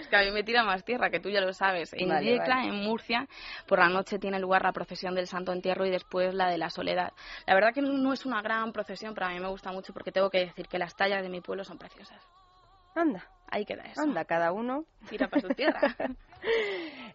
es 0.00 0.08
que 0.08 0.16
a 0.16 0.20
mí 0.22 0.30
me 0.30 0.42
tira 0.44 0.62
más 0.64 0.84
tierra, 0.84 1.10
que 1.10 1.20
tú 1.20 1.28
ya 1.28 1.40
lo 1.40 1.52
sabes. 1.52 1.92
En 1.94 2.08
Vale, 2.08 2.24
Yecla, 2.26 2.56
vale. 2.56 2.68
en 2.68 2.74
Murcia, 2.84 3.26
por 3.66 3.78
la 3.78 3.88
noche 3.88 4.18
tiene 4.18 4.38
lugar 4.38 4.62
la 4.62 4.72
procesión 4.72 5.14
del 5.14 5.26
Santo 5.26 5.52
Entierro 5.52 5.86
y 5.86 5.90
después 5.90 6.34
la 6.34 6.48
de 6.48 6.58
la 6.58 6.70
Soledad. 6.70 7.12
La 7.46 7.54
verdad 7.54 7.72
que 7.74 7.82
no 7.82 8.12
es 8.12 8.24
una 8.26 8.42
gran 8.42 8.72
procesión, 8.72 9.14
pero 9.14 9.26
a 9.26 9.30
mí 9.30 9.40
me 9.40 9.48
gusta 9.48 9.72
mucho 9.72 9.92
porque 9.92 10.12
tengo 10.12 10.30
que 10.30 10.40
decir 10.46 10.68
que 10.68 10.78
las 10.78 10.94
tallas 10.94 11.22
de 11.22 11.28
mi 11.28 11.40
pueblo 11.40 11.55
son 11.64 11.78
preciosas. 11.78 12.22
Anda, 12.94 13.28
Ahí 13.48 13.64
queda 13.64 13.84
eso. 13.84 14.00
anda, 14.00 14.24
cada 14.24 14.52
uno. 14.52 14.84
Tira 15.08 15.28
para 15.28 15.42
su 15.42 15.48
tierra. 15.48 15.80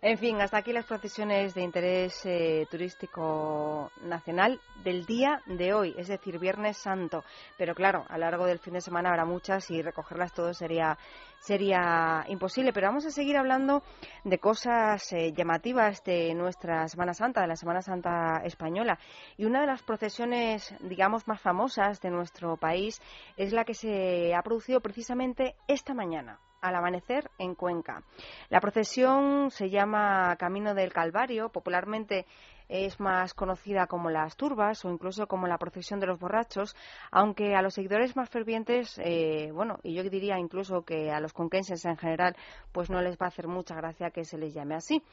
En 0.04 0.18
fin, 0.18 0.42
hasta 0.42 0.58
aquí 0.58 0.74
las 0.74 0.86
procesiones 0.88 1.54
de 1.54 1.62
interés 1.62 2.26
eh, 2.26 2.66
turístico 2.72 3.92
nacional 4.02 4.60
del 4.84 5.06
día 5.06 5.44
de 5.46 5.76
hoy, 5.76 5.94
es 5.96 6.08
decir, 6.08 6.40
Viernes 6.40 6.78
Santo. 6.78 7.24
Pero 7.56 7.76
claro, 7.76 8.06
a 8.10 8.18
lo 8.18 8.26
largo 8.26 8.48
del 8.48 8.58
fin 8.58 8.74
de 8.74 8.82
semana 8.82 9.10
habrá 9.10 9.26
muchas 9.26 9.70
y 9.70 9.80
recogerlas 9.84 10.34
todas 10.34 10.58
sería, 10.58 10.98
sería 11.42 12.24
imposible. 12.28 12.72
Pero 12.72 12.88
vamos 12.88 13.06
a 13.06 13.12
seguir 13.12 13.36
hablando 13.36 13.84
de 14.24 14.40
cosas 14.40 15.12
eh, 15.12 15.34
llamativas 15.34 16.04
de 16.04 16.34
nuestra 16.34 16.88
Semana 16.88 17.14
Santa, 17.14 17.42
de 17.42 17.48
la 17.48 17.56
Semana 17.56 17.82
Santa 17.82 18.42
española. 18.46 18.98
Y 19.38 19.46
una 19.46 19.62
de 19.62 19.68
las 19.68 19.82
procesiones, 19.82 20.74
digamos, 20.82 21.28
más 21.28 21.42
famosas 21.42 22.00
de 22.00 22.12
nuestro 22.12 22.58
país 22.58 23.02
es 23.36 23.52
la 23.52 23.66
que 23.66 23.74
se 23.74 24.34
ha 24.34 24.42
producido 24.44 24.80
precisamente 24.80 25.56
esta 25.68 25.94
mañana 25.94 26.40
al 26.62 26.76
amanecer 26.76 27.30
en 27.40 27.56
Cuenca. 27.56 28.04
La 28.50 28.62
procesión 28.62 29.50
se 29.50 29.70
llama 29.70 30.36
Camino 30.38 30.76
del 30.76 30.94
Calvario, 30.94 31.50
popularmente 31.50 32.28
es 32.72 33.00
más 33.00 33.34
conocida 33.34 33.86
como 33.88 34.10
las 34.10 34.38
turbas 34.38 34.84
o 34.86 34.90
incluso 34.90 35.28
como 35.28 35.46
la 35.46 35.58
procesión 35.58 36.00
de 36.00 36.08
los 36.08 36.20
borrachos, 36.20 36.76
aunque 37.12 37.54
a 37.54 37.62
los 37.62 37.74
seguidores 37.74 38.16
más 38.16 38.30
fervientes, 38.30 38.98
eh, 39.04 39.52
bueno, 39.54 39.80
y 39.84 39.94
yo 39.94 40.04
diría 40.04 40.40
incluso 40.40 40.84
que 40.84 41.12
a 41.12 41.20
los 41.20 41.34
conquenses 41.34 41.84
en 41.86 41.98
general, 41.98 42.36
pues 42.72 42.90
no 42.90 43.02
les 43.02 43.18
va 43.18 43.26
a 43.26 43.28
hacer 43.28 43.48
mucha 43.48 43.76
gracia 43.76 44.12
que 44.12 44.24
se 44.24 44.38
les 44.38 44.54
llame 44.54 44.76
así. 44.76 45.04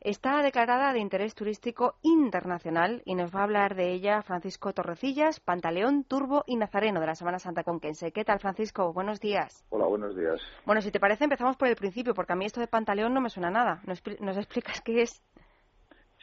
Está 0.00 0.40
declarada 0.42 0.92
de 0.92 1.00
interés 1.00 1.34
turístico 1.34 1.96
internacional 2.02 3.02
y 3.04 3.16
nos 3.16 3.34
va 3.34 3.40
a 3.40 3.44
hablar 3.44 3.74
de 3.74 3.92
ella 3.92 4.22
Francisco 4.22 4.72
Torrecillas, 4.72 5.40
Pantaleón, 5.40 6.04
Turbo 6.04 6.44
y 6.46 6.56
Nazareno 6.56 7.00
de 7.00 7.06
la 7.06 7.14
Semana 7.16 7.40
Santa 7.40 7.64
Conquense. 7.64 8.12
¿Qué 8.12 8.24
tal, 8.24 8.38
Francisco? 8.38 8.92
Buenos 8.92 9.18
días. 9.18 9.64
Hola, 9.70 9.86
buenos 9.86 10.16
días. 10.16 10.40
Bueno, 10.64 10.80
si 10.82 10.92
te 10.92 11.00
parece, 11.00 11.24
empezamos 11.24 11.56
por 11.56 11.66
el 11.66 11.74
principio, 11.74 12.14
porque 12.14 12.32
a 12.32 12.36
mí 12.36 12.44
esto 12.44 12.60
de 12.60 12.68
Pantaleón 12.68 13.12
no 13.12 13.20
me 13.20 13.28
suena 13.28 13.50
nada. 13.50 13.80
¿Nos, 13.84 14.02
nos 14.20 14.36
explicas 14.36 14.80
qué 14.82 15.02
es? 15.02 15.22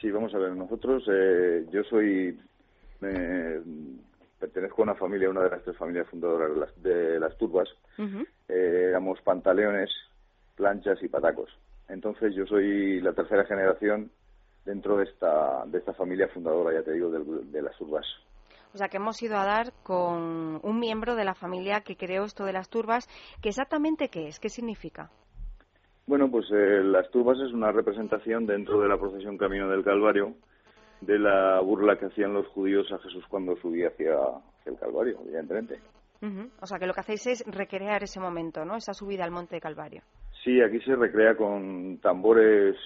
Sí, 0.00 0.10
vamos 0.10 0.34
a 0.34 0.38
ver, 0.38 0.52
nosotros, 0.54 1.04
eh, 1.10 1.66
yo 1.70 1.82
soy, 1.84 2.38
eh, 3.02 3.62
pertenezco 4.38 4.82
a 4.82 4.84
una 4.84 4.94
familia, 4.94 5.30
una 5.30 5.42
de 5.42 5.50
las 5.50 5.62
tres 5.62 5.76
familias 5.76 6.08
fundadoras 6.08 6.50
de 6.50 6.56
las, 6.60 6.82
de 6.82 7.20
las 7.20 7.36
turbas, 7.38 7.68
eh, 8.48 8.86
éramos 8.90 9.20
pantaleones, 9.22 9.90
planchas 10.54 11.02
y 11.02 11.08
patacos. 11.08 11.50
Entonces 11.88 12.34
yo 12.34 12.44
soy 12.46 13.00
la 13.00 13.12
tercera 13.14 13.44
generación 13.46 14.10
dentro 14.64 14.96
de 14.98 15.04
esta, 15.04 15.64
de 15.66 15.78
esta 15.78 15.94
familia 15.94 16.28
fundadora, 16.28 16.74
ya 16.74 16.82
te 16.82 16.92
digo, 16.92 17.10
del- 17.10 17.50
de 17.50 17.62
las 17.62 17.76
turbas. 17.78 18.04
O 18.74 18.78
sea, 18.78 18.88
que 18.88 18.98
hemos 18.98 19.22
ido 19.22 19.38
a 19.38 19.46
dar 19.46 19.72
con 19.82 20.60
un 20.62 20.78
miembro 20.78 21.14
de 21.14 21.24
la 21.24 21.34
familia 21.34 21.80
que 21.80 21.96
creó 21.96 22.24
esto 22.24 22.44
de 22.44 22.52
las 22.52 22.68
turbas. 22.68 23.08
¿Qué 23.40 23.48
exactamente 23.48 24.08
qué 24.08 24.28
es? 24.28 24.38
¿Qué 24.38 24.50
significa? 24.50 25.10
Bueno, 26.06 26.30
pues 26.30 26.46
eh, 26.52 26.82
las 26.84 27.10
turbas 27.10 27.38
es 27.40 27.52
una 27.52 27.72
representación 27.72 28.46
dentro 28.46 28.80
de 28.80 28.88
la 28.88 28.98
procesión 28.98 29.36
Camino 29.36 29.68
del 29.68 29.82
Calvario 29.82 30.34
de 31.00 31.18
la 31.18 31.60
burla 31.60 31.98
que 31.98 32.06
hacían 32.06 32.32
los 32.32 32.46
judíos 32.48 32.90
a 32.92 32.98
Jesús 32.98 33.24
cuando 33.28 33.56
subía 33.56 33.88
hacia, 33.88 34.14
hacia 34.14 34.72
el 34.72 34.78
Calvario, 34.78 35.18
evidentemente. 35.24 35.80
O 36.60 36.66
sea, 36.66 36.78
que 36.78 36.86
lo 36.86 36.94
que 36.94 37.00
hacéis 37.00 37.26
es 37.26 37.44
recrear 37.46 38.02
ese 38.02 38.18
momento, 38.18 38.64
¿no? 38.64 38.76
Esa 38.76 38.94
subida 38.94 39.24
al 39.24 39.30
Monte 39.30 39.60
Calvario. 39.60 40.02
Sí, 40.42 40.60
aquí 40.60 40.80
se 40.80 40.96
recrea 40.96 41.36
con 41.36 41.98
tambores 41.98 42.76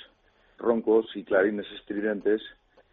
roncos 0.59 1.07
y 1.15 1.25
clarines 1.25 1.67
estridentes. 1.79 2.43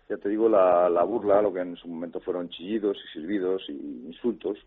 Ya 0.10 0.18
te 0.18 0.30
digo, 0.30 0.48
la, 0.48 0.90
la 0.90 1.04
burla, 1.04 1.42
lo 1.42 1.54
que 1.54 1.62
en 1.62 1.76
su 1.76 1.88
momento 1.88 2.22
fueron 2.22 2.50
chillidos 2.50 2.98
y 2.98 3.14
silbidos 3.14 3.64
y 3.68 4.06
insultos 4.06 4.58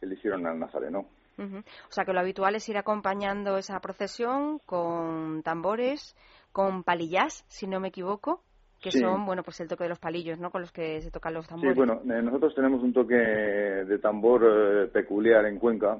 que 0.00 0.06
le 0.06 0.14
hicieron 0.14 0.46
al 0.46 0.58
Nazareno. 0.58 1.06
Ujú. 1.38 1.58
O 1.58 1.90
sea, 1.92 2.04
que 2.04 2.12
lo 2.12 2.20
habitual 2.20 2.54
es 2.54 2.68
ir 2.68 2.76
acompañando 2.78 3.58
esa 3.58 3.80
procesión 3.80 4.60
con 4.66 5.42
tambores, 5.42 6.16
con 6.52 6.84
palillas, 6.84 7.44
si 7.48 7.66
no 7.66 7.80
me 7.80 7.88
equivoco, 7.88 8.42
que 8.80 8.90
Sí. 8.92 9.00
son, 9.00 9.24
bueno, 9.26 9.42
pues 9.42 9.60
el 9.60 9.68
toque 9.68 9.84
de 9.84 9.90
los 9.90 9.98
palillos, 9.98 10.38
¿no? 10.38 10.50
Con 10.50 10.60
los 10.60 10.72
que 10.72 11.00
se 11.00 11.10
tocan 11.10 11.34
los 11.34 11.46
Sí, 11.46 11.50
tambores. 11.50 11.76
bueno, 11.76 12.00
eh, 12.04 12.22
nosotros 12.22 12.54
tenemos 12.54 12.82
un 12.82 12.92
toque 12.92 13.14
de 13.14 13.98
tambor 13.98 14.42
eh, 14.44 14.86
peculiar 14.88 15.46
en 15.46 15.58
Cuenca, 15.58 15.98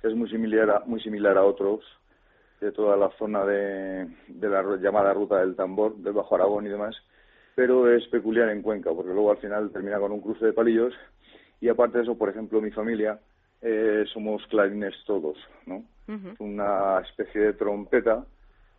que 0.00 0.08
es 0.08 0.14
muy 0.14 0.30
similar 0.30 0.70
a, 0.70 0.80
muy 0.86 1.00
similar 1.00 1.36
a 1.36 1.44
otros 1.44 1.84
de 2.60 2.72
toda 2.72 2.96
la 2.96 3.10
zona 3.18 3.44
de, 3.44 4.06
de 4.28 4.48
la 4.48 4.62
llamada 4.76 5.12
ruta 5.14 5.40
del 5.40 5.56
tambor, 5.56 5.96
del 5.96 6.12
Bajo 6.12 6.34
Aragón 6.34 6.66
y 6.66 6.68
demás, 6.68 6.94
pero 7.54 7.90
es 7.92 8.06
peculiar 8.08 8.50
en 8.50 8.62
Cuenca, 8.62 8.90
porque 8.94 9.12
luego 9.12 9.30
al 9.30 9.38
final 9.38 9.70
termina 9.72 9.98
con 9.98 10.12
un 10.12 10.20
cruce 10.20 10.44
de 10.46 10.52
palillos 10.52 10.94
y 11.60 11.68
aparte 11.68 11.98
de 11.98 12.04
eso, 12.04 12.16
por 12.16 12.28
ejemplo, 12.28 12.60
mi 12.60 12.70
familia 12.70 13.18
eh, 13.62 14.04
somos 14.12 14.46
clarines 14.46 14.94
todos, 15.06 15.36
¿no? 15.66 15.84
Es 16.08 16.40
una 16.40 17.00
especie 17.02 17.40
de 17.40 17.52
trompeta 17.52 18.26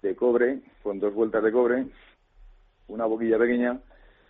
de 0.01 0.15
cobre, 0.17 0.59
con 0.83 0.99
dos 0.99 1.13
vueltas 1.13 1.41
de 1.41 1.51
cobre, 1.53 1.85
una 2.89 3.05
boquilla 3.05 3.37
pequeña 3.37 3.79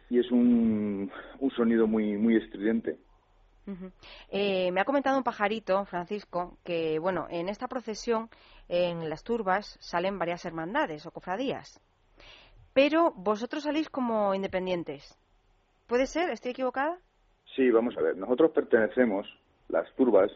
y 0.08 0.20
es 0.20 0.30
un, 0.30 1.12
un 1.40 1.52
sonido 1.52 1.88
muy 1.88 2.16
muy 2.18 2.36
estridente. 2.38 3.00
Eh, 4.30 4.72
me 4.72 4.82
ha 4.82 4.86
comentado 4.86 5.18
un 5.18 5.24
pajarito, 5.24 5.86
Francisco, 5.86 6.58
que 6.64 7.00
bueno, 7.00 7.28
en 7.30 7.50
esta 7.50 7.68
procesión, 7.68 8.30
en 8.68 9.10
las 9.10 9.24
turbas, 9.24 9.78
salen 9.80 10.20
varias 10.20 10.46
hermandades 10.46 11.06
o 11.06 11.12
cofradías. 11.12 11.80
Pero 12.74 13.12
vosotros 13.16 13.64
salís 13.64 13.90
como 13.90 14.34
independientes. 14.34 15.18
¿Puede 15.88 16.06
ser? 16.06 16.30
¿Estoy 16.30 16.52
equivocada? 16.52 16.98
Sí, 17.56 17.70
vamos 17.70 17.98
a 17.98 18.02
ver, 18.02 18.16
nosotros 18.16 18.52
pertenecemos, 18.52 19.28
las 19.72 19.92
turbas, 19.96 20.32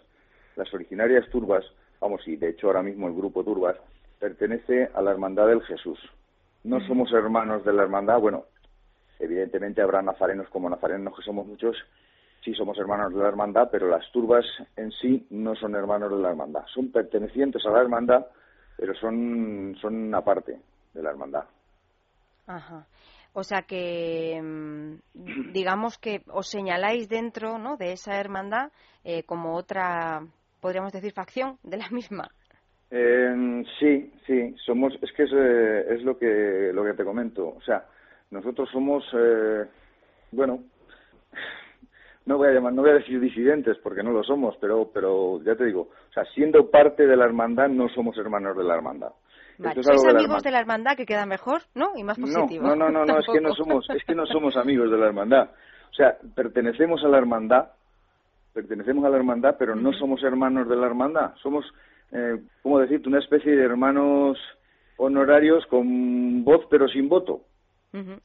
las 0.55 0.73
originarias 0.73 1.29
turbas, 1.29 1.65
vamos, 1.99 2.27
y 2.27 2.35
de 2.35 2.49
hecho 2.49 2.67
ahora 2.67 2.83
mismo 2.83 3.07
el 3.07 3.15
grupo 3.15 3.43
turbas, 3.43 3.77
pertenece 4.19 4.89
a 4.93 5.01
la 5.01 5.11
Hermandad 5.11 5.47
del 5.47 5.61
Jesús. 5.63 5.99
No 6.63 6.79
somos 6.87 7.11
hermanos 7.13 7.63
de 7.63 7.73
la 7.73 7.83
Hermandad, 7.83 8.19
bueno, 8.19 8.45
evidentemente 9.19 9.81
habrá 9.81 10.01
nazarenos 10.01 10.49
como 10.49 10.69
nazarenos 10.69 11.15
que 11.15 11.23
somos 11.23 11.45
muchos, 11.45 11.75
sí 12.43 12.53
somos 12.53 12.77
hermanos 12.77 13.13
de 13.13 13.19
la 13.19 13.27
Hermandad, 13.27 13.69
pero 13.71 13.89
las 13.89 14.09
turbas 14.11 14.45
en 14.75 14.91
sí 14.91 15.25
no 15.31 15.55
son 15.55 15.75
hermanos 15.75 16.11
de 16.11 16.17
la 16.17 16.29
Hermandad. 16.29 16.65
Son 16.73 16.91
pertenecientes 16.91 17.65
a 17.65 17.71
la 17.71 17.81
Hermandad, 17.81 18.25
pero 18.77 18.93
son, 18.95 19.75
son 19.81 20.13
aparte 20.13 20.59
de 20.93 21.03
la 21.03 21.09
Hermandad. 21.09 21.45
Ajá. 22.47 22.85
O 23.35 23.43
sea 23.43 23.63
que, 23.63 24.41
mm, 24.41 24.95
digamos 25.53 25.97
que 25.97 26.21
os 26.31 26.47
señaláis 26.47 27.09
dentro 27.09 27.59
¿no? 27.59 27.75
de 27.75 27.91
esa 27.91 28.17
hermandad 28.17 28.71
eh, 29.03 29.23
como 29.23 29.55
otra, 29.55 30.25
podríamos 30.61 30.93
decir, 30.93 31.11
facción 31.11 31.57
de 31.61 31.77
la 31.77 31.89
misma. 31.91 32.29
Eh, 32.89 33.63
sí, 33.77 34.13
sí, 34.25 34.55
somos, 34.65 34.93
es 35.01 35.11
que 35.11 35.23
es, 35.23 35.31
eh, 35.33 35.85
es 35.95 36.03
lo 36.03 36.17
que 36.17 36.71
lo 36.73 36.85
que 36.85 36.93
te 36.93 37.03
comento, 37.03 37.55
o 37.57 37.61
sea, 37.61 37.85
nosotros 38.31 38.69
somos, 38.71 39.03
eh, 39.13 39.65
bueno, 40.31 40.63
no 42.25 42.37
voy 42.37 42.49
a 42.49 42.51
llamar, 42.51 42.71
no 42.71 42.83
voy 42.83 42.91
a 42.91 43.01
decir 43.01 43.19
disidentes 43.19 43.77
porque 43.79 44.03
no 44.03 44.11
lo 44.11 44.23
somos, 44.23 44.55
pero, 44.61 44.91
pero 44.93 45.41
ya 45.43 45.55
te 45.55 45.65
digo, 45.65 45.89
o 46.09 46.13
sea, 46.13 46.23
siendo 46.33 46.69
parte 46.69 47.05
de 47.05 47.17
la 47.17 47.25
hermandad 47.25 47.67
no 47.67 47.89
somos 47.89 48.17
hermanos 48.17 48.55
de 48.55 48.63
la 48.63 48.75
hermandad. 48.75 49.11
Vale. 49.57 49.79
Es 49.79 49.85
Sois 49.85 49.97
algo 49.97 50.07
de 50.07 50.13
la 50.13 50.19
amigos 50.19 50.43
de 50.43 50.51
la 50.51 50.59
hermandad 50.59 50.97
que 50.97 51.05
queda 51.05 51.25
mejor, 51.25 51.61
¿no? 51.73 51.91
Y 51.95 52.03
más 52.03 52.17
positivo. 52.19 52.67
no, 52.67 52.75
no, 52.75 52.89
no, 52.89 53.05
no, 53.05 53.19
es 53.19 53.25
que 53.31 53.41
no 53.41 53.53
somos, 53.55 53.89
es 53.89 54.03
que 54.03 54.15
no 54.15 54.25
somos 54.25 54.55
amigos 54.57 54.91
de 54.91 54.97
la 54.97 55.07
hermandad. 55.07 55.49
O 55.91 55.93
sea, 55.93 56.17
pertenecemos 56.35 57.03
a 57.03 57.07
la 57.07 57.17
hermandad, 57.17 57.69
pertenecemos 58.53 59.05
a 59.05 59.09
la 59.09 59.17
hermandad, 59.17 59.55
pero 59.57 59.75
no 59.75 59.93
somos 59.93 60.21
hermanos 60.23 60.67
de 60.67 60.75
la 60.75 60.87
hermandad. 60.87 61.35
Somos, 61.41 61.65
eh, 62.11 62.41
¿cómo 62.61 62.79
decirte? 62.79 63.07
Una 63.07 63.19
especie 63.19 63.55
de 63.55 63.63
hermanos 63.63 64.37
honorarios 64.97 65.65
con 65.67 66.43
voz 66.43 66.65
pero 66.69 66.87
sin 66.87 67.07
voto. 67.07 67.41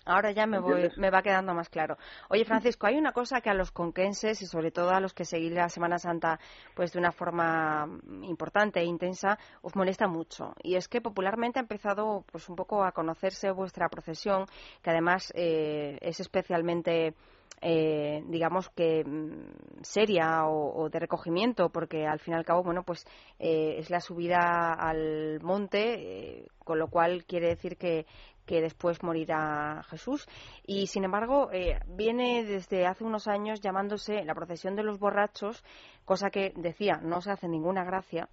Ahora 0.05 0.33
ya 0.33 0.47
me, 0.47 0.59
voy, 0.59 0.91
me 0.97 1.11
va 1.11 1.23
quedando 1.23 1.55
más 1.55 1.69
claro. 1.69 1.97
Oye, 2.29 2.45
Francisco, 2.45 2.87
hay 2.87 2.97
una 2.97 3.13
cosa 3.13 3.41
que 3.41 3.51
a 3.51 3.55
los 3.55 3.71
conquenses 3.71 4.43
y 4.43 4.47
sobre 4.47 4.71
todo 4.71 4.91
a 4.91 5.01
los 5.01 5.15
que 5.15 5.25
seguís 5.25 5.53
la 5.53 5.69
Semana 5.69 5.99
Santa 5.99 6.39
pues 6.75 6.93
de 6.93 6.99
una 6.99 7.13
forma 7.13 7.87
mm, 7.87 8.25
importante 8.25 8.81
e 8.81 8.85
intensa 8.85 9.39
os 9.63 9.77
molesta 9.77 10.09
mucho. 10.09 10.55
Y 10.63 10.77
es 10.77 10.89
que 10.89 11.01
popularmente 11.01 11.59
ha 11.59 11.63
empezado 11.63 12.25
pues 12.31 12.49
un 12.49 12.57
poco 12.57 12.85
a 12.85 12.93
conocerse 12.93 13.51
vuestra 13.51 13.89
procesión 13.89 14.47
que 14.83 14.91
además 14.91 15.33
eh, 15.35 15.99
es 16.01 16.21
especialmente 16.21 17.15
eh, 17.63 18.23
digamos 18.27 18.71
que 18.71 19.05
mm, 19.05 19.83
seria 19.83 20.47
o, 20.47 20.83
o 20.83 20.89
de 20.89 20.99
recogimiento 20.99 21.69
porque 21.69 22.07
al 22.07 22.19
fin 22.19 22.33
y 22.33 22.37
al 22.39 22.45
cabo 22.45 22.63
bueno 22.63 22.85
pues 22.85 23.05
eh, 23.39 23.75
es 23.79 23.91
la 23.91 24.01
subida 24.01 24.73
al 24.73 25.41
monte 25.43 26.39
eh, 26.39 26.49
con 26.65 26.79
lo 26.79 26.89
cual 26.89 27.25
quiere 27.27 27.49
decir 27.49 27.77
que 27.77 28.07
que 28.51 28.61
después 28.61 29.01
morirá 29.05 29.85
Jesús. 29.91 30.27
Y 30.67 30.89
sin 30.89 31.05
embargo, 31.05 31.51
eh, 31.53 31.79
viene 31.87 32.43
desde 32.43 32.85
hace 32.85 33.05
unos 33.05 33.29
años 33.29 33.61
llamándose 33.61 34.25
la 34.25 34.35
procesión 34.35 34.75
de 34.75 34.83
los 34.83 34.99
borrachos, 34.99 35.63
cosa 36.05 36.31
que 36.31 36.53
decía, 36.57 36.97
no 37.01 37.19
os 37.19 37.29
hace 37.29 37.47
ninguna 37.47 37.85
gracia. 37.85 38.29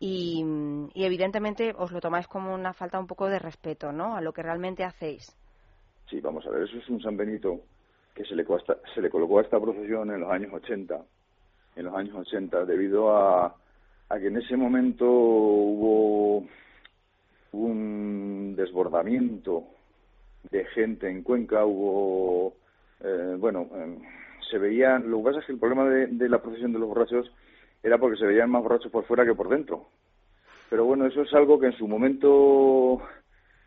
Y, 0.00 0.42
y 0.94 1.04
evidentemente 1.04 1.74
os 1.76 1.92
lo 1.92 2.00
tomáis 2.00 2.26
como 2.26 2.54
una 2.54 2.72
falta 2.72 2.98
un 2.98 3.06
poco 3.06 3.26
de 3.28 3.38
respeto, 3.38 3.92
¿no? 3.92 4.16
A 4.16 4.22
lo 4.22 4.32
que 4.32 4.42
realmente 4.42 4.82
hacéis. 4.82 5.36
Sí, 6.08 6.20
vamos 6.22 6.46
a 6.46 6.50
ver, 6.50 6.62
eso 6.62 6.78
es 6.78 6.88
un 6.88 7.02
San 7.02 7.18
Benito 7.18 7.60
que 8.14 8.24
se 8.24 8.34
le, 8.34 8.46
cuesta- 8.46 8.78
se 8.94 9.02
le 9.02 9.10
colocó 9.10 9.40
a 9.40 9.42
esta 9.42 9.60
procesión 9.60 10.10
en 10.10 10.20
los 10.20 10.30
años 10.30 10.54
80, 10.54 11.04
en 11.76 11.84
los 11.84 11.94
años 11.94 12.16
80, 12.16 12.64
debido 12.64 13.14
a, 13.14 13.54
a 14.08 14.18
que 14.18 14.28
en 14.28 14.38
ese 14.38 14.56
momento 14.56 15.04
hubo 15.06 16.46
un 17.52 18.54
desbordamiento 18.56 19.64
de 20.50 20.64
gente 20.66 21.08
en 21.08 21.22
Cuenca, 21.22 21.64
hubo, 21.64 22.54
eh, 23.00 23.36
bueno, 23.38 23.68
eh, 23.74 23.98
se 24.50 24.58
veían, 24.58 25.10
lo 25.10 25.18
que 25.18 25.24
pasa 25.24 25.40
es 25.40 25.46
que 25.46 25.52
el 25.52 25.58
problema 25.58 25.88
de, 25.88 26.06
de 26.06 26.28
la 26.28 26.40
procesión 26.40 26.72
de 26.72 26.78
los 26.78 26.88
borrachos 26.88 27.30
era 27.82 27.98
porque 27.98 28.18
se 28.18 28.26
veían 28.26 28.50
más 28.50 28.62
borrachos 28.62 28.90
por 28.90 29.04
fuera 29.04 29.24
que 29.24 29.34
por 29.34 29.48
dentro. 29.48 29.88
Pero 30.68 30.84
bueno, 30.84 31.06
eso 31.06 31.22
es 31.22 31.34
algo 31.34 31.58
que 31.58 31.66
en 31.66 31.72
su 31.72 31.88
momento 31.88 33.02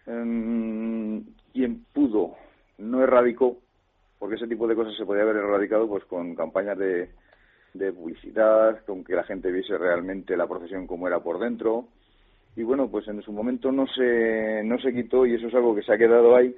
em, 0.05 1.23
quien 1.51 1.85
pudo 1.93 2.35
no 2.77 3.03
erradicó, 3.03 3.57
porque 4.19 4.35
ese 4.35 4.47
tipo 4.47 4.67
de 4.67 4.75
cosas 4.75 4.95
se 4.95 5.05
podía 5.05 5.23
haber 5.23 5.37
erradicado 5.37 5.87
pues 5.87 6.05
con 6.05 6.35
campañas 6.35 6.77
de, 6.77 7.09
de 7.73 7.91
publicidad, 7.91 8.83
con 8.85 9.03
que 9.03 9.15
la 9.15 9.23
gente 9.23 9.51
viese 9.51 9.77
realmente 9.77 10.37
la 10.37 10.47
procesión 10.47 10.87
como 10.87 11.07
era 11.07 11.19
por 11.19 11.39
dentro. 11.39 11.89
Y 12.55 12.63
bueno, 12.63 12.87
pues 12.89 13.07
en 13.07 13.21
su 13.23 13.31
momento 13.31 13.71
no 13.71 13.87
se, 13.87 14.61
no 14.63 14.77
se 14.79 14.93
quitó 14.93 15.25
y 15.25 15.35
eso 15.35 15.47
es 15.47 15.55
algo 15.55 15.75
que 15.75 15.81
se 15.81 15.93
ha 15.93 15.97
quedado 15.97 16.35
ahí, 16.35 16.55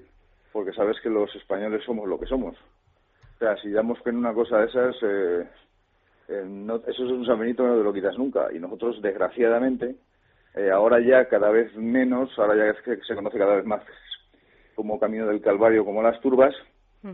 porque 0.52 0.74
sabes 0.74 1.00
que 1.02 1.10
los 1.10 1.34
españoles 1.36 1.84
somos 1.86 2.08
lo 2.08 2.20
que 2.20 2.26
somos. 2.26 2.56
O 2.56 3.38
sea, 3.40 3.56
si 3.58 3.70
damos 3.72 4.02
que 4.02 4.10
en 4.10 4.18
una 4.18 4.34
cosa 4.34 4.60
de 4.60 4.66
esas, 4.68 4.96
eh, 5.04 5.48
eh, 6.30 6.44
no- 6.48 6.78
eso 6.88 7.06
es 7.06 7.12
un 7.12 7.26
San 7.26 7.40
Benito, 7.40 7.66
no 7.66 7.78
te 7.78 7.84
lo 7.84 7.94
quitas 7.94 8.18
nunca. 8.18 8.48
Y 8.54 8.60
nosotros, 8.60 9.02
desgraciadamente, 9.02 9.96
eh, 10.56 10.70
ahora 10.72 11.00
ya 11.00 11.28
cada 11.28 11.50
vez 11.50 11.74
menos, 11.76 12.38
ahora 12.38 12.56
ya 12.56 12.66
es 12.72 12.82
que 12.82 12.98
se 13.06 13.16
conoce 13.16 13.38
cada 13.38 13.56
vez 13.56 13.66
más 13.66 13.82
como 14.76 15.00
Camino 15.00 15.28
del 15.28 15.42
Calvario, 15.42 15.86
como 15.86 16.02
las 16.04 16.20
turbas, 16.22 16.54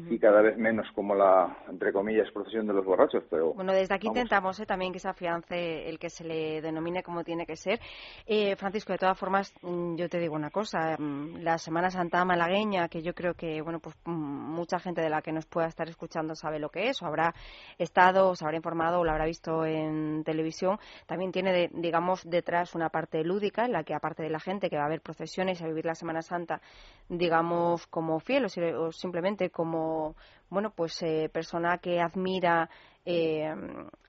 y 0.09 0.19
cada 0.19 0.41
vez 0.41 0.57
menos 0.57 0.87
como 0.93 1.13
la, 1.15 1.57
entre 1.69 1.91
comillas, 1.91 2.29
procesión 2.31 2.67
de 2.67 2.73
los 2.73 2.85
borrachos. 2.85 3.23
Pero 3.29 3.53
Bueno, 3.53 3.73
desde 3.73 3.93
aquí 3.95 4.07
intentamos 4.07 4.59
eh, 4.59 4.65
también 4.65 4.93
que 4.93 4.99
se 4.99 5.09
afiance 5.09 5.87
el 5.89 5.99
que 5.99 6.09
se 6.09 6.23
le 6.23 6.61
denomine 6.61 7.03
como 7.03 7.23
tiene 7.23 7.45
que 7.45 7.55
ser. 7.55 7.79
Eh, 8.25 8.55
Francisco, 8.55 8.93
de 8.93 8.99
todas 8.99 9.17
formas, 9.17 9.53
mm, 9.61 9.95
yo 9.95 10.07
te 10.09 10.19
digo 10.19 10.35
una 10.35 10.49
cosa. 10.49 10.95
mm, 10.97 11.37
La 11.43 11.57
Semana 11.57 11.89
Santa 11.89 12.23
malagueña, 12.25 12.87
que 12.87 13.01
yo 13.01 13.13
creo 13.13 13.33
que 13.33 13.61
bueno, 13.61 13.79
pues 13.79 13.95
mm, 14.05 14.11
mucha 14.11 14.79
gente 14.79 15.01
de 15.01 15.09
la 15.09 15.21
que 15.21 15.31
nos 15.31 15.45
pueda 15.45 15.67
estar 15.67 15.87
escuchando 15.89 16.35
sabe 16.35 16.59
lo 16.59 16.69
que 16.69 16.89
es, 16.89 17.01
o 17.01 17.05
habrá 17.05 17.33
estado, 17.77 18.29
o 18.29 18.35
se 18.35 18.45
habrá 18.45 18.57
informado, 18.57 18.99
o 18.99 19.03
lo 19.03 19.11
habrá 19.11 19.25
visto 19.25 19.65
en 19.65 20.23
televisión, 20.23 20.77
también 21.05 21.31
tiene, 21.31 21.51
de- 21.51 21.69
digamos, 21.73 22.23
detrás 22.29 22.75
una 22.75 22.89
parte 22.89 23.23
lúdica 23.23 23.65
en 23.65 23.73
la 23.73 23.83
que, 23.83 23.93
aparte 23.93 24.23
de 24.23 24.29
la 24.29 24.39
gente 24.39 24.69
que 24.69 24.77
va 24.77 24.85
a 24.85 24.89
ver 24.89 25.01
procesiones 25.01 25.59
y 25.59 25.63
a 25.63 25.67
vivir 25.67 25.85
la 25.85 25.95
Semana 25.95 26.21
Santa, 26.21 26.61
digamos, 27.09 27.87
como 27.87 28.19
fiel 28.19 28.45
o, 28.45 28.49
si- 28.49 28.61
o 28.61 28.91
simplemente 28.91 29.49
como, 29.49 29.80
bueno, 30.49 30.73
pues 30.75 31.01
eh, 31.01 31.29
persona 31.31 31.77
que 31.77 31.99
admira 31.99 32.69
eh, 33.05 33.51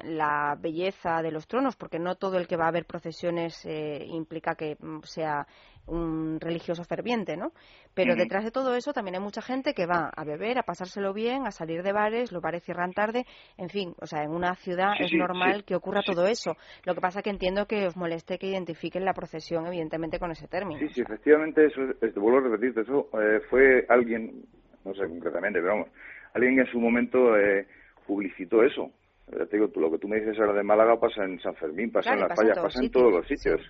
la 0.00 0.56
belleza 0.60 1.22
de 1.22 1.30
los 1.30 1.46
tronos, 1.46 1.76
porque 1.76 1.98
no 1.98 2.16
todo 2.16 2.36
el 2.36 2.46
que 2.46 2.56
va 2.56 2.68
a 2.68 2.72
ver 2.72 2.84
procesiones 2.84 3.64
eh, 3.64 4.04
implica 4.08 4.54
que 4.54 4.76
mm, 4.78 5.00
sea 5.04 5.46
un 5.86 6.38
religioso 6.40 6.84
ferviente, 6.84 7.36
¿no? 7.36 7.52
Pero 7.94 8.14
detrás 8.14 8.44
de 8.44 8.50
todo 8.50 8.74
eso 8.74 8.92
también 8.92 9.16
hay 9.16 9.20
mucha 9.20 9.42
gente 9.42 9.74
que 9.74 9.86
va 9.86 10.10
a 10.14 10.24
beber, 10.24 10.58
a 10.58 10.62
pasárselo 10.62 11.12
bien, 11.12 11.46
a 11.46 11.50
salir 11.50 11.82
de 11.82 11.92
bares, 11.92 12.32
los 12.32 12.40
bares 12.42 12.62
cierran 12.62 12.92
tarde, 12.92 13.26
en 13.56 13.68
fin, 13.68 13.94
o 14.00 14.06
sea, 14.06 14.22
en 14.22 14.30
una 14.30 14.54
ciudad 14.54 14.92
Sí, 14.96 15.04
es 15.04 15.10
sí, 15.10 15.16
normal 15.16 15.56
sí, 15.58 15.62
que 15.64 15.74
ocurra 15.74 16.02
todo 16.04 16.26
eso. 16.26 16.56
Lo 16.84 16.94
que 16.94 17.00
pasa 17.00 17.22
que 17.22 17.30
entiendo 17.30 17.66
que 17.66 17.86
os 17.86 17.96
moleste 17.96 18.38
que 18.38 18.46
identifiquen 18.46 19.04
la 19.04 19.12
procesión, 19.12 19.66
evidentemente, 19.66 20.18
con 20.18 20.30
ese 20.30 20.46
término. 20.48 20.80
Sí, 20.80 20.88
sí, 20.94 21.00
efectivamente, 21.02 21.66
eso, 21.66 21.80
te 21.98 22.18
vuelvo 22.20 22.38
a 22.38 22.50
repetirte, 22.50 22.82
eso 22.82 23.08
eh, 23.20 23.40
fue 23.50 23.84
alguien, 23.88 24.44
no 24.84 24.94
sé 24.94 25.08
concretamente, 25.08 25.60
pero 25.60 25.74
vamos, 25.74 25.88
alguien 26.34 26.56
que 26.56 26.60
en 26.62 26.66
su 26.66 26.80
momento 26.80 27.36
eh, 27.38 27.66
publicitó 28.06 28.62
eso. 28.62 28.90
Ya 29.30 29.46
te 29.46 29.56
digo, 29.56 29.68
tú, 29.68 29.80
lo 29.80 29.90
que 29.90 29.98
tú 29.98 30.08
me 30.08 30.20
dices 30.20 30.38
ahora 30.38 30.52
de 30.52 30.62
Málaga 30.62 30.98
pasa 30.98 31.24
en 31.24 31.40
San 31.40 31.54
Fermín, 31.54 31.90
pasa 31.90 32.10
Claro, 32.10 32.22
en 32.22 32.28
las 32.28 32.38
fallas, 32.38 32.58
pasa 32.58 32.82
en 32.82 32.90
todos 32.90 33.12
los 33.12 33.26
sitios. 33.26 33.60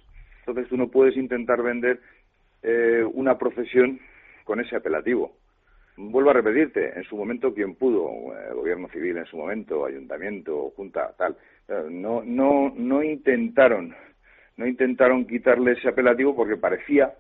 Entonces 0.41 0.69
tú 0.69 0.77
no 0.77 0.89
puedes 0.89 1.17
intentar 1.17 1.63
vender 1.63 2.01
eh, 2.63 3.05
una 3.15 3.39
procesión 3.39 4.01
con 4.45 4.61
ese 4.61 4.77
apelativo. 4.77 5.37
Vuelvo 5.97 6.31
a 6.31 6.35
repetirte, 6.35 6.97
en 6.97 7.05
su 7.05 7.17
momento 7.17 7.53
quien 7.53 7.75
pudo, 7.75 8.09
eh, 8.35 8.55
gobierno 8.55 8.89
civil 8.89 9.19
en 9.19 9.27
su 9.27 9.37
momento, 9.37 9.85
ayuntamiento, 9.85 10.73
junta, 10.75 11.13
tal, 11.19 11.37
eh, 11.69 11.85
no, 11.91 12.23
no, 12.25 12.73
no 12.75 13.03
intentaron, 13.03 13.95
no 14.57 14.67
intentaron 14.67 15.27
quitarle 15.27 15.73
ese 15.73 15.89
apelativo 15.89 16.35
porque 16.35 16.57
parecía 16.57 17.13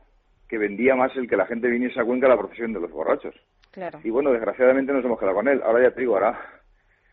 que 0.48 0.58
vendía 0.58 0.94
más 0.94 1.14
el 1.16 1.28
que 1.28 1.36
la 1.36 1.46
gente 1.46 1.68
viniese 1.68 2.00
a 2.00 2.04
Cuenca 2.04 2.26
a 2.26 2.30
la 2.30 2.38
procesión 2.38 2.72
de 2.72 2.80
los 2.80 2.90
borrachos. 2.90 3.34
Claro. 3.72 4.00
Y 4.04 4.10
bueno, 4.10 4.30
desgraciadamente 4.30 4.92
nos 4.92 5.04
hemos 5.04 5.18
quedado 5.18 5.34
con 5.36 5.48
él. 5.48 5.60
Ahora 5.64 5.82
ya 5.82 5.94
te 5.94 6.00
digo, 6.02 6.14
ahora 6.14 6.38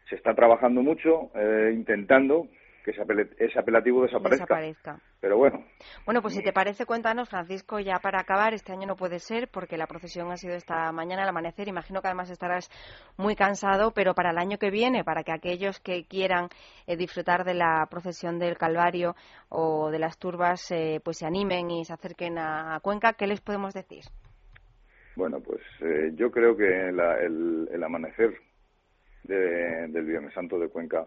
se 0.09 0.15
está 0.15 0.33
trabajando 0.35 0.81
mucho, 0.81 1.31
eh, 1.35 1.71
intentando 1.73 2.47
que 2.83 2.91
ese, 2.91 3.01
apel- 3.01 3.35
ese 3.37 3.59
apelativo 3.59 4.03
desaparezca. 4.03 4.43
Desaparezca. 4.45 4.99
Pero 5.21 5.37
bueno, 5.37 5.65
Bueno, 6.05 6.21
pues 6.21 6.33
si 6.33 6.41
te 6.41 6.53
parece, 6.53 6.85
cuéntanos, 6.85 7.29
Francisco, 7.29 7.79
ya 7.79 7.99
para 7.99 8.21
acabar, 8.21 8.53
este 8.53 8.71
año 8.71 8.87
no 8.87 8.95
puede 8.95 9.19
ser 9.19 9.49
porque 9.49 9.77
la 9.77 9.85
procesión 9.85 10.31
ha 10.31 10.37
sido 10.37 10.55
esta 10.55 10.91
mañana 10.93 11.23
al 11.23 11.29
amanecer. 11.29 11.67
Imagino 11.67 12.01
que 12.01 12.07
además 12.07 12.29
estarás 12.29 12.69
muy 13.17 13.35
cansado, 13.35 13.91
pero 13.91 14.13
para 14.13 14.31
el 14.31 14.37
año 14.37 14.57
que 14.57 14.71
viene, 14.71 15.03
para 15.03 15.23
que 15.23 15.33
aquellos 15.33 15.79
que 15.81 16.05
quieran 16.05 16.47
eh, 16.87 16.95
disfrutar 16.95 17.43
de 17.43 17.53
la 17.53 17.85
procesión 17.89 18.39
del 18.39 18.57
Calvario 18.57 19.15
o 19.49 19.91
de 19.91 19.99
las 19.99 20.17
turbas, 20.17 20.71
eh, 20.71 21.01
pues 21.03 21.17
se 21.17 21.25
animen 21.27 21.69
y 21.71 21.83
se 21.85 21.93
acerquen 21.93 22.37
a, 22.37 22.75
a 22.75 22.79
Cuenca, 22.79 23.13
¿qué 23.13 23.27
les 23.27 23.41
podemos 23.41 23.73
decir? 23.73 24.03
Bueno, 25.19 25.41
pues 25.41 25.59
eh, 25.81 26.11
yo 26.15 26.31
creo 26.31 26.55
que 26.55 26.91
la- 26.93 27.19
el, 27.19 27.67
el 27.73 27.83
amanecer 27.83 28.33
de- 29.23 29.87
del 29.89 30.05
Viernes 30.05 30.33
Santo 30.33 30.57
de 30.59 30.69
Cuenca 30.69 31.05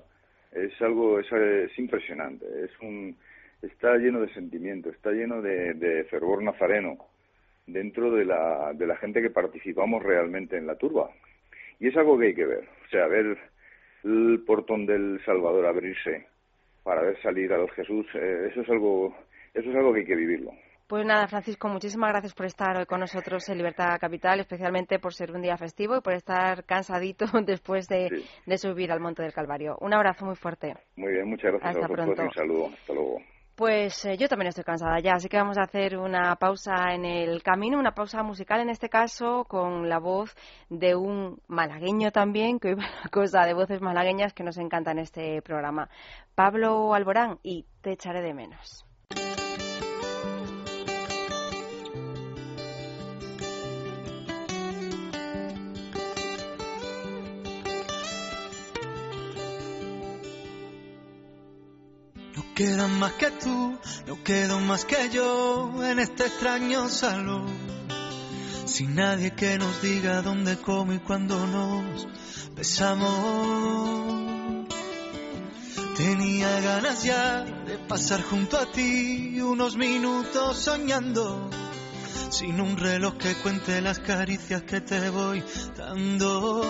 es 0.52 0.72
algo, 0.82 1.18
es, 1.18 1.32
es 1.32 1.78
impresionante, 1.78 2.44
es 2.64 2.70
un, 2.82 3.16
está 3.62 3.96
lleno 3.96 4.20
de 4.20 4.28
sentimiento, 4.34 4.90
está 4.90 5.12
lleno 5.12 5.40
de, 5.42 5.74
de 5.74 6.04
fervor 6.04 6.42
nazareno 6.42 6.98
dentro 7.66 8.10
de 8.12 8.26
la, 8.26 8.72
de 8.74 8.86
la 8.86 8.96
gente 8.96 9.22
que 9.22 9.30
participamos 9.30 10.02
realmente 10.02 10.58
en 10.58 10.66
la 10.66 10.76
turba. 10.76 11.10
Y 11.80 11.88
es 11.88 11.96
algo 11.96 12.18
que 12.18 12.26
hay 12.28 12.34
que 12.34 12.46
ver, 12.46 12.68
o 12.86 12.88
sea, 12.90 13.06
ver 13.08 13.38
el 14.04 14.44
portón 14.46 14.86
del 14.86 15.20
Salvador 15.24 15.66
abrirse 15.66 16.26
para 16.84 17.02
ver 17.02 17.20
salir 17.22 17.52
a 17.52 17.58
los 17.58 17.72
Jesús, 17.72 18.06
eh, 18.14 18.48
eso 18.50 18.62
es 18.62 18.68
algo, 18.70 19.16
eso 19.54 19.70
es 19.70 19.76
algo 19.76 19.94
que 19.94 20.00
hay 20.00 20.06
que 20.06 20.16
vivirlo. 20.16 20.52
Pues 20.92 21.06
nada, 21.06 21.26
Francisco, 21.26 21.68
muchísimas 21.68 22.10
gracias 22.10 22.34
por 22.34 22.44
estar 22.44 22.76
hoy 22.76 22.84
con 22.84 23.00
nosotros 23.00 23.48
en 23.48 23.56
Libertad 23.56 23.98
Capital, 23.98 24.40
especialmente 24.40 24.98
por 24.98 25.14
ser 25.14 25.32
un 25.32 25.40
día 25.40 25.56
festivo 25.56 25.96
y 25.96 26.02
por 26.02 26.12
estar 26.12 26.64
cansadito 26.64 27.24
después 27.46 27.88
de, 27.88 28.10
Sí. 28.10 28.26
de 28.44 28.58
subir 28.58 28.92
al 28.92 29.00
Monte 29.00 29.22
del 29.22 29.32
Calvario. 29.32 29.78
Un 29.80 29.94
abrazo 29.94 30.26
muy 30.26 30.36
fuerte. 30.36 30.74
Muy 30.96 31.12
bien, 31.14 31.30
muchas 31.30 31.50
gracias 31.52 31.76
Hasta 31.76 31.86
a 31.86 31.88
vosotros 31.88 32.08
y 32.08 32.12
pronto. 32.14 32.22
un 32.24 32.30
saludo, 32.34 32.66
hasta 32.78 32.92
luego. 32.92 33.16
Pues 33.56 34.04
eh, 34.04 34.18
yo 34.18 34.28
también 34.28 34.48
estoy 34.48 34.64
cansada 34.64 35.00
ya, 35.00 35.14
así 35.14 35.30
que 35.30 35.38
vamos 35.38 35.56
a 35.56 35.62
hacer 35.62 35.96
una 35.96 36.36
pausa 36.36 36.92
en 36.92 37.06
el 37.06 37.42
camino, 37.42 37.78
una 37.78 37.94
pausa 37.94 38.22
musical 38.22 38.60
en 38.60 38.68
este 38.68 38.90
caso, 38.90 39.46
con 39.48 39.88
la 39.88 39.98
voz 39.98 40.36
de 40.68 40.94
un 40.94 41.40
malagueño 41.48 42.10
también, 42.12 42.58
que 42.58 42.68
hoy 42.68 42.74
va 42.74 42.84
la 43.02 43.08
cosa 43.10 43.46
de 43.46 43.54
voces 43.54 43.80
malagueñas 43.80 44.34
que 44.34 44.44
nos 44.44 44.58
encanta 44.58 44.90
en 44.90 44.98
este 44.98 45.40
programa. 45.40 45.88
Pablo 46.34 46.92
Alborán 46.92 47.38
y 47.42 47.64
Te 47.80 47.92
echaré 47.92 48.20
de 48.20 48.34
menos. 48.34 48.84
Queda 62.54 62.86
más 62.88 63.12
que 63.14 63.30
tú, 63.30 63.78
no 64.06 64.22
quedo 64.22 64.60
más 64.60 64.84
que 64.84 65.10
yo 65.10 65.72
en 65.84 65.98
este 65.98 66.26
extraño 66.26 66.88
salón. 66.88 67.46
Sin 68.66 68.94
nadie 68.94 69.34
que 69.34 69.58
nos 69.58 69.82
diga 69.82 70.22
dónde, 70.22 70.56
cómo 70.58 70.92
y 70.92 70.98
cuándo 70.98 71.46
nos 71.46 72.06
besamos. 72.54 74.22
Tenía 75.96 76.60
ganas 76.60 77.02
ya 77.02 77.44
de 77.44 77.78
pasar 77.78 78.22
junto 78.22 78.58
a 78.58 78.70
ti 78.70 79.40
unos 79.40 79.76
minutos 79.76 80.56
soñando, 80.56 81.50
sin 82.30 82.60
un 82.60 82.76
reloj 82.76 83.18
que 83.18 83.34
cuente 83.34 83.80
las 83.82 83.98
caricias 83.98 84.62
que 84.62 84.80
te 84.80 85.10
voy 85.10 85.44
dando. 85.76 86.62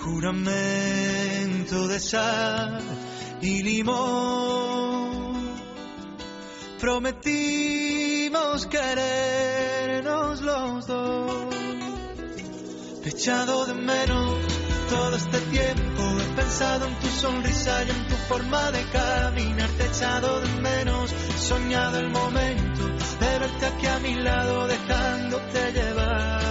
Juramento 0.00 1.88
de 1.88 2.00
sal 2.00 3.07
y 3.40 3.62
limón. 3.62 5.18
Prometimos 6.80 8.66
querernos 8.66 10.40
los 10.40 10.86
dos. 10.86 11.54
Te 13.02 13.08
he 13.08 13.12
echado 13.12 13.66
de 13.66 13.74
menos 13.74 14.34
todo 14.88 15.16
este 15.16 15.40
tiempo. 15.40 16.02
He 16.20 16.36
pensado 16.36 16.86
en 16.86 16.94
tu 16.98 17.08
sonrisa 17.08 17.84
y 17.84 17.90
en 17.90 18.06
tu 18.08 18.14
forma 18.28 18.70
de 18.70 18.82
caminar. 18.90 19.68
Te 19.70 19.84
he 19.84 19.86
echado 19.86 20.40
de 20.40 20.48
menos. 20.60 21.12
He 21.12 21.38
soñado 21.38 21.98
el 21.98 22.10
momento 22.10 22.86
de 23.20 23.38
verte 23.38 23.66
aquí 23.66 23.86
a 23.86 23.98
mi 23.98 24.14
lado, 24.14 24.66
dejándote 24.66 25.72
llevar. 25.72 26.47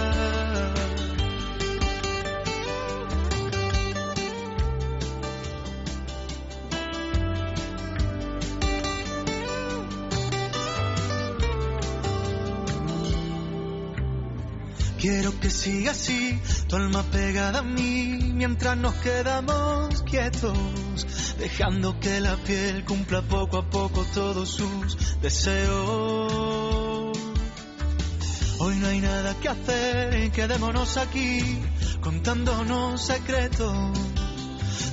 Quiero 14.98 15.38
que 15.38 15.48
siga 15.48 15.92
así, 15.92 16.40
tu 16.66 16.74
alma 16.74 17.04
pegada 17.04 17.60
a 17.60 17.62
mí, 17.62 18.32
mientras 18.34 18.76
nos 18.76 18.94
quedamos 18.94 20.02
quietos, 20.02 21.36
dejando 21.38 22.00
que 22.00 22.20
la 22.20 22.34
piel 22.36 22.84
cumpla 22.84 23.22
poco 23.22 23.58
a 23.58 23.70
poco 23.70 24.04
todos 24.12 24.48
sus 24.48 25.20
deseos. 25.20 27.16
Hoy 28.58 28.76
no 28.78 28.88
hay 28.88 29.00
nada 29.00 29.36
que 29.40 29.48
hacer, 29.48 30.32
quedémonos 30.32 30.96
aquí, 30.96 31.60
contándonos 32.00 33.00
secretos, 33.00 33.96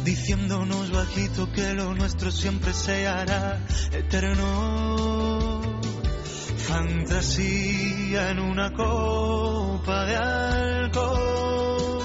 diciéndonos 0.03 0.91
bajito 0.91 1.51
que 1.51 1.73
lo 1.73 1.95
nuestro 1.95 2.31
siempre 2.31 2.73
se 2.73 3.07
hará 3.07 3.59
eterno. 3.91 5.74
Fantasía 6.67 8.31
en 8.31 8.39
una 8.39 8.73
copa 8.73 10.05
de 10.05 10.15
alcohol. 10.15 12.01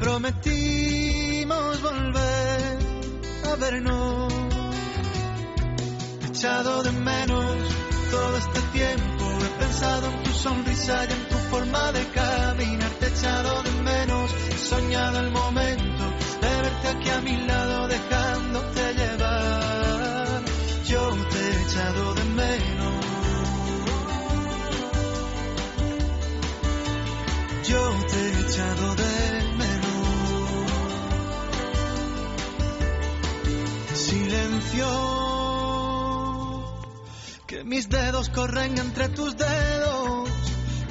Prometimos 0.00 1.82
volver 1.82 2.78
a 3.44 3.54
vernos. 3.56 4.32
Echado 6.30 6.82
de 6.82 6.92
menos 6.92 7.56
todo 8.10 8.36
este 8.38 8.60
tiempo. 8.72 9.24
He 9.44 9.64
pensado 9.64 10.06
en 10.06 10.22
tu 10.22 10.30
sonrisa 10.30 11.04
y 11.04 11.12
en 11.12 11.28
tu 11.28 11.36
forma 11.50 11.92
de 11.92 12.04
caminar. 12.06 12.90
Te 13.00 13.06
echado 13.06 13.62
de 13.62 13.70
menos. 13.82 14.34
He 14.48 14.56
soñado 14.56 15.20
el 15.20 15.30
momento 15.30 16.04
de 16.40 16.48
verte 16.62 16.88
aquí 16.88 17.10
a 17.10 17.20
mi 17.20 17.36
lado, 17.46 17.86
dejándote 17.86 18.94
llevar. 18.94 19.19
Yo 27.70 27.82
te 28.10 28.16
he 28.16 28.30
echado 28.40 28.94
de 28.96 29.14
menos. 29.58 30.70
Silencio, 33.94 34.88
que 37.46 37.62
mis 37.62 37.88
dedos 37.88 38.28
corren 38.30 38.76
entre 38.76 39.08
tus 39.10 39.36
dedos 39.36 40.28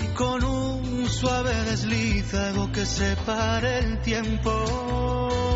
y 0.03 0.07
con 0.15 0.41
un 0.45 1.09
suave 1.09 1.53
desliz 1.65 2.33
hago 2.33 2.71
que 2.71 2.85
se 2.85 3.17
pare 3.25 3.79
el 3.79 4.01
tiempo. 4.01 5.48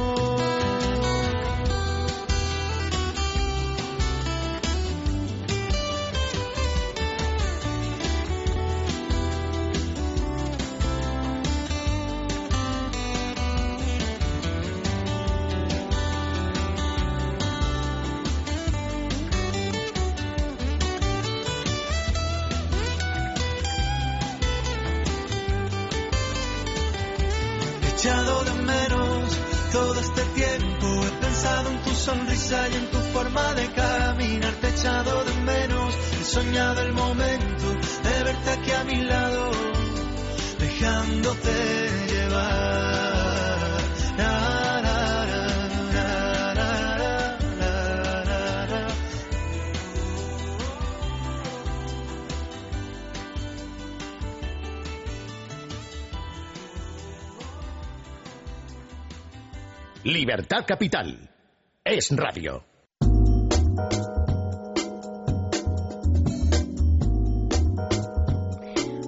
Libertad 60.25 60.63
Capital. 60.65 61.29
Es 61.83 62.09
radio. 62.15 62.63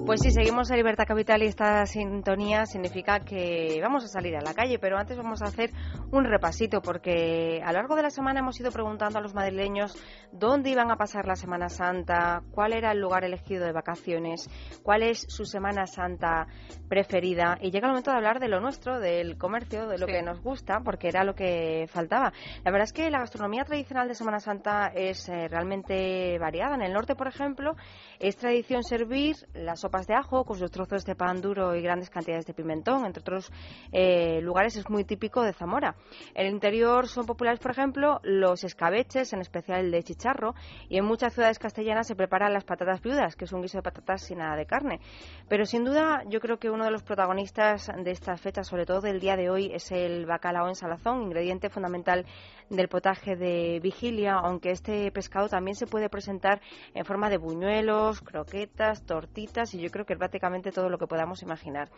Pues 0.04 0.20
sí, 0.20 0.30
seguimos 0.30 0.70
en 0.70 0.76
Libertad 0.76 1.06
Capital 1.08 1.42
y 1.42 1.46
esta 1.46 1.86
sintonía 1.86 2.66
significa 2.66 3.20
que 3.20 3.80
vamos 3.80 4.04
a 4.04 4.08
salir 4.08 4.36
a 4.36 4.42
la 4.42 4.52
calle, 4.52 4.78
pero 4.78 4.98
antes 4.98 5.16
vamos 5.16 5.40
a 5.40 5.46
hacer 5.46 5.70
un 6.16 6.24
repasito 6.24 6.80
porque 6.80 7.60
a 7.62 7.72
lo 7.72 7.78
largo 7.78 7.94
de 7.96 8.02
la 8.02 8.10
semana 8.10 8.40
hemos 8.40 8.58
ido 8.58 8.70
preguntando 8.70 9.18
a 9.18 9.22
los 9.22 9.34
madrileños 9.34 9.94
dónde 10.32 10.70
iban 10.70 10.90
a 10.90 10.96
pasar 10.96 11.26
la 11.26 11.36
Semana 11.36 11.68
Santa, 11.68 12.42
cuál 12.52 12.72
era 12.72 12.92
el 12.92 13.00
lugar 13.00 13.24
elegido 13.24 13.64
de 13.64 13.72
vacaciones, 13.72 14.48
cuál 14.82 15.02
es 15.02 15.26
su 15.28 15.44
Semana 15.44 15.86
Santa 15.86 16.46
preferida 16.88 17.58
y 17.60 17.70
llega 17.70 17.86
el 17.86 17.92
momento 17.92 18.10
de 18.10 18.16
hablar 18.16 18.40
de 18.40 18.48
lo 18.48 18.60
nuestro, 18.60 18.98
del 18.98 19.36
comercio, 19.36 19.86
de 19.86 19.98
lo 19.98 20.06
Sí. 20.06 20.12
que 20.12 20.22
nos 20.22 20.40
gusta, 20.40 20.80
porque 20.84 21.08
era 21.08 21.24
lo 21.24 21.34
que 21.34 21.86
faltaba. 21.88 22.32
La 22.64 22.70
verdad 22.70 22.84
es 22.84 22.92
que 22.92 23.10
la 23.10 23.18
gastronomía 23.18 23.64
tradicional 23.64 24.08
de 24.08 24.14
Semana 24.14 24.40
Santa 24.40 24.88
es 24.94 25.28
eh, 25.28 25.48
realmente 25.48 26.38
variada. 26.38 26.76
En 26.76 26.82
el 26.82 26.92
norte, 26.92 27.14
por 27.14 27.28
ejemplo, 27.28 27.74
es 28.18 28.36
tradición 28.36 28.82
servir 28.82 29.36
las 29.54 29.80
sopas 29.80 30.06
de 30.06 30.14
ajo 30.14 30.44
con 30.44 30.56
sus 30.56 30.70
trozos 30.70 31.04
de 31.04 31.14
pan 31.14 31.40
duro 31.40 31.74
y 31.74 31.82
grandes 31.82 32.10
cantidades 32.10 32.46
de 32.46 32.54
pimentón. 32.54 33.04
Entre 33.04 33.20
otros 33.20 33.50
eh, 33.92 34.40
lugares 34.40 34.76
es 34.76 34.88
muy 34.88 35.04
típico 35.04 35.42
de 35.42 35.52
Zamora. 35.52 35.94
En 36.34 36.46
el 36.46 36.52
interior 36.52 37.08
son 37.08 37.26
populares, 37.26 37.60
por 37.60 37.70
ejemplo, 37.70 38.20
los 38.22 38.64
escabeches, 38.64 39.32
en 39.32 39.40
especial 39.40 39.80
el 39.80 39.90
de 39.90 40.02
chicharro, 40.02 40.54
y 40.88 40.98
en 40.98 41.04
muchas 41.04 41.34
ciudades 41.34 41.58
castellanas 41.58 42.06
se 42.06 42.16
preparan 42.16 42.52
las 42.52 42.64
patatas 42.64 43.00
viudas, 43.00 43.36
que 43.36 43.44
es 43.44 43.52
un 43.52 43.62
guiso 43.62 43.78
de 43.78 43.82
patatas 43.82 44.22
sin 44.22 44.38
nada 44.38 44.56
de 44.56 44.66
carne. 44.66 45.00
Pero 45.48 45.64
sin 45.66 45.84
duda, 45.84 46.22
yo 46.28 46.40
creo 46.40 46.58
que 46.58 46.70
uno 46.70 46.84
de 46.84 46.90
los 46.90 47.02
protagonistas 47.02 47.90
de 47.96 48.10
esta 48.10 48.36
fecha, 48.36 48.62
sobre 48.62 48.86
todo 48.86 49.00
del 49.00 49.20
día 49.20 49.36
de 49.36 49.50
hoy, 49.50 49.70
es 49.72 49.90
el 49.92 50.26
bacalao 50.26 50.68
en 50.68 50.74
salazón, 50.74 51.22
ingrediente 51.22 51.70
fundamental 51.70 52.26
del 52.70 52.88
potaje 52.88 53.36
de 53.36 53.80
vigilia, 53.80 54.34
aunque 54.34 54.70
este 54.70 55.10
pescado 55.12 55.48
también 55.48 55.76
se 55.76 55.86
puede 55.86 56.08
presentar 56.08 56.60
en 56.94 57.04
forma 57.04 57.30
de 57.30 57.38
buñuelos, 57.38 58.20
croquetas, 58.20 59.04
tortitas 59.04 59.74
y 59.74 59.80
yo 59.80 59.90
creo 59.90 60.04
que 60.04 60.16
prácticamente 60.16 60.72
todo 60.72 60.88
lo 60.88 60.98
que 60.98 61.06
podamos 61.06 61.42
imaginar. 61.42 61.90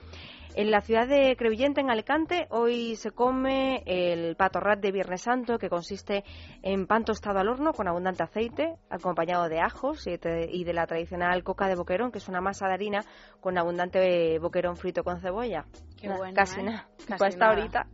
En 0.55 0.71
la 0.71 0.81
ciudad 0.81 1.07
de 1.07 1.37
Crevillente, 1.37 1.81
en 1.81 1.91
Alicante, 1.91 2.47
hoy 2.51 2.97
se 2.97 3.13
come 3.13 3.83
el 3.87 4.37
patorrat 4.37 4.81
de 4.81 4.93
Viernes 4.93 5.23
Santo, 5.23 5.59
que 5.59 5.69
consiste 5.69 6.25
en 6.63 6.87
pan 6.87 7.05
tostado 7.05 7.39
al 7.39 7.49
horno 7.49 7.73
con 7.73 7.89
abundante 7.89 8.23
aceite, 8.23 8.77
acompañado 8.91 9.49
de 9.49 9.61
ajos 9.61 10.07
y 10.07 10.65
de 10.65 10.73
la 10.73 10.87
tradicional 10.87 11.45
coca 11.45 11.69
de 11.69 11.77
boquerón, 11.77 12.11
que 12.11 12.19
es 12.19 12.29
una 12.29 12.41
masa 12.41 12.67
de 12.67 12.75
harina 12.75 13.05
con 13.41 13.57
abundante 13.57 14.39
boquerón 14.39 14.77
frito 14.77 15.05
con 15.05 15.21
cebolla. 15.21 15.65
Qué 16.01 16.09
bueno, 16.09 16.35
Casi 16.35 16.61
¿eh? 16.61 16.65
nada. 16.65 16.89
Casi 16.99 17.19
Para 17.19 17.29
esta 17.29 17.47
nada. 17.47 17.59
horita. 17.59 17.87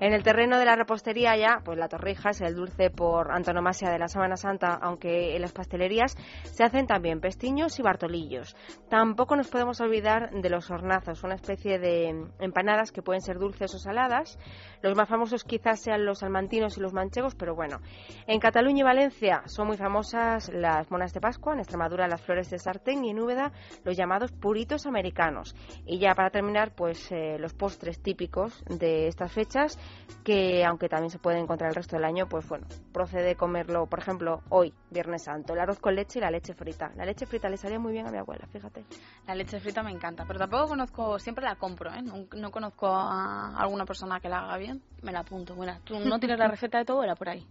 En 0.00 0.12
el 0.12 0.24
terreno 0.24 0.58
de 0.58 0.64
la 0.64 0.74
repostería 0.74 1.36
ya, 1.36 1.60
pues 1.64 1.78
la 1.78 1.86
torrija 1.88 2.30
es 2.30 2.40
el 2.40 2.56
dulce 2.56 2.90
por 2.90 3.30
antonomasia 3.30 3.88
de 3.88 4.00
la 4.00 4.08
Semana 4.08 4.36
Santa, 4.36 4.76
aunque 4.82 5.36
en 5.36 5.40
las 5.42 5.52
pastelerías 5.52 6.16
se 6.42 6.64
hacen 6.64 6.88
también 6.88 7.20
pestiños 7.20 7.78
y 7.78 7.82
bartolillos. 7.82 8.56
Tampoco 8.90 9.36
nos 9.36 9.48
podemos 9.48 9.80
olvidar 9.80 10.30
de 10.32 10.50
los 10.50 10.70
hornazos, 10.72 11.22
una 11.22 11.36
especie 11.36 11.78
de 11.78 12.26
empanadas 12.40 12.90
que 12.90 13.00
pueden 13.00 13.20
ser 13.20 13.38
dulces 13.38 13.72
o 13.74 13.78
saladas. 13.78 14.38
Los 14.82 14.96
más 14.96 15.08
famosos 15.08 15.44
quizás 15.44 15.80
sean 15.80 16.04
los 16.04 16.18
salmantinos 16.18 16.76
y 16.76 16.80
los 16.80 16.92
manchegos, 16.92 17.36
pero 17.36 17.54
bueno. 17.54 17.78
En 18.26 18.40
Cataluña 18.40 18.80
y 18.80 18.84
Valencia 18.84 19.42
son 19.46 19.68
muy 19.68 19.76
famosas 19.76 20.50
las 20.52 20.90
monas 20.90 21.12
de 21.14 21.20
Pascua, 21.20 21.52
en 21.54 21.60
Extremadura 21.60 22.08
las 22.08 22.22
flores 22.22 22.50
de 22.50 22.58
sartén 22.58 23.04
y 23.04 23.10
en 23.10 23.20
Úbeda 23.20 23.52
los 23.84 23.96
llamados 23.96 24.32
puritos 24.32 24.84
americanos. 24.84 25.54
Y 25.86 26.00
ya 26.00 26.14
para 26.16 26.30
terminar, 26.30 26.74
pues 26.74 27.10
eh, 27.12 27.31
los 27.38 27.54
postres 27.54 28.00
típicos 28.00 28.64
de 28.66 29.08
estas 29.08 29.32
fechas, 29.32 29.78
que 30.24 30.64
aunque 30.64 30.88
también 30.88 31.10
se 31.10 31.18
puede 31.18 31.38
encontrar 31.38 31.70
el 31.70 31.74
resto 31.74 31.96
del 31.96 32.04
año, 32.04 32.28
pues 32.28 32.48
bueno, 32.48 32.66
procede 32.92 33.36
comerlo, 33.36 33.86
por 33.86 33.98
ejemplo, 33.98 34.42
hoy, 34.48 34.72
Viernes 34.90 35.24
Santo, 35.24 35.54
el 35.54 35.60
arroz 35.60 35.78
con 35.80 35.94
leche 35.94 36.18
y 36.18 36.22
la 36.22 36.30
leche 36.30 36.54
frita. 36.54 36.92
La 36.96 37.04
leche 37.04 37.26
frita 37.26 37.48
le 37.48 37.56
salía 37.56 37.78
muy 37.78 37.92
bien 37.92 38.06
a 38.06 38.10
mi 38.10 38.18
abuela, 38.18 38.46
fíjate. 38.46 38.84
La 39.26 39.34
leche 39.34 39.60
frita 39.60 39.82
me 39.82 39.90
encanta, 39.90 40.24
pero 40.26 40.38
tampoco 40.38 40.68
conozco, 40.68 41.18
siempre 41.18 41.44
la 41.44 41.56
compro, 41.56 41.92
¿eh? 41.92 42.02
No, 42.02 42.26
no 42.36 42.50
conozco 42.50 42.86
a 42.88 43.56
alguna 43.58 43.84
persona 43.84 44.20
que 44.20 44.28
la 44.28 44.40
haga 44.40 44.56
bien. 44.58 44.82
Me 45.02 45.12
la 45.12 45.20
apunto. 45.20 45.54
Bueno, 45.54 45.78
¿tú 45.84 45.98
no 45.98 46.18
tienes 46.18 46.38
la 46.38 46.48
receta 46.48 46.78
de 46.78 46.84
todo 46.84 47.02
era 47.02 47.14
por 47.14 47.28
ahí? 47.28 47.46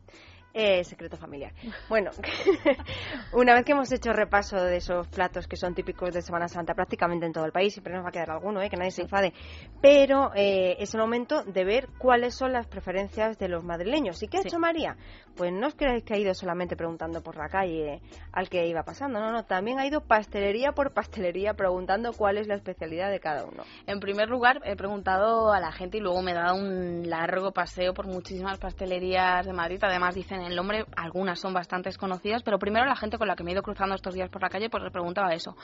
Eh, 0.54 0.84
secreto 0.84 1.16
familiar. 1.16 1.54
Bueno, 1.88 2.12
una 3.34 3.54
vez 3.54 3.64
que 3.64 3.72
hemos 3.72 3.90
hecho 3.94 4.12
repaso 4.12 4.58
de 4.58 4.78
esos 4.78 5.08
platos 5.08 5.48
que 5.48 5.56
son 5.56 5.74
típicos 5.74 6.14
de 6.14 6.22
Semana 6.22 6.50
Santa 6.50 6.74
prácticamente 6.74 7.26
en 7.26 7.32
todo 7.32 7.46
el 7.46 7.54
país, 7.54 7.72
siempre 7.72 7.94
nos 7.94 8.04
va 8.04 8.10
a 8.10 8.12
quedar 8.12 8.32
alguno, 8.32 8.62
¿eh? 8.62 8.70
que 8.70 8.76
nadie 8.76 8.92
se 8.92 9.04
enfade, 9.04 9.34
pero 9.82 10.32
eh, 10.36 10.76
es 10.80 10.94
el 10.94 11.00
momento 11.00 11.44
de 11.46 11.64
ver 11.64 11.88
cuáles 11.98 12.36
son 12.36 12.52
las 12.52 12.68
preferencias 12.68 13.38
de 13.38 13.48
los 13.48 13.64
madrileños. 13.64 14.22
¿Y 14.24 14.28
qué 14.28 14.40
ha 14.40 14.42
hecho 14.42 14.60
María? 14.60 14.98
Pues 15.38 15.54
no 15.54 15.68
os 15.68 15.76
creáis 15.76 16.04
que 16.04 16.16
ha 16.16 16.18
ido 16.18 16.34
solamente 16.34 16.76
preguntando 16.76 17.22
por 17.22 17.38
la 17.38 17.48
calle 17.48 18.02
al 18.34 18.50
que 18.50 18.68
iba 18.68 18.84
pasando, 18.84 19.22
no, 19.22 19.32
no, 19.32 19.46
también 19.46 19.80
ha 19.80 19.88
ido 19.88 20.02
pastelería 20.02 20.74
por 20.74 20.94
pastelería 20.94 21.54
preguntando 21.54 22.12
cuál 22.12 22.38
es 22.38 22.48
la 22.48 22.56
especialidad 22.56 23.10
de 23.10 23.22
cada 23.22 23.46
uno. 23.46 23.64
En 23.88 24.02
primer 24.02 24.28
lugar, 24.28 24.62
he 24.66 24.76
preguntado 24.76 25.54
a 25.54 25.62
la 25.62 25.72
gente 25.72 25.98
y 25.98 26.02
luego 26.02 26.22
me 26.22 26.32
he 26.32 26.36
dado 26.36 26.56
un 26.56 27.10
largo 27.10 27.54
paseo 27.54 27.94
por 27.94 28.08
muchísimas 28.08 28.58
pastelerías 28.60 29.46
de 29.46 29.54
Madrid. 29.54 29.80
Además, 29.82 30.14
dicen 30.14 30.41
el 30.42 30.56
nombre, 30.56 30.86
algunas 30.96 31.40
son 31.40 31.54
bastante 31.54 31.92
conocidas, 31.96 32.44
pero 32.44 32.60
primero 32.60 32.86
la 32.86 32.96
gente 32.96 33.18
con 33.18 33.28
la 33.28 33.36
que 33.36 33.44
me 33.44 33.52
he 33.52 33.54
ido 33.54 33.64
cruzando 33.64 33.96
estos 33.96 34.14
días 34.14 34.30
por 34.30 34.42
la 34.42 34.50
calle, 34.50 34.70
pues 34.70 34.84
le 34.84 34.92
preguntaba 34.92 35.34
eso. 35.34 35.56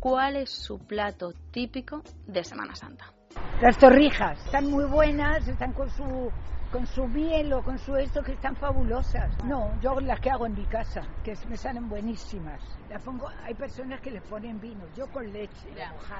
¿Cuál 0.00 0.36
es 0.36 0.50
su 0.50 0.78
plato 0.78 1.32
típico 1.50 2.02
de 2.26 2.44
Semana 2.44 2.74
Santa? 2.74 3.12
Las 3.60 3.78
torrijas 3.78 4.44
están 4.46 4.70
muy 4.70 4.84
buenas, 4.84 5.46
están 5.46 5.72
con 5.72 5.90
su 5.90 6.30
con 6.70 6.86
su 6.86 7.06
miel 7.06 7.52
o 7.52 7.62
con 7.62 7.78
su 7.78 7.96
esto 7.96 8.22
que 8.22 8.32
están 8.32 8.56
fabulosas. 8.56 9.30
No, 9.44 9.80
yo 9.80 9.98
las 10.00 10.20
que 10.20 10.30
hago 10.30 10.46
en 10.46 10.54
mi 10.54 10.64
casa, 10.64 11.02
que 11.22 11.34
me 11.48 11.56
salen 11.56 11.88
buenísimas. 11.88 12.60
La 12.90 12.98
pongo, 12.98 13.28
hay 13.44 13.54
personas 13.54 14.00
que 14.00 14.10
le 14.10 14.20
ponen 14.20 14.60
vino, 14.60 14.84
yo 14.96 15.06
con 15.06 15.32
leche, 15.32 15.68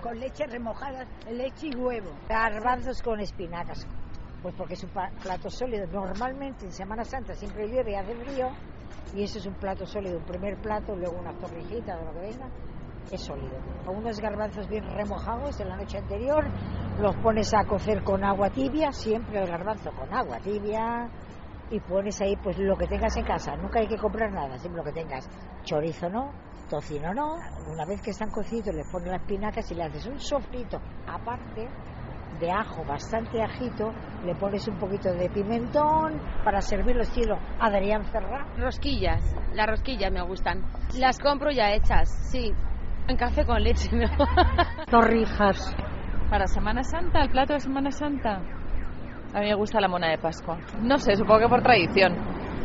con 0.02 0.18
leche 0.18 0.46
remojada, 0.46 1.04
leche 1.30 1.68
y 1.68 1.76
huevo. 1.76 2.10
Garbanzos 2.28 3.02
con 3.02 3.20
espinacas, 3.20 3.86
pues 4.43 4.55
porque 4.57 4.74
es 4.74 4.84
un 4.84 4.91
plato 4.91 5.51
sólido. 5.51 5.87
Normalmente 5.87 6.64
en 6.64 6.72
Semana 6.72 7.05
Santa 7.05 7.34
siempre 7.34 7.68
llueve 7.68 7.93
y 7.93 7.95
hace 7.95 8.14
frío, 8.14 8.49
y 9.14 9.22
eso 9.22 9.39
es 9.39 9.47
un 9.47 9.55
plato 9.55 9.87
sólido, 9.87 10.18
un 10.18 10.24
primer 10.24 10.57
plato, 10.59 10.95
luego 10.95 11.18
unas 11.18 11.37
torrijitas 11.39 12.01
o 12.01 12.05
lo 12.05 12.12
que 12.12 12.20
venga, 12.20 12.49
es 13.11 13.20
sólido. 13.20 13.57
Unos 13.87 14.20
garbanzos 14.20 14.68
bien 14.68 14.84
remojados 14.84 15.61
en 15.61 15.68
la 15.68 15.76
noche 15.76 15.99
anterior, 15.99 16.45
los 17.01 17.16
pones 17.16 17.53
a 17.55 17.64
cocer 17.64 18.03
con 18.03 18.24
agua 18.24 18.51
tibia, 18.51 18.93
siempre 18.93 19.41
el 19.41 19.49
garbanzo 19.49 19.91
con 19.93 20.12
agua 20.12 20.39
tibia, 20.41 21.09
y 21.70 21.80
pones 21.80 22.20
ahí 22.20 22.37
pues 22.37 22.59
lo 22.59 22.76
que 22.76 22.87
tengas 22.87 23.16
en 23.16 23.24
casa. 23.24 23.57
Nunca 23.57 23.80
hay 23.80 23.89
que 23.89 23.97
comprar 23.97 24.32
nada, 24.32 24.59
siempre 24.59 24.82
lo 24.82 24.84
que 24.84 25.01
tengas. 25.01 25.28
Chorizo 25.64 26.09
no, 26.09 26.30
tocino 26.68 27.12
no. 27.12 27.37
Una 27.68 27.84
vez 27.84 28.01
que 28.03 28.11
están 28.11 28.30
cocidos, 28.30 28.74
les 28.74 28.89
pones 28.91 29.09
las 29.09 29.20
espinacas 29.20 29.70
y 29.70 29.74
le 29.74 29.84
haces 29.84 30.07
un 30.07 30.20
sofrito 30.20 30.78
aparte 31.07 31.68
de 32.40 32.50
ajo, 32.50 32.84
bastante 32.84 33.42
ajito, 33.42 33.92
le 34.24 34.34
pones 34.34 34.66
un 34.68 34.78
poquito 34.78 35.12
de 35.12 35.28
pimentón 35.30 36.20
para 36.44 36.60
servirlo 36.60 37.02
estilo 37.02 37.38
Adrián 37.60 38.04
Ferrá. 38.04 38.46
Rosquillas, 38.58 39.22
las 39.54 39.66
rosquillas 39.66 40.12
me 40.12 40.22
gustan. 40.22 40.62
Las 40.98 41.18
compro 41.18 41.50
ya 41.50 41.72
hechas, 41.72 42.08
sí. 42.30 42.52
En 43.08 43.16
café 43.16 43.44
con 43.46 43.62
leche, 43.62 43.88
¿no? 43.96 44.08
Torrijas. 44.90 45.74
Para 46.28 46.46
Semana 46.46 46.82
Santa, 46.82 47.22
el 47.22 47.30
plato 47.30 47.52
de 47.54 47.60
Semana 47.60 47.90
Santa. 47.90 48.40
A 49.34 49.40
mí 49.40 49.46
me 49.46 49.54
gusta 49.54 49.80
la 49.80 49.88
mona 49.88 50.10
de 50.10 50.18
Pascua. 50.18 50.58
No 50.82 50.98
sé, 50.98 51.14
supongo 51.14 51.40
que 51.40 51.48
por 51.48 51.62
tradición, 51.62 52.14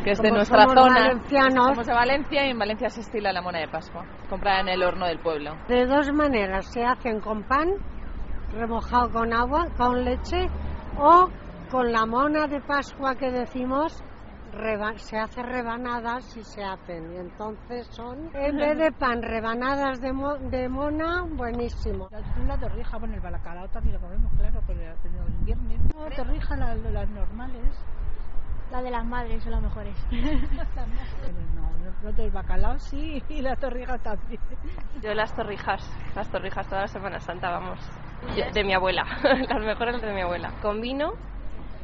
que 0.04 0.10
es 0.12 0.20
de 0.20 0.30
nuestra 0.30 0.62
somos 0.64 0.74
zona. 0.82 1.00
valencianos. 1.00 1.66
Somos 1.68 1.86
de 1.86 1.92
Valencia 1.92 2.46
y 2.46 2.50
en 2.50 2.58
Valencia 2.58 2.88
se 2.88 3.00
estila 3.00 3.32
la 3.32 3.40
mona 3.42 3.60
de 3.60 3.68
Pascua, 3.68 4.04
comprada 4.28 4.60
en 4.60 4.68
el 4.68 4.82
horno 4.82 5.06
del 5.06 5.18
pueblo. 5.18 5.54
De 5.68 5.86
dos 5.86 6.12
maneras, 6.12 6.66
se 6.72 6.84
hacen 6.84 7.20
con 7.20 7.44
pan 7.44 7.68
remojado 8.52 9.10
con 9.10 9.32
agua, 9.32 9.66
con 9.76 10.04
leche 10.04 10.46
o 10.96 11.28
con 11.70 11.90
la 11.92 12.04
mona 12.06 12.46
de 12.46 12.60
Pascua 12.60 13.14
que 13.14 13.30
decimos, 13.30 14.02
reba- 14.52 14.96
se 14.98 15.18
hace 15.18 15.42
rebanadas 15.42 16.36
y 16.36 16.44
se 16.44 16.62
hacen. 16.62 17.12
Y 17.14 17.16
entonces 17.16 17.86
son, 17.88 18.28
en 18.34 18.56
vez 18.56 18.76
de 18.78 18.92
pan, 18.92 19.22
rebanadas 19.22 20.00
de, 20.00 20.12
mo- 20.12 20.36
de 20.36 20.68
mona, 20.68 21.22
buenísimo. 21.36 22.08
La 22.46 22.58
torrija, 22.58 22.98
bueno, 22.98 23.14
el 23.14 23.20
balacalao 23.20 23.68
también 23.68 23.94
lo 23.94 24.00
comemos, 24.00 24.30
claro, 24.34 24.60
pero, 24.66 24.80
pero 25.02 25.26
en 25.26 25.44
viernes. 25.44 25.80
No, 25.94 26.04
torrija, 26.14 26.56
la- 26.56 26.74
las 26.74 27.08
normales. 27.08 27.84
La 28.70 28.80
de 28.80 28.90
las 28.90 29.04
madres 29.04 29.42
son 29.42 29.52
las 29.52 29.60
mejores. 29.62 29.94
Pero 30.10 31.38
no, 31.54 31.70
pronto 32.00 32.22
el 32.22 32.30
bacalao 32.30 32.78
sí 32.78 33.22
y 33.28 33.42
la 33.42 33.54
torrija 33.56 33.98
también. 33.98 34.40
Yo 35.02 35.12
las 35.12 35.34
torrijas, 35.36 35.82
las 36.16 36.30
torrijas 36.30 36.66
toda 36.68 36.80
la 36.82 36.88
Semana 36.88 37.20
Santa, 37.20 37.50
vamos. 37.50 37.78
De 38.54 38.64
mi 38.64 38.72
abuela, 38.72 39.04
las 39.48 39.62
mejores 39.62 40.00
de 40.00 40.12
mi 40.12 40.22
abuela. 40.22 40.52
Con 40.62 40.80
vino 40.80 41.12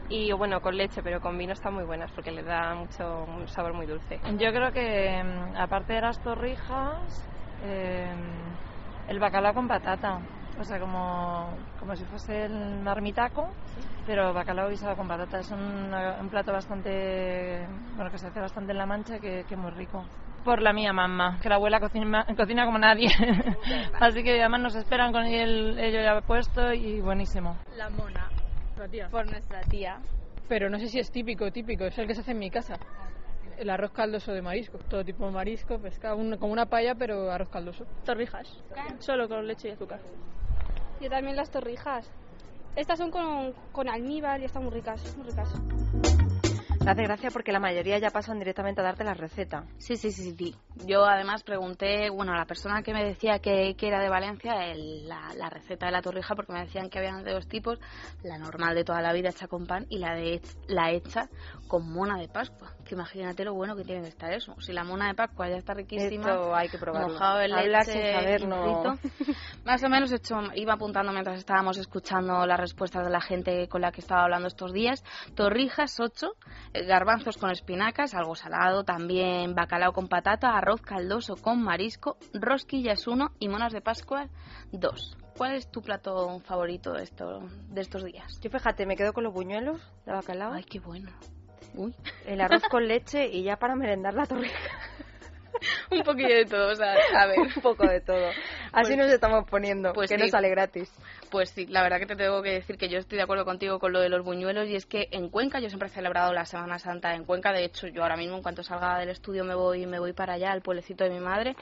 y 0.09 0.33
bueno, 0.33 0.61
con 0.61 0.77
leche, 0.77 1.03
pero 1.03 1.21
con 1.21 1.37
vino 1.37 1.53
están 1.53 1.75
muy 1.75 1.85
buenas 1.85 2.11
porque 2.13 2.31
le 2.31 2.43
da 2.43 2.75
mucho 2.75 3.25
un 3.25 3.47
sabor 3.49 3.75
muy 3.75 3.87
dulce. 3.87 4.19
Yo 4.39 4.51
creo 4.53 4.73
que, 4.73 5.23
mm, 5.23 5.57
aparte 5.57 5.93
de 5.95 6.01
las 6.01 6.19
torrijas, 6.23 7.29
eh, 7.65 8.11
el 9.09 9.19
bacalao 9.19 9.53
con 9.53 9.69
patata. 9.69 10.21
O 10.59 10.65
sea, 10.65 10.81
como, 10.81 11.51
como 11.79 11.95
si 11.95 12.05
fuese 12.05 12.47
el 12.47 12.81
marmitaco, 12.81 13.49
pero 14.09 14.33
bacalao 14.33 14.71
guisado 14.71 14.97
con 14.97 15.07
patata. 15.07 15.39
Es 15.41 15.51
un, 15.51 15.93
un 15.95 16.29
plato 16.31 16.51
bastante. 16.51 17.67
Bueno, 17.95 18.11
que 18.11 18.17
se 18.19 18.27
hace 18.29 18.41
bastante 18.41 18.73
en 18.73 18.79
La 18.79 18.87
Mancha, 18.87 19.19
que, 19.21 19.45
que 19.47 19.55
muy 19.57 19.71
rico. 19.71 20.03
Por 20.45 20.63
la 20.63 20.73
mía 20.73 20.95
mamá, 20.95 21.39
que 21.43 21.49
la 21.51 21.57
abuela 21.57 21.79
cocina, 21.79 22.25
cocina 22.37 22.65
como 22.65 22.79
nadie. 22.79 23.09
Así 24.01 24.23
que 24.23 24.41
además 24.41 24.63
nos 24.63 24.75
esperan 24.77 25.13
con 25.13 25.25
el, 25.27 25.79
ello 25.79 26.01
ya 26.01 26.21
puesto 26.23 26.73
y 26.73 27.01
buenísimo. 27.03 27.59
La 27.77 27.91
mona. 27.91 28.31
Por 29.11 29.27
nuestra 29.27 29.61
tía. 29.63 29.99
Pero 30.49 30.71
no 30.71 30.79
sé 30.79 30.87
si 30.87 30.99
es 30.99 31.11
típico, 31.11 31.51
típico. 31.53 31.85
Es 31.85 31.99
el 31.99 32.07
que 32.07 32.15
se 32.15 32.23
hace 32.23 32.31
en 32.31 32.39
mi 32.39 32.49
casa. 32.51 32.77
El 33.59 33.69
arroz 33.69 33.91
caldoso 33.91 34.33
de 34.33 34.41
marisco. 34.41 34.79
Todo 34.89 35.05
tipo 35.05 35.27
de 35.27 35.33
marisco, 35.33 35.79
pescado. 35.79 36.17
un- 36.17 36.39
como 36.39 36.53
una 36.55 36.65
paella, 36.67 36.95
pero 36.95 37.31
arroz 37.31 37.51
caldoso. 37.51 37.85
Torrijas. 38.07 38.47
Solo 39.01 39.29
con 39.29 39.47
leche 39.47 39.69
y 39.69 39.73
azúcar. 39.73 40.01
Yo 41.01 41.11
también 41.11 41.37
las 41.37 41.51
torrijas. 41.51 42.11
Estas 42.77 42.99
son 42.99 43.11
con, 43.11 43.53
con 43.73 43.89
almíbar 43.89 44.41
y 44.41 44.45
están 44.45 44.65
muy 44.65 44.73
ricas, 44.73 45.17
muy 45.17 45.27
ricas. 45.27 45.49
Me 46.85 46.93
hace 46.93 47.03
gracia 47.03 47.31
porque 47.33 47.53
la 47.53 47.59
mayoría 47.61 47.99
ya 47.99 48.11
pasan 48.11 48.39
directamente 48.39 48.81
a 48.81 48.85
darte 48.85 49.05
la 49.05 49.13
receta. 49.15 49.65
Sí, 49.79 49.97
sí, 49.97 50.11
sí, 50.13 50.33
sí. 50.37 50.55
Yo 50.87 51.05
además 51.05 51.43
pregunté, 51.43 52.09
bueno, 52.09 52.33
a 52.33 52.37
la 52.37 52.47
persona 52.47 52.83
que 52.83 52.95
me 52.95 53.05
decía 53.05 53.41
que, 53.41 53.75
que 53.77 53.89
era 53.89 54.01
de 54.01 54.09
Valencia, 54.09 54.65
el- 54.71 55.07
la, 55.09 55.35
la 55.37 55.51
receta 55.51 55.87
de 55.87 55.93
la 55.93 56.03
torrija, 56.03 56.35
porque 56.37 56.53
me 56.53 56.61
decían 56.61 56.89
que 56.89 56.99
habían 57.01 57.25
de 57.25 57.33
dos 57.33 57.47
tipos, 57.49 57.79
la 58.23 58.39
normal 58.39 58.75
de 58.77 58.85
toda 58.85 59.03
la 59.03 59.13
vida 59.13 59.31
hecha 59.31 59.49
con 59.49 59.67
pan 59.67 59.87
y 59.89 59.99
la 59.99 60.15
de 60.15 60.41
la 60.69 60.93
hecha 60.93 61.29
con 61.67 61.91
mona 61.93 62.17
de 62.17 62.29
Pascua. 62.29 62.73
Que 62.85 62.95
imagínate 62.95 63.45
lo 63.45 63.55
bueno 63.55 63.75
que 63.77 63.85
tiene 63.85 64.03
que 64.03 64.09
estar 64.09 64.33
eso. 64.33 64.55
Si 64.61 64.73
la 64.73 64.85
mona 64.85 65.09
de 65.09 65.15
Pascua 65.15 65.49
ya 65.49 65.57
está 65.57 65.75
riquísima, 65.75 66.31
Esto 66.31 66.55
hay 66.55 66.69
que 66.69 66.79
probarlo. 66.79 67.09
mojado 67.13 67.41
en 67.41 67.53
Hablar 67.53 67.87
leche 67.87 67.93
sin 67.93 68.13
saber 68.13 68.47
no-. 68.47 68.99
Más 69.65 69.83
o 69.83 69.89
menos 69.89 70.13
he 70.13 70.17
hecho, 70.17 70.37
iba 70.55 70.75
apuntando 70.75 71.13
mientras 71.13 71.39
estábamos 71.39 71.77
escuchando 71.77 72.47
las 72.47 72.59
respuestas 72.59 73.05
de 73.05 73.11
la 73.11 73.21
gente 73.21 73.69
con 73.69 73.81
la 73.83 73.91
que 73.93 74.01
estaba 74.01 74.23
hablando 74.23 74.47
estos 74.49 74.73
días. 74.73 75.03
Torrijas 75.35 75.99
8, 76.01 76.29
garbanzos 76.73 77.37
con 77.37 77.51
espinacas, 77.51 78.15
algo 78.15 78.35
salado, 78.35 78.85
también 78.85 79.55
bacalao 79.55 79.93
con 79.93 80.09
patata, 80.09 80.57
arroz 80.57 80.81
caldoso 80.81 81.37
con 81.37 81.63
marisco, 81.63 82.17
rosquillas 82.33 83.07
1 83.07 83.33
y 83.39 83.49
monas 83.49 83.73
de 83.73 83.81
Pascua 83.81 84.29
2. 84.73 85.17
¿Cuál 85.37 85.55
es 85.55 85.71
tu 85.71 85.83
plato 85.83 86.41
favorito 86.41 86.93
de, 86.93 87.05
esto, 87.05 87.41
de 87.69 87.81
estos 87.81 88.05
días? 88.05 88.41
Yo 88.41 88.51
fíjate, 88.51 88.87
me 88.87 88.97
quedo 88.97 89.13
con 89.13 89.23
los 89.25 89.33
buñuelos 89.33 89.81
de 90.05 90.13
bacalao. 90.13 90.53
Ay, 90.53 90.65
qué 90.65 90.81
bueno. 90.81 91.11
Uy. 91.75 91.95
El 92.27 92.41
arroz 92.41 92.63
con 92.71 92.89
leche 92.89 93.29
y 93.29 93.45
ya 93.45 93.57
para 93.57 93.77
merendar 93.77 94.15
la 94.15 94.27
torrija. 94.27 94.59
Un 95.91 96.03
poquillo 96.03 96.35
de 96.35 96.45
todo, 96.45 96.73
o 96.73 96.75
sea, 96.75 96.95
a 97.17 97.27
ver. 97.27 97.39
Un 97.57 97.63
poco 97.63 97.87
de 97.87 98.01
todo. 98.01 98.29
Así 98.73 98.97
nos 98.97 99.11
estamos 99.11 99.45
poniendo, 99.49 99.93
Pues 99.93 100.11
que 100.11 100.17
sí. 100.17 100.23
no 100.23 100.29
sale 100.29 100.49
gratis. 100.51 100.91
Pues 101.31 101.51
sí, 101.51 101.67
la 101.67 101.83
verdad 101.83 101.99
que 101.99 102.07
te 102.07 102.17
tengo 102.17 102.43
que 102.43 102.53
decir 102.53 102.77
que 102.79 102.89
yo 102.89 102.99
estoy 102.99 103.17
de 103.19 103.25
acuerdo 103.25 103.45
contigo 103.45 103.79
con 103.79 103.93
lo 103.93 104.01
de 104.01 104.09
los 104.09 104.25
buñuelos 104.25 104.69
y 104.69 104.77
es 104.77 104.87
que 104.87 105.09
en 105.11 105.29
Cuenca 105.29 105.61
yo 105.61 105.69
siempre 105.69 105.89
he 105.89 105.93
celebrado 105.93 106.33
la 106.33 106.45
Semana 106.45 106.79
Santa 106.79 107.15
en 107.15 107.25
Cuenca. 107.25 107.53
De 107.53 107.65
hecho, 107.65 107.87
yo 107.89 108.03
ahora 108.03 108.17
mismo 108.17 108.37
en 108.37 108.43
cuanto 108.43 108.63
salga 108.63 108.99
del 108.99 109.11
estudio 109.11 109.45
me 109.45 109.55
voy 109.55 109.87
me 109.87 109.99
voy 109.99 110.13
para 110.13 110.35
allá 110.35 110.53
al 110.53 110.63
pueblecito 110.63 111.05
de 111.05 111.11
mi 111.11 111.21
madre, 111.21 111.55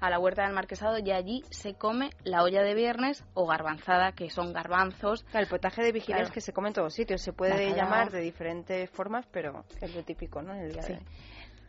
a 0.00 0.10
la 0.10 0.18
huerta 0.18 0.42
del 0.42 0.52
Marquesado 0.52 0.98
y 0.98 1.10
allí 1.10 1.42
se 1.50 1.74
come 1.74 2.10
la 2.24 2.42
olla 2.42 2.62
de 2.62 2.74
viernes 2.74 3.24
o 3.34 3.46
garbanzada, 3.46 4.12
que 4.12 4.30
son 4.30 4.52
garbanzos. 4.52 5.24
el 5.34 5.46
potaje 5.46 5.82
de 5.82 5.92
vigilia 5.92 6.16
Claro. 6.20 6.32
que 6.32 6.40
se 6.40 6.52
come 6.52 6.68
en 6.68 6.74
todos 6.74 6.94
sitios. 6.94 7.20
Se 7.22 7.32
puede 7.32 7.74
llamar 7.74 8.10
de 8.10 8.20
diferentes 8.20 8.90
formas, 8.90 9.26
pero 9.32 9.64
es 9.80 9.94
lo 9.94 10.02
típico, 10.02 10.42
¿no? 10.42 10.52
En 10.54 10.60
el 10.60 10.72
día 10.72 10.82
de. 10.82 10.98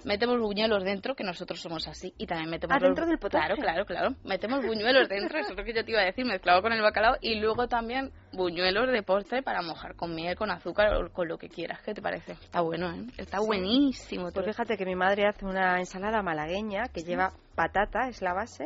Metemos 0.06 0.40
buñuelos 0.40 0.84
dentro, 0.84 1.16
que 1.16 1.24
nosotros 1.24 1.60
somos 1.60 1.88
así, 1.88 2.14
y 2.20 2.28
también 2.28 2.52
metemos 2.52 2.76
Ah, 2.76 2.80
los- 2.80 2.90
¿dentro 2.90 3.06
del? 3.08 3.18
Claro, 3.20 3.56
claro, 3.58 3.86
claro. 3.86 4.16
Metemos 4.24 4.64
buñuelos 4.64 5.10
dentro, 5.10 5.40
eso 5.40 5.52
es 5.52 5.58
lo 5.58 5.64
que 5.64 5.74
yo 5.74 5.84
te 5.84 5.90
iba 5.92 6.02
a 6.02 6.06
decir, 6.06 6.24
mezclado 6.26 6.62
con 6.62 6.72
el 6.74 6.82
bacalao, 6.84 7.16
y 7.22 7.40
luego 7.40 7.68
también 7.68 8.12
buñuelos 8.32 8.92
de 8.92 9.02
postre 9.02 9.42
para 9.42 9.64
mojar 9.64 9.96
con 9.96 10.14
miel, 10.14 10.36
con 10.36 10.52
azúcar 10.52 10.94
o 10.94 11.12
con 11.12 11.28
lo 11.28 11.40
que 11.40 11.50
quieras. 11.50 11.82
¿Qué 11.82 11.96
te 11.96 12.04
parece? 12.04 12.34
Está 12.34 12.62
bueno, 12.62 12.92
¿eh? 12.92 13.04
Está 13.18 13.40
Sí. 13.40 13.46
buenísimo. 13.48 14.30
Pues 14.32 14.46
fíjate 14.46 14.78
que 14.78 14.86
mi 14.86 14.96
madre 14.96 15.26
hace 15.26 15.44
una 15.44 15.80
ensalada 15.80 16.22
malagueña 16.22 16.88
que 16.90 17.02
lleva 17.02 17.32
patata, 17.56 18.08
es 18.08 18.22
la 18.22 18.34
base, 18.34 18.66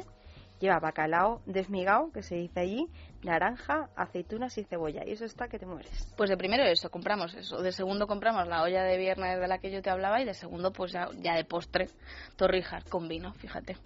lleva 0.59 0.79
bacalao 0.79 1.39
desmigado, 1.45 2.11
que 2.11 2.21
se 2.21 2.35
dice 2.35 2.59
allí, 2.59 2.85
naranja, 3.23 3.89
aceitunas 3.95 4.57
y 4.57 4.63
cebolla. 4.63 5.03
Y 5.05 5.11
eso 5.11 5.25
está 5.25 5.47
que 5.47 5.59
te 5.59 5.65
mueres. 5.65 6.13
Pues 6.17 6.29
de 6.29 6.37
primero 6.37 6.63
eso, 6.63 6.89
compramos 6.89 7.33
eso. 7.35 7.61
De 7.61 7.71
segundo 7.71 8.07
compramos 8.07 8.47
la 8.47 8.63
olla 8.63 8.83
de 8.83 8.97
viernes 8.97 9.39
de 9.39 9.47
la 9.47 9.57
que 9.59 9.71
yo 9.71 9.81
te 9.81 9.89
hablaba 9.89 10.21
y 10.21 10.25
de 10.25 10.33
segundo 10.33 10.71
pues 10.71 10.91
ya, 10.91 11.07
ya 11.21 11.35
de 11.35 11.43
postre, 11.45 11.87
torrijas 12.35 12.83
con 12.85 13.07
vino, 13.07 13.33
fíjate. 13.33 13.77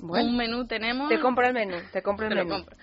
Bueno. 0.00 0.28
Un 0.30 0.36
menú 0.36 0.66
tenemos. 0.66 1.08
Te 1.08 1.20
compro 1.20 1.46
el 1.46 1.52
menú, 1.52 1.76
te 1.92 2.02
compro 2.02 2.26
el 2.26 2.32
Te 2.32 2.38
menú. 2.44 2.50
compro. 2.50 2.76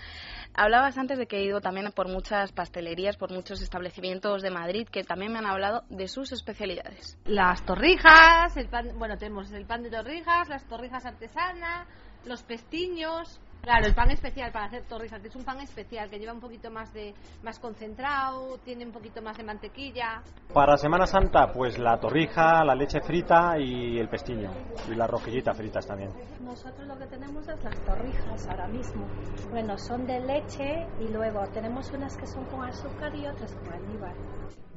Hablabas 0.53 0.97
antes 0.97 1.19
de 1.19 1.27
que 1.27 1.37
he 1.37 1.43
ido 1.43 1.61
también 1.61 1.91
por 1.91 2.07
muchas 2.07 2.51
pastelerías, 2.51 3.15
por 3.17 3.31
muchos 3.31 3.61
establecimientos 3.61 4.41
de 4.41 4.49
Madrid 4.49 4.87
que 4.87 5.03
también 5.03 5.31
me 5.31 5.37
han 5.39 5.45
hablado 5.45 5.83
de 5.89 6.07
sus 6.07 6.31
especialidades. 6.31 7.17
Las 7.25 7.63
torrijas, 7.65 8.55
el 8.57 8.67
pan, 8.67 8.97
bueno, 8.97 9.17
tenemos 9.17 9.51
el 9.51 9.65
pan 9.65 9.83
de 9.83 9.91
torrijas, 9.91 10.49
las 10.49 10.65
torrijas 10.67 11.05
artesanas, 11.05 11.87
los 12.25 12.41
pestiños. 12.43 13.39
Claro, 13.61 13.85
el 13.85 13.93
pan 13.93 14.11
especial 14.11 14.51
para 14.51 14.65
hacer 14.65 14.83
torrijas, 14.85 15.21
que 15.21 15.27
es 15.27 15.35
un 15.35 15.43
pan 15.43 15.59
especial 15.59 16.09
que 16.09 16.17
lleva 16.19 16.33
un 16.33 16.39
poquito 16.39 16.71
más 16.71 16.93
de 16.93 17.13
más 17.43 17.59
concentrado, 17.59 18.57
tiene 18.59 18.85
un 18.85 18.91
poquito 18.91 19.21
más 19.21 19.37
de 19.37 19.43
mantequilla. 19.43 20.21
Para 20.53 20.77
Semana 20.77 21.05
Santa, 21.05 21.51
pues 21.51 21.77
la 21.77 21.99
torrija, 21.99 22.63
la 22.63 22.75
leche 22.75 23.01
frita 23.01 23.59
y 23.59 23.99
el 23.99 24.07
pestiño. 24.07 24.49
Y 24.89 24.95
las 24.95 25.09
rojillitas 25.09 25.57
fritas 25.57 25.85
también. 25.85 26.11
Nosotros 26.41 26.87
lo 26.87 26.97
que 26.97 27.07
tenemos 27.07 27.47
es 27.47 27.61
las 27.63 27.79
torrijas 27.81 28.47
ahora 28.47 28.67
mismo. 28.67 29.05
Bueno, 29.49 29.77
son 29.77 30.05
de 30.05 30.19
leche 30.21 30.87
y 31.01 31.11
luego 31.11 31.45
tenemos 31.53 31.91
unas 31.91 32.15
que 32.15 32.25
son 32.25 32.45
con 32.45 32.63
azúcar 32.63 33.13
y 33.15 33.27
otras 33.27 33.53
con 33.53 33.73
almíbar. 33.73 34.15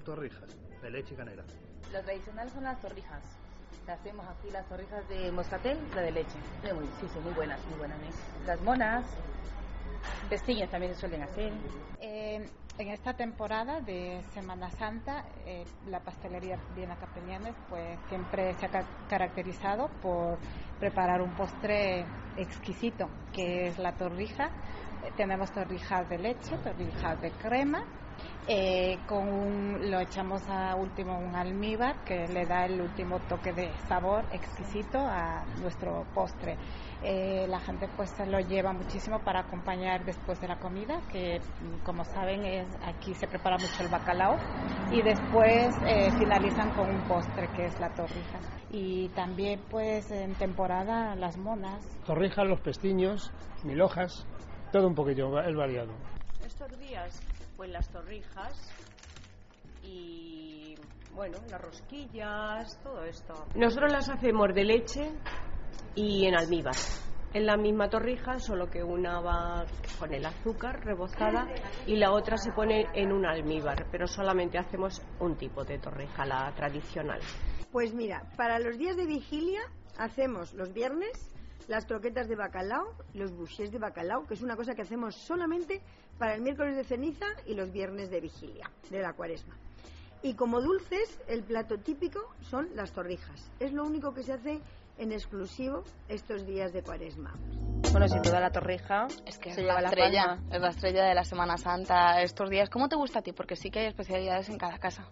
Torrijas, 0.04 0.56
de 0.82 0.90
leche 0.90 1.14
y 1.14 1.16
canela. 1.16 1.44
Lo 1.92 2.00
tradicional 2.02 2.48
son 2.50 2.64
las 2.64 2.80
torrijas. 2.80 3.22
Hacemos 3.88 4.26
aquí 4.28 4.50
las 4.52 4.66
torrijas 4.68 5.06
de 5.08 5.32
moscatel, 5.32 5.76
la 5.94 6.02
de 6.02 6.12
leche. 6.12 6.38
Muy, 6.74 6.86
sí, 7.00 7.08
sí, 7.12 7.18
muy 7.20 7.32
buenas, 7.32 7.64
muy 7.66 7.78
buenas. 7.78 7.98
¿eh? 7.98 8.10
Las 8.46 8.60
monas, 8.62 9.04
pestiños 10.28 10.70
también 10.70 10.94
se 10.94 11.00
suelen 11.00 11.22
hacer. 11.24 11.52
Eh, 12.00 12.48
en 12.78 12.88
esta 12.88 13.14
temporada 13.14 13.80
de 13.80 14.22
Semana 14.32 14.70
Santa, 14.70 15.24
eh, 15.44 15.64
la 15.88 15.98
pastelería 16.00 16.56
Viena 16.74 16.94
Capellanes 16.96 17.54
pues 17.68 17.98
siempre 18.08 18.54
se 18.54 18.66
ha 18.66 18.68
ca- 18.70 18.86
caracterizado 19.08 19.88
por 20.00 20.38
preparar 20.78 21.20
un 21.20 21.34
postre 21.34 22.04
exquisito, 22.36 23.08
que 23.32 23.66
es 23.68 23.78
la 23.78 23.92
torrija. 23.96 24.50
Tenemos 25.16 25.50
torrijas 25.50 26.08
de 26.08 26.18
leche, 26.18 26.56
torrijas 26.58 27.20
de 27.20 27.30
crema. 27.32 27.82
Eh, 28.46 28.98
con 29.06 29.28
un- 29.28 29.90
lo 29.90 30.00
echamos 30.00 30.42
a 30.48 30.74
último 30.74 31.18
un 31.18 31.34
almíbar 31.36 32.02
que 32.04 32.26
le 32.28 32.46
da 32.46 32.64
el 32.66 32.80
último 32.80 33.18
toque 33.28 33.52
de 33.52 33.72
sabor 33.88 34.24
exquisito 34.32 34.98
a 34.98 35.44
nuestro 35.60 36.04
postre. 36.14 36.56
Eh, 37.02 37.46
la 37.48 37.60
gente 37.60 37.88
pues 37.96 38.10
se 38.10 38.26
lo 38.26 38.40
lleva 38.40 38.72
muchísimo 38.72 39.20
para 39.20 39.40
acompañar 39.40 40.04
después 40.04 40.38
de 40.40 40.48
la 40.48 40.56
comida, 40.58 41.00
que 41.10 41.40
como 41.84 42.04
saben 42.04 42.44
es, 42.44 42.66
aquí 42.84 43.14
se 43.14 43.26
prepara 43.26 43.56
mucho 43.56 43.82
el 43.82 43.88
bacalao 43.88 44.36
y 44.90 45.00
después 45.02 45.74
eh, 45.86 46.10
finalizan 46.18 46.70
con 46.72 46.90
un 46.90 47.00
postre 47.08 47.48
que 47.56 47.66
es 47.66 47.80
la 47.80 47.88
torrija. 47.94 48.38
Y 48.70 49.08
también 49.10 49.60
pues 49.70 50.10
en 50.10 50.34
temporada 50.34 51.14
las 51.16 51.36
monas. 51.38 51.84
Torrijas, 52.04 52.46
los 52.46 52.60
pestiños, 52.60 53.32
mil 53.64 53.80
hojas, 53.80 54.26
todo 54.70 54.86
un 54.86 54.94
poquillo, 54.94 55.38
el 55.40 55.56
variado. 55.56 55.92
Estos 56.44 56.78
días, 56.78 57.22
pues 57.60 57.72
las 57.72 57.90
torrijas 57.90 58.54
y, 59.82 60.74
bueno, 61.12 61.36
las 61.50 61.60
rosquillas, 61.60 62.80
todo 62.82 63.04
esto. 63.04 63.34
Nosotros 63.54 63.92
las 63.92 64.08
hacemos 64.08 64.54
de 64.54 64.64
leche 64.64 65.10
y 65.94 66.24
en 66.24 66.36
almíbar. 66.36 66.74
En 67.34 67.44
la 67.44 67.58
misma 67.58 67.90
torrija, 67.90 68.38
solo 68.38 68.70
que 68.70 68.82
una 68.82 69.20
va 69.20 69.66
con 69.98 70.14
el 70.14 70.24
azúcar 70.24 70.82
rebozada 70.86 71.48
y 71.86 71.96
la 71.96 72.12
otra 72.12 72.38
se 72.38 72.50
pone 72.50 72.86
en 72.94 73.12
un 73.12 73.26
almíbar, 73.26 73.88
pero 73.92 74.06
solamente 74.06 74.56
hacemos 74.56 75.02
un 75.18 75.36
tipo 75.36 75.62
de 75.62 75.78
torrija, 75.78 76.24
la 76.24 76.50
tradicional. 76.56 77.20
Pues 77.70 77.92
mira, 77.92 78.22
para 78.38 78.58
los 78.58 78.78
días 78.78 78.96
de 78.96 79.04
vigilia 79.04 79.60
hacemos 79.98 80.54
los 80.54 80.72
viernes 80.72 81.30
las 81.68 81.84
croquetas 81.84 82.26
de 82.26 82.34
bacalao, 82.34 82.96
los 83.14 83.32
bouchés 83.32 83.70
de 83.70 83.78
bacalao, 83.78 84.26
que 84.26 84.34
es 84.34 84.42
una 84.42 84.56
cosa 84.56 84.74
que 84.74 84.82
hacemos 84.82 85.14
solamente 85.14 85.82
para 86.20 86.34
el 86.34 86.42
miércoles 86.42 86.76
de 86.76 86.84
ceniza 86.84 87.26
y 87.46 87.54
los 87.54 87.72
viernes 87.72 88.10
de 88.10 88.20
vigilia 88.20 88.70
de 88.90 89.00
la 89.00 89.14
cuaresma. 89.14 89.56
Y 90.22 90.34
como 90.34 90.60
dulces, 90.60 91.18
el 91.28 91.42
plato 91.42 91.78
típico 91.78 92.20
son 92.42 92.68
las 92.76 92.92
torrijas. 92.92 93.50
Es 93.58 93.72
lo 93.72 93.84
único 93.84 94.12
que 94.12 94.22
se 94.22 94.34
hace 94.34 94.60
en 94.98 95.12
exclusivo 95.12 95.82
estos 96.08 96.46
días 96.46 96.74
de 96.74 96.82
cuaresma. 96.82 97.34
Bueno, 97.90 98.06
sin 98.06 98.20
duda 98.20 98.38
la 98.38 98.50
torrija 98.52 99.06
Es 99.24 99.38
que 99.38 99.50
se 99.54 99.62
es 99.62 99.66
lleva 99.66 99.76
la 99.76 99.80
la 99.80 99.88
estrella, 99.88 100.26
palma. 100.26 100.54
es 100.54 100.60
la 100.60 100.68
estrella 100.68 101.04
de 101.06 101.14
la 101.14 101.24
Semana 101.24 101.56
Santa 101.56 102.20
estos 102.22 102.50
días. 102.50 102.68
¿Cómo 102.68 102.88
te 102.90 102.96
gusta 102.96 103.20
a 103.20 103.22
ti? 103.22 103.32
Porque 103.32 103.56
sí 103.56 103.70
que 103.70 103.80
hay 103.80 103.86
especialidades 103.86 104.50
en 104.50 104.58
cada 104.58 104.78
casa. 104.78 105.08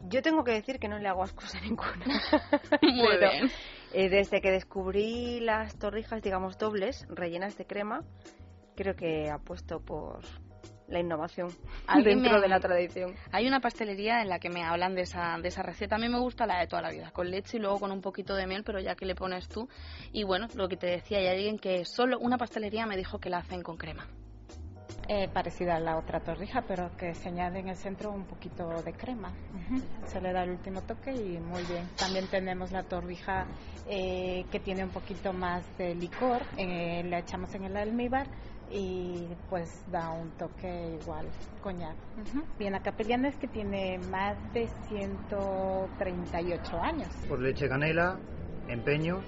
Yo 0.00 0.20
tengo 0.20 0.42
que 0.42 0.50
decir 0.52 0.80
que 0.80 0.88
no 0.88 0.98
le 0.98 1.08
hago 1.08 1.22
asco 1.22 1.44
a 1.44 1.60
ninguna. 1.60 2.04
Muy 2.82 3.06
Pero, 3.20 3.30
bien. 3.30 3.50
eh, 3.92 4.08
desde 4.10 4.40
que 4.40 4.50
descubrí 4.50 5.38
las 5.40 5.78
torrijas, 5.78 6.20
digamos, 6.20 6.58
dobles, 6.58 7.06
rellenas 7.08 7.56
de 7.56 7.64
crema, 7.66 8.02
creo 8.74 8.94
que 8.94 9.30
apuesto 9.30 9.80
por 9.80 10.20
la 10.88 11.00
innovación 11.00 11.48
dentro 12.04 12.34
me- 12.34 12.40
de 12.40 12.48
la 12.48 12.60
tradición. 12.60 13.14
Hay 13.32 13.46
una 13.46 13.60
pastelería 13.60 14.20
en 14.20 14.28
la 14.28 14.38
que 14.38 14.50
me 14.50 14.62
hablan 14.62 14.94
de 14.94 15.02
esa, 15.02 15.36
de 15.40 15.48
esa 15.48 15.62
receta. 15.62 15.96
A 15.96 15.98
mí 15.98 16.08
me 16.08 16.18
gusta 16.18 16.46
la 16.46 16.58
de 16.60 16.66
toda 16.66 16.82
la 16.82 16.90
vida, 16.90 17.10
con 17.10 17.30
leche 17.30 17.56
y 17.56 17.60
luego 17.60 17.80
con 17.80 17.90
un 17.90 18.00
poquito 18.00 18.34
de 18.34 18.46
miel, 18.46 18.62
pero 18.64 18.80
ya 18.80 18.94
que 18.94 19.06
le 19.06 19.14
pones 19.14 19.48
tú. 19.48 19.68
Y 20.12 20.24
bueno, 20.24 20.46
lo 20.54 20.68
que 20.68 20.76
te 20.76 20.86
decía, 20.86 21.18
hay 21.18 21.28
alguien 21.28 21.58
que 21.58 21.84
solo 21.84 22.18
una 22.18 22.36
pastelería 22.36 22.86
me 22.86 22.96
dijo 22.96 23.18
que 23.18 23.30
la 23.30 23.38
hacen 23.38 23.62
con 23.62 23.76
crema. 23.76 24.06
Eh, 25.06 25.28
parecida 25.28 25.76
a 25.76 25.80
la 25.80 25.98
otra 25.98 26.20
torrija, 26.20 26.62
pero 26.66 26.90
que 26.96 27.14
se 27.14 27.28
añade 27.28 27.58
en 27.58 27.68
el 27.68 27.76
centro 27.76 28.10
un 28.10 28.24
poquito 28.24 28.82
de 28.82 28.92
crema. 28.94 29.34
Se 30.06 30.18
le 30.20 30.32
da 30.32 30.44
el 30.44 30.50
último 30.50 30.80
toque 30.82 31.12
y 31.12 31.38
muy 31.38 31.62
bien. 31.64 31.86
También 31.98 32.26
tenemos 32.28 32.72
la 32.72 32.84
torrija 32.84 33.46
eh, 33.86 34.46
que 34.50 34.60
tiene 34.60 34.82
un 34.82 34.90
poquito 34.90 35.34
más 35.34 35.62
de 35.76 35.94
licor, 35.94 36.40
eh, 36.56 37.02
la 37.04 37.18
echamos 37.18 37.54
en 37.54 37.64
el 37.64 37.76
almíbar 37.76 38.26
y 38.70 39.28
pues 39.48 39.84
da 39.90 40.10
un 40.10 40.30
toque 40.32 40.98
igual, 41.00 41.26
coñac. 41.62 41.96
Bien, 42.58 42.72
la 42.72 42.80
capellana 42.80 43.28
es 43.28 43.36
que 43.36 43.46
tiene 43.48 43.98
más 44.10 44.36
de 44.52 44.68
138 44.88 46.76
años. 46.80 47.08
Por 47.28 47.40
leche 47.40 47.68
canela, 47.68 48.18
empeño 48.68 49.20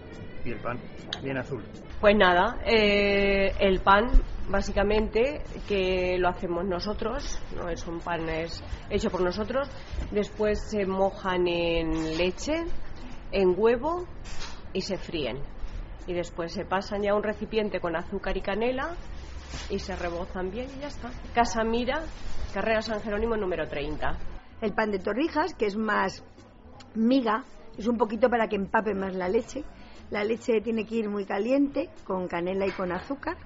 y 0.44 0.50
el 0.50 0.58
pan, 0.58 0.78
bien 1.22 1.38
azul. 1.38 1.62
Pues 2.00 2.16
nada, 2.16 2.58
eh, 2.64 3.52
el 3.58 3.80
pan 3.80 4.08
básicamente 4.48 5.42
que 5.66 6.18
lo 6.18 6.28
hacemos 6.28 6.64
nosotros, 6.64 7.40
no 7.56 7.68
es 7.68 7.86
un 7.86 8.00
pan 8.00 8.28
es 8.28 8.62
hecho 8.90 9.10
por 9.10 9.22
nosotros, 9.22 9.68
después 10.10 10.60
se 10.70 10.86
mojan 10.86 11.48
en 11.48 12.16
leche, 12.16 12.64
en 13.32 13.54
huevo 13.56 14.06
y 14.72 14.82
se 14.82 14.96
fríen. 14.96 15.38
Y 16.06 16.14
después 16.14 16.52
se 16.52 16.64
pasan 16.64 17.02
ya 17.02 17.12
a 17.12 17.14
un 17.16 17.24
recipiente 17.24 17.80
con 17.80 17.96
azúcar 17.96 18.36
y 18.36 18.40
canela 18.40 18.94
y 19.70 19.78
se 19.78 19.96
rebozan 19.96 20.50
bien 20.50 20.68
y 20.76 20.80
ya 20.80 20.88
está. 20.88 21.10
Casa 21.34 21.64
Mira, 21.64 22.02
carrera 22.52 22.82
San 22.82 23.00
Jerónimo 23.00 23.36
número 23.36 23.68
30. 23.68 24.18
El 24.60 24.72
pan 24.72 24.90
de 24.90 24.98
torrijas, 24.98 25.54
que 25.54 25.66
es 25.66 25.76
más 25.76 26.24
miga, 26.94 27.44
es 27.76 27.86
un 27.86 27.98
poquito 27.98 28.30
para 28.30 28.48
que 28.48 28.56
empape 28.56 28.94
más 28.94 29.14
la 29.14 29.28
leche. 29.28 29.64
La 30.10 30.24
leche 30.24 30.60
tiene 30.62 30.86
que 30.86 30.96
ir 30.96 31.08
muy 31.08 31.24
caliente, 31.26 31.90
con 32.04 32.28
canela 32.28 32.66
y 32.66 32.70
con 32.70 32.92
azúcar. 32.92 33.36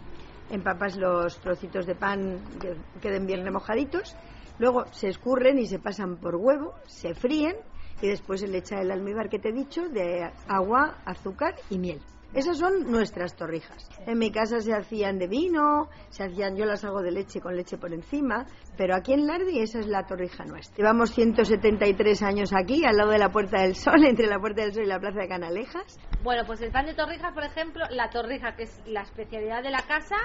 Empapas 0.50 0.96
los 0.96 1.40
trocitos 1.40 1.86
de 1.86 1.94
pan 1.94 2.40
que 2.60 2.76
queden 3.00 3.26
bien 3.26 3.44
remojaditos. 3.44 4.14
Luego 4.58 4.84
se 4.92 5.08
escurren 5.08 5.58
y 5.58 5.66
se 5.66 5.78
pasan 5.78 6.16
por 6.18 6.36
huevo, 6.36 6.74
se 6.86 7.14
fríen 7.14 7.56
y 8.02 8.08
después 8.08 8.40
se 8.40 8.48
le 8.48 8.58
echa 8.58 8.80
el 8.80 8.90
almíbar 8.90 9.28
que 9.28 9.38
te 9.38 9.48
he 9.48 9.52
dicho 9.52 9.88
de 9.88 10.30
agua, 10.48 10.98
azúcar 11.04 11.54
y 11.70 11.78
miel. 11.78 12.00
Esas 12.32 12.58
son 12.58 12.90
nuestras 12.90 13.34
torrijas. 13.34 13.88
En 14.06 14.18
mi 14.18 14.30
casa 14.30 14.60
se 14.60 14.72
hacían 14.72 15.18
de 15.18 15.26
vino, 15.26 15.88
se 16.10 16.22
hacían, 16.24 16.56
yo 16.56 16.64
las 16.64 16.84
hago 16.84 17.02
de 17.02 17.10
leche 17.10 17.40
con 17.40 17.56
leche 17.56 17.76
por 17.76 17.92
encima, 17.92 18.46
pero 18.76 18.94
aquí 18.94 19.12
en 19.12 19.26
Lardi 19.26 19.58
esa 19.58 19.80
es 19.80 19.86
la 19.88 20.06
torrija 20.06 20.44
nuestra. 20.44 20.76
Llevamos 20.76 21.10
173 21.12 22.22
años 22.22 22.52
aquí, 22.54 22.84
al 22.84 22.96
lado 22.96 23.10
de 23.10 23.18
la 23.18 23.30
Puerta 23.30 23.62
del 23.62 23.74
Sol, 23.74 24.04
entre 24.06 24.28
la 24.28 24.38
Puerta 24.38 24.62
del 24.62 24.72
Sol 24.72 24.84
y 24.84 24.86
la 24.86 25.00
Plaza 25.00 25.20
de 25.20 25.28
Canalejas. 25.28 25.98
Bueno, 26.22 26.44
pues 26.46 26.60
el 26.60 26.70
pan 26.70 26.86
de 26.86 26.94
torrijas, 26.94 27.32
por 27.34 27.42
ejemplo, 27.42 27.84
la 27.90 28.10
torrija, 28.10 28.54
que 28.54 28.62
es 28.64 28.80
la 28.86 29.02
especialidad 29.02 29.62
de 29.64 29.70
la 29.70 29.82
casa, 29.82 30.16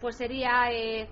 pues 0.00 0.16
sería 0.16 0.72
eh, 0.72 1.08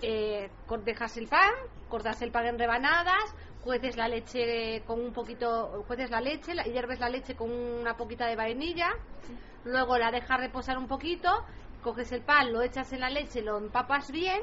eh, 0.00 0.48
dejas 0.84 1.16
el 1.18 1.28
pan, 1.28 1.50
cortas 1.90 2.22
el 2.22 2.32
pan 2.32 2.46
en 2.46 2.58
rebanadas, 2.58 3.34
cueces 3.62 3.96
la 3.98 4.08
leche 4.08 4.82
con 4.86 4.98
un 5.00 5.12
poquito, 5.12 5.84
cueces 5.86 6.10
la 6.10 6.20
leche, 6.22 6.54
la- 6.54 6.64
hierves 6.64 7.00
la 7.00 7.08
leche 7.10 7.34
con 7.34 7.50
una 7.50 7.96
poquita 7.96 8.26
de 8.26 8.36
vainilla, 8.36 8.88
luego 9.64 9.98
la 9.98 10.10
dejas 10.10 10.38
reposar 10.40 10.78
un 10.78 10.86
poquito, 10.88 11.28
coges 11.82 12.12
el 12.12 12.22
pan, 12.22 12.52
lo 12.52 12.62
echas 12.62 12.92
en 12.92 13.00
la 13.00 13.10
leche, 13.10 13.42
lo 13.42 13.58
empapas 13.58 14.10
bien, 14.10 14.40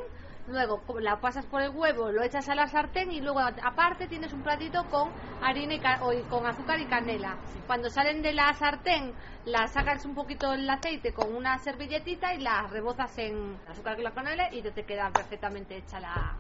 luego 0.47 0.82
la 0.99 1.19
pasas 1.22 1.45
por 1.45 1.61
el 1.61 1.69
huevo, 1.69 2.11
lo 2.11 2.24
echas 2.24 2.49
a 2.49 2.55
la 2.55 2.67
sartén 2.67 3.11
y 3.11 3.22
luego 3.22 3.39
aparte 3.39 4.07
tienes 4.07 4.34
un 4.34 4.41
platito 4.43 4.84
con 4.89 5.09
harina 5.41 5.76
y, 5.76 5.80
ca- 5.80 5.99
o 6.01 6.11
con 6.30 6.45
azúcar 6.47 6.80
y 6.80 6.86
canela. 6.86 7.38
Cuando 7.67 7.89
salen 7.89 8.22
de 8.22 8.34
la 8.34 8.53
sartén, 8.53 9.13
las 9.45 9.72
sacas 9.72 10.05
un 10.05 10.13
poquito 10.15 10.53
el 10.53 10.69
aceite 10.69 11.13
con 11.13 11.34
una 11.36 11.57
servilletita 11.59 12.34
y 12.34 12.39
las 12.41 12.69
rebozas 12.72 13.17
en 13.17 13.57
azúcar 13.67 13.99
y 13.99 14.03
la 14.03 14.11
canela 14.11 14.53
y 14.53 14.61
te, 14.61 14.84
queda 14.84 15.09
perfectamente 15.11 15.78
hecha 15.78 15.99
la, 15.99 16.36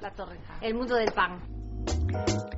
la 0.00 0.10
torrija. 0.10 0.58
El 0.60 0.74
mundo 0.74 0.96
del 0.96 1.12
pan. 1.12 1.40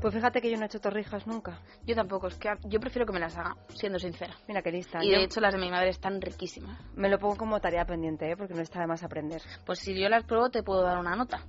Pues 0.01 0.15
fíjate 0.15 0.41
que 0.41 0.51
yo 0.51 0.57
no 0.57 0.63
he 0.63 0.67
hecho 0.67 0.81
torrijas 0.81 1.27
nunca. 1.27 1.59
Yo 1.85 1.97
tampoco, 1.97 2.29
es 2.29 2.37
que 2.37 2.49
yo 2.65 2.79
prefiero 2.79 3.07
que 3.07 3.13
me 3.13 3.19
las 3.19 3.37
haga, 3.37 3.57
siendo 3.75 3.99
sincera. 3.99 4.35
Mira 4.47 4.63
qué 4.63 4.71
lista. 4.71 5.03
Y 5.03 5.11
Yo 5.11 5.19
de 5.19 5.25
hecho 5.25 5.41
las 5.41 5.53
de 5.53 5.59
mi 5.59 5.69
madre 5.71 5.89
están 5.89 6.21
riquísimas. 6.21 6.79
me 6.95 7.09
lo 7.09 7.19
pongo 7.19 7.37
como 7.37 7.59
tarea 7.61 7.85
pendiente, 7.87 8.31
¿eh? 8.31 8.37
porque 8.37 8.55
no 8.55 8.61
está 8.61 8.79
de 8.81 8.87
más 8.87 9.03
aprender. 9.03 9.43
Pues 9.65 9.81
si 9.81 9.99
yo 9.99 10.09
las 10.09 10.23
pruebo 10.25 10.51
te 10.51 10.63
puedo 10.63 10.83
dar 10.83 10.99
una 10.99 11.17
nota. 11.17 11.41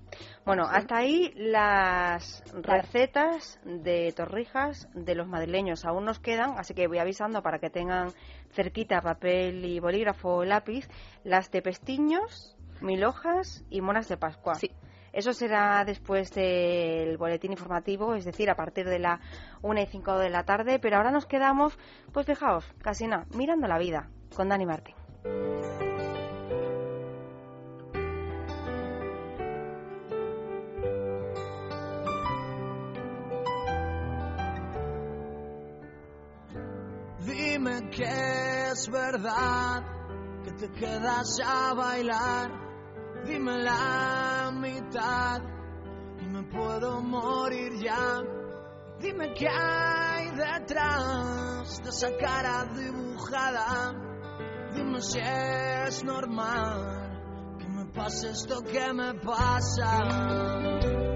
Bueno, 0.43 0.63
Sí. 0.63 0.71
hasta 0.73 0.97
ahí 0.97 1.31
las 1.35 2.41
recetas 2.53 3.59
de 3.63 4.11
torrijas 4.15 4.87
de 4.95 5.13
los 5.13 5.27
madrileños. 5.27 5.85
Aún 5.85 6.05
nos 6.05 6.19
quedan, 6.19 6.57
así 6.57 6.73
que 6.73 6.87
voy 6.87 6.97
avisando 6.97 7.43
para 7.43 7.59
que 7.59 7.69
tengan 7.69 8.11
cerquita 8.53 9.01
papel 9.01 9.65
y 9.65 9.79
bolígrafo 9.79 10.29
o 10.37 10.45
lápiz, 10.45 10.87
las 11.23 11.51
de 11.51 11.61
pestiños, 11.61 12.55
mil 12.81 13.03
hojas 13.03 13.63
y 13.69 13.81
monas 13.81 14.07
de 14.07 14.17
Pascua. 14.17 14.55
Sí. 14.55 14.71
Eso 15.17 15.33
será 15.33 15.83
después 15.83 16.31
del 16.31 17.17
boletín 17.17 17.51
informativo, 17.51 18.13
es 18.13 18.23
decir, 18.23 18.51
a 18.51 18.55
partir 18.55 18.85
de 18.87 18.99
la 18.99 19.19
1 19.63 19.81
y 19.81 19.85
5 19.87 20.15
de 20.19 20.29
la 20.29 20.43
tarde. 20.43 20.77
Pero 20.77 20.97
ahora 20.97 21.09
nos 21.09 21.25
quedamos, 21.25 21.75
pues 22.13 22.27
fijaos, 22.27 22.71
casi 22.83 23.07
nada, 23.07 23.25
mirando 23.33 23.67
la 23.67 23.79
vida, 23.79 24.11
con 24.35 24.47
Dani 24.47 24.67
Martín. 24.67 24.93
Dime 37.25 37.89
que 37.89 38.69
es 38.71 38.87
verdad 38.91 39.83
que 40.43 40.51
te 40.51 40.71
quedas 40.73 41.39
a 41.43 41.73
bailar. 41.73 42.66
Dime 43.27 43.57
la 43.57 44.51
mitad 44.53 45.41
y 46.21 46.25
me 46.27 46.43
puedo 46.43 47.01
morir 47.01 47.73
ya. 47.83 48.21
Dime 48.99 49.33
qué 49.33 49.47
hay 49.49 50.29
detrás 50.31 51.83
de 51.83 51.89
esa 51.89 52.15
cara 52.17 52.65
dibujada. 52.73 53.93
Dime 54.73 55.01
si 55.01 55.19
es 55.19 56.03
normal 56.05 57.57
que 57.59 57.67
me 57.67 57.85
pase 57.87 58.29
esto 58.29 58.61
que 58.63 58.93
me 58.93 59.13
pasa. 59.15 61.07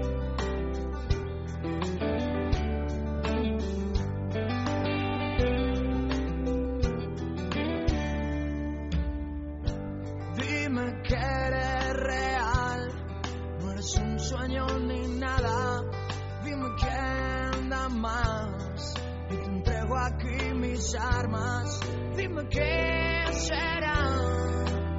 Aquí 20.92 20.92
mis 20.92 20.94
armas. 20.94 21.80
Dime 22.16 22.48
qué 22.48 23.24
será 23.32 24.18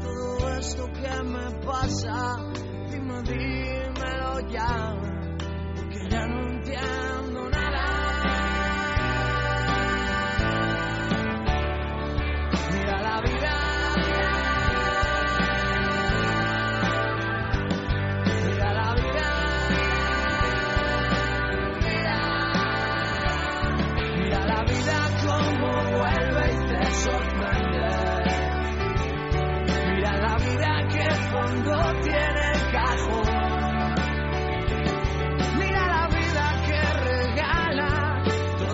todo 0.02 0.50
esto 0.58 0.86
que 0.88 1.24
me 1.24 1.66
pasa. 1.66 2.38
Dime, 2.90 3.22
dímelo 3.24 4.40
ya, 4.50 4.96
porque 5.76 6.10
ya 6.10 6.26
no 6.28 6.50
entiendo 6.50 7.13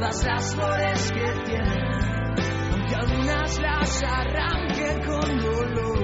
las 0.09 0.55
flores 0.55 1.11
que 1.11 1.33
tiene, 1.45 1.91
aunque 2.71 2.95
algunas 2.95 3.59
las 3.59 4.03
arranque 4.03 5.05
con 5.05 5.39
dolor. 5.39 5.99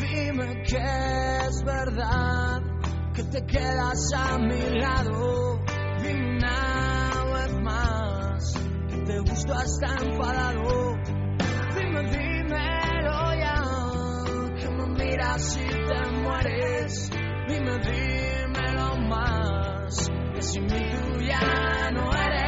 Dime 0.00 0.62
que 0.62 1.46
es 1.48 1.64
verdad 1.64 2.62
que 3.12 3.24
te 3.24 3.44
quedas 3.44 4.12
a 4.16 4.38
mi 4.38 4.78
lado. 4.78 5.64
Dime 6.00 6.36
una 6.36 7.24
vez 7.34 7.52
más 7.60 8.54
que 8.88 8.96
te 8.98 9.18
gusto 9.18 9.52
hasta 9.52 10.04
enfadado. 10.04 10.87
Miras 15.18 15.56
y 15.56 15.68
te 15.68 16.10
mueres. 16.22 17.10
Dime, 17.48 17.78
dímelo 17.78 18.96
más, 19.08 20.10
que 20.34 20.42
sin 20.42 20.66
mí 20.66 20.90
tú 21.12 21.20
ya 21.22 21.90
no 21.90 22.12
eres. 22.14 22.47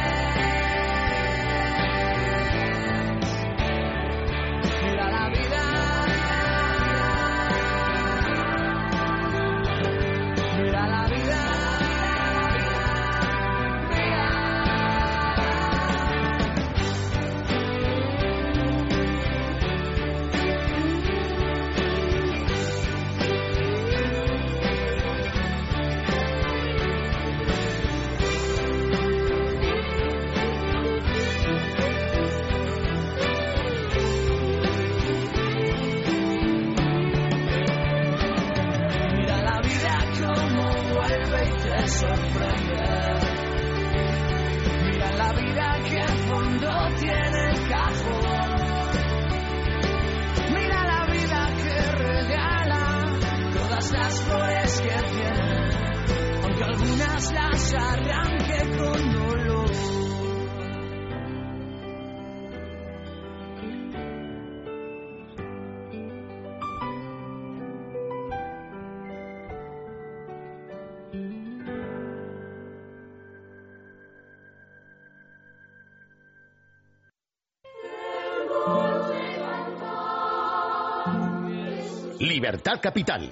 Libertad 82.41 82.79
Capital. 82.81 83.31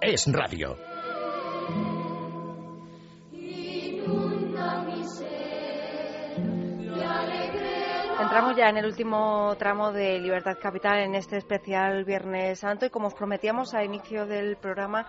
Es 0.00 0.26
radio. 0.26 0.76
Entramos 8.20 8.56
ya 8.56 8.68
en 8.68 8.78
el 8.78 8.86
último 8.86 9.54
tramo 9.60 9.92
de 9.92 10.18
Libertad 10.18 10.56
Capital 10.60 10.98
en 11.04 11.14
este 11.14 11.36
especial 11.36 12.04
Viernes 12.04 12.58
Santo 12.58 12.84
y 12.84 12.90
como 12.90 13.06
os 13.06 13.14
prometíamos 13.14 13.74
al 13.74 13.84
inicio 13.84 14.26
del 14.26 14.56
programa, 14.56 15.06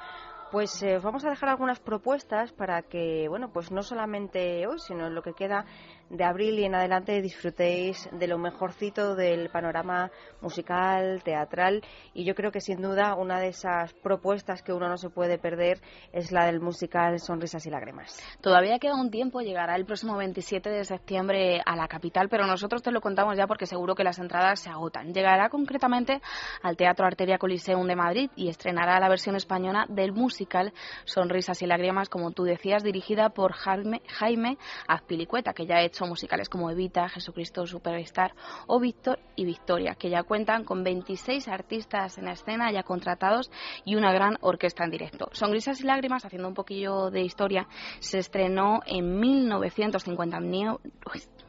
pues 0.52 0.84
eh, 0.84 0.98
os 0.98 1.04
vamos 1.04 1.26
a 1.26 1.32
dejar 1.32 1.50
algunas 1.50 1.80
propuestas 1.80 2.52
para 2.52 2.84
que, 2.84 3.26
bueno, 3.28 3.50
pues 3.52 3.72
no 3.72 3.82
solamente 3.82 4.68
hoy, 4.68 4.78
sino 4.78 5.08
en 5.08 5.16
lo 5.16 5.24
que 5.24 5.34
queda 5.34 5.66
de 6.14 6.24
abril 6.24 6.60
y 6.60 6.66
en 6.66 6.76
adelante 6.76 7.22
disfrutéis 7.22 8.08
de 8.12 8.28
lo 8.28 8.38
mejorcito 8.38 9.16
del 9.16 9.50
panorama 9.50 10.12
musical, 10.42 11.24
teatral 11.24 11.82
y 12.14 12.24
yo 12.24 12.36
creo 12.36 12.52
que 12.52 12.62
sin 12.62 12.82
duda 12.82 13.16
una 13.16 13.40
de 13.40 13.48
esas 13.48 13.94
propuestas 13.94 14.62
que 14.62 14.74
uno 14.74 14.88
no 14.88 14.98
se 14.98 15.10
puede 15.10 15.40
perder 15.40 15.82
es 16.12 16.32
la 16.32 16.46
del 16.46 16.60
musical 16.60 17.20
Sonrisas 17.20 17.66
y 17.66 17.72
Lágrimas. 17.72 18.22
Todavía 18.42 18.78
queda 18.78 18.96
un 18.96 19.10
tiempo, 19.10 19.42
llegará 19.42 19.76
el 19.76 19.86
próximo 19.86 20.16
27 20.16 20.70
de 20.70 20.86
septiembre 20.86 21.62
a 21.66 21.76
la 21.76 21.88
capital, 21.88 22.30
pero 22.30 22.46
nosotros 22.46 22.84
te 22.84 22.92
lo 22.92 23.02
contamos 23.02 23.36
ya 23.36 23.48
porque 23.48 23.66
seguro 23.66 23.96
que 23.96 24.04
las 24.04 24.20
entradas 24.20 24.60
se 24.60 24.70
agotan. 24.70 25.14
Llegará 25.14 25.50
concretamente 25.50 26.22
al 26.62 26.78
Teatro 26.78 27.08
Arteria 27.08 27.40
Coliseum 27.40 27.88
de 27.88 27.96
Madrid 27.96 28.30
y 28.36 28.50
estrenará 28.50 29.00
la 29.00 29.10
versión 29.10 29.36
española 29.36 29.86
del 29.90 30.14
musical 30.14 30.74
Sonrisas 31.06 31.62
y 31.64 31.66
Lágrimas, 31.66 32.10
como 32.10 32.32
tú 32.32 32.44
decías, 32.44 32.84
dirigida 32.84 33.30
por 33.30 33.54
Jaime, 33.54 34.04
Jaime 34.08 34.58
Azpilicueta, 34.88 35.54
que 35.54 35.66
ya 35.66 35.78
ha 35.78 35.82
hecho 35.82 36.03
musicales 36.08 36.50
como 36.50 36.70
Evita, 36.70 37.10
Jesucristo 37.10 37.66
Superstar 37.66 38.34
o 38.68 38.80
Víctor 38.80 39.20
y 39.36 39.46
Victoria, 39.46 39.96
que 39.96 40.10
ya 40.10 40.24
cuentan 40.24 40.64
con 40.64 40.84
26 40.84 41.48
artistas 41.48 42.18
en 42.18 42.28
escena 42.28 42.72
ya 42.72 42.84
contratados 42.84 43.52
y 43.86 43.96
una 43.96 44.12
gran 44.14 44.38
orquesta 44.42 44.84
en 44.84 44.92
directo. 44.92 45.30
Son 45.32 45.52
Grisas 45.52 45.82
y 45.82 45.86
Lágrimas, 45.86 46.26
haciendo 46.26 46.48
un 46.48 46.54
poquillo 46.54 47.10
de 47.10 47.22
historia, 47.22 47.68
se 48.00 48.20
estrenó 48.20 48.82
en 48.86 49.20
1959, 49.20 50.80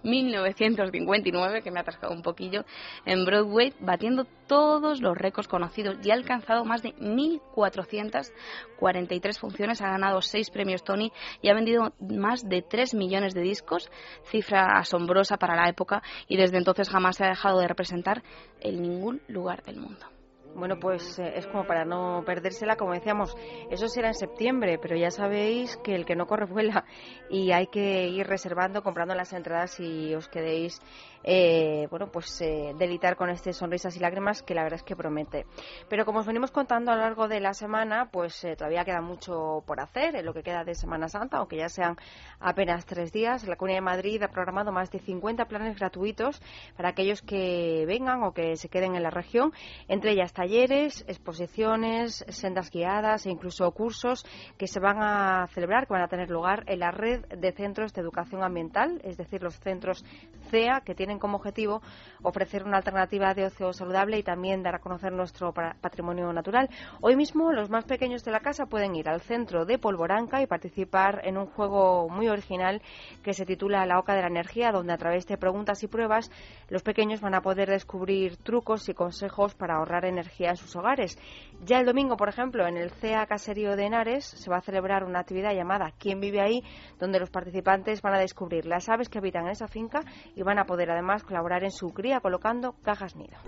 1959, 0.02 1.62
que 1.62 1.70
me 1.70 1.78
ha 1.78 1.82
atascado 1.82 2.12
un 2.12 2.22
poquillo, 2.22 2.64
en 3.04 3.24
Broadway, 3.24 3.72
batiendo 3.80 4.26
todos 4.46 5.00
los 5.00 5.16
récords 5.16 5.48
conocidos 5.48 5.96
y 6.02 6.10
ha 6.10 6.14
alcanzado 6.14 6.64
más 6.64 6.82
de 6.82 6.94
1.443 6.96 9.38
funciones, 9.38 9.82
ha 9.82 9.90
ganado 9.90 10.22
6 10.22 10.50
premios 10.50 10.82
Tony 10.84 11.12
y 11.42 11.48
ha 11.48 11.54
vendido 11.54 11.92
más 12.00 12.48
de 12.48 12.62
3 12.62 12.94
millones 12.94 13.34
de 13.34 13.42
discos, 13.42 13.90
cifra 14.24 14.78
asombrosa 14.78 15.36
para 15.36 15.56
la 15.56 15.68
época 15.68 16.02
y 16.28 16.36
desde 16.36 16.58
entonces 16.58 16.88
jamás 16.88 17.16
se 17.16 17.24
ha 17.24 17.28
dejado 17.28 17.58
de 17.60 17.68
representar 17.68 18.22
en 18.60 18.82
ningún 18.82 19.22
lugar 19.28 19.62
del 19.64 19.76
mundo. 19.76 20.13
Bueno, 20.54 20.78
pues 20.78 21.18
eh, 21.18 21.32
es 21.36 21.46
como 21.48 21.66
para 21.66 21.84
no 21.84 22.22
perdérsela, 22.24 22.76
como 22.76 22.92
decíamos, 22.92 23.36
eso 23.70 23.88
será 23.88 24.08
en 24.08 24.14
septiembre, 24.14 24.78
pero 24.78 24.96
ya 24.96 25.10
sabéis 25.10 25.76
que 25.78 25.94
el 25.94 26.04
que 26.04 26.14
no 26.14 26.26
corre 26.26 26.46
vuela 26.46 26.84
y 27.28 27.52
hay 27.52 27.66
que 27.66 28.08
ir 28.08 28.26
reservando, 28.26 28.82
comprando 28.82 29.14
las 29.14 29.32
entradas 29.32 29.78
y 29.80 30.14
os 30.14 30.28
quedéis 30.28 30.80
eh, 31.26 31.86
bueno, 31.90 32.10
pues 32.12 32.38
eh, 32.42 32.74
delitar 32.78 33.16
con 33.16 33.30
este 33.30 33.54
sonrisas 33.54 33.96
y 33.96 34.00
lágrimas 34.00 34.42
que 34.42 34.54
la 34.54 34.62
verdad 34.62 34.80
es 34.80 34.82
que 34.84 34.94
promete. 34.94 35.46
Pero 35.88 36.04
como 36.04 36.18
os 36.18 36.26
venimos 36.26 36.50
contando 36.50 36.92
a 36.92 36.96
lo 36.96 37.00
largo 37.00 37.28
de 37.28 37.40
la 37.40 37.54
semana, 37.54 38.10
pues 38.12 38.44
eh, 38.44 38.56
todavía 38.56 38.84
queda 38.84 39.00
mucho 39.00 39.64
por 39.66 39.80
hacer 39.80 40.16
en 40.16 40.26
lo 40.26 40.34
que 40.34 40.42
queda 40.42 40.64
de 40.64 40.74
Semana 40.74 41.08
Santa, 41.08 41.38
aunque 41.38 41.56
ya 41.56 41.70
sean 41.70 41.96
apenas 42.40 42.84
tres 42.84 43.10
días. 43.10 43.48
La 43.48 43.56
Comunidad 43.56 43.78
de 43.78 43.84
Madrid 43.86 44.22
ha 44.22 44.28
programado 44.28 44.70
más 44.70 44.90
de 44.90 44.98
50 44.98 45.46
planes 45.46 45.78
gratuitos 45.78 46.42
para 46.76 46.90
aquellos 46.90 47.22
que 47.22 47.84
vengan 47.86 48.22
o 48.22 48.34
que 48.34 48.56
se 48.58 48.68
queden 48.68 48.94
en 48.94 49.02
la 49.02 49.10
región, 49.10 49.52
entre 49.88 50.12
ellas 50.12 50.34
talleres, 50.44 51.06
exposiciones, 51.08 52.22
sendas 52.28 52.70
guiadas 52.70 53.24
e 53.24 53.30
incluso 53.30 53.70
cursos 53.70 54.26
que 54.58 54.66
se 54.66 54.78
van 54.78 54.98
a 55.00 55.46
celebrar, 55.54 55.86
que 55.86 55.94
van 55.94 56.02
a 56.02 56.08
tener 56.08 56.28
lugar 56.28 56.64
en 56.66 56.80
la 56.80 56.90
red 56.90 57.24
de 57.28 57.52
centros 57.52 57.94
de 57.94 58.02
educación 58.02 58.44
ambiental, 58.44 59.00
es 59.04 59.16
decir, 59.16 59.42
los 59.42 59.58
centros 59.60 60.04
CEA, 60.50 60.82
que 60.84 60.94
tienen 60.94 61.18
como 61.18 61.38
objetivo 61.38 61.80
ofrecer 62.22 62.62
una 62.62 62.76
alternativa 62.76 63.32
de 63.32 63.46
ocio 63.46 63.72
saludable 63.72 64.18
y 64.18 64.22
también 64.22 64.62
dar 64.62 64.74
a 64.74 64.80
conocer 64.80 65.12
nuestro 65.12 65.54
patrimonio 65.54 66.30
natural. 66.34 66.68
Hoy 67.00 67.16
mismo 67.16 67.50
los 67.50 67.70
más 67.70 67.86
pequeños 67.86 68.22
de 68.22 68.32
la 68.32 68.40
casa 68.40 68.66
pueden 68.66 68.94
ir 68.96 69.08
al 69.08 69.22
centro 69.22 69.64
de 69.64 69.78
Polvoranca 69.78 70.42
y 70.42 70.46
participar 70.46 71.22
en 71.24 71.38
un 71.38 71.46
juego 71.46 72.10
muy 72.10 72.28
original 72.28 72.82
que 73.22 73.32
se 73.32 73.46
titula 73.46 73.86
La 73.86 73.98
Oca 73.98 74.14
de 74.14 74.20
la 74.20 74.28
Energía, 74.28 74.72
donde 74.72 74.92
a 74.92 74.98
través 74.98 75.26
de 75.26 75.38
preguntas 75.38 75.82
y 75.82 75.86
pruebas 75.86 76.30
los 76.68 76.82
pequeños 76.82 77.22
van 77.22 77.34
a 77.34 77.40
poder 77.40 77.70
descubrir 77.70 78.36
trucos 78.36 78.90
y 78.90 78.92
consejos 78.92 79.54
para 79.54 79.76
ahorrar 79.76 80.04
energía 80.04 80.33
en 80.40 80.56
sus 80.56 80.74
hogares. 80.76 81.18
Ya 81.64 81.78
el 81.78 81.86
domingo, 81.86 82.16
por 82.16 82.28
ejemplo, 82.28 82.66
en 82.66 82.76
el 82.76 82.90
CEA 82.90 83.26
Caserío 83.26 83.76
de 83.76 83.86
Henares 83.86 84.24
se 84.24 84.50
va 84.50 84.58
a 84.58 84.62
celebrar 84.62 85.04
una 85.04 85.20
actividad 85.20 85.54
llamada 85.54 85.92
¿Quién 85.98 86.20
vive 86.20 86.40
ahí?, 86.40 86.62
donde 86.98 87.20
los 87.20 87.30
participantes 87.30 88.02
van 88.02 88.14
a 88.14 88.18
descubrir 88.18 88.66
las 88.66 88.88
aves 88.88 89.08
que 89.08 89.18
habitan 89.18 89.44
en 89.46 89.52
esa 89.52 89.68
finca 89.68 90.00
y 90.34 90.42
van 90.42 90.58
a 90.58 90.64
poder 90.64 90.90
además 90.90 91.22
colaborar 91.22 91.64
en 91.64 91.70
su 91.70 91.92
cría 91.94 92.20
colocando 92.20 92.74
cajas 92.82 93.14
nido. 93.16 93.38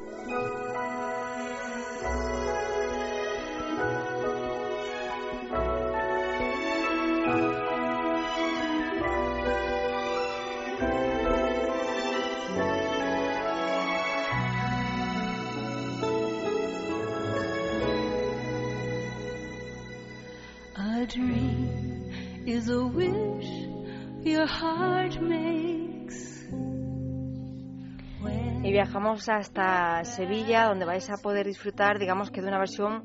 Y 28.62 28.72
viajamos 28.72 29.28
hasta 29.28 30.04
Sevilla, 30.04 30.66
donde 30.66 30.84
vais 30.84 31.08
a 31.10 31.16
poder 31.22 31.46
disfrutar, 31.46 31.98
digamos 31.98 32.30
que 32.30 32.42
de 32.42 32.48
una 32.48 32.58
versión 32.58 33.04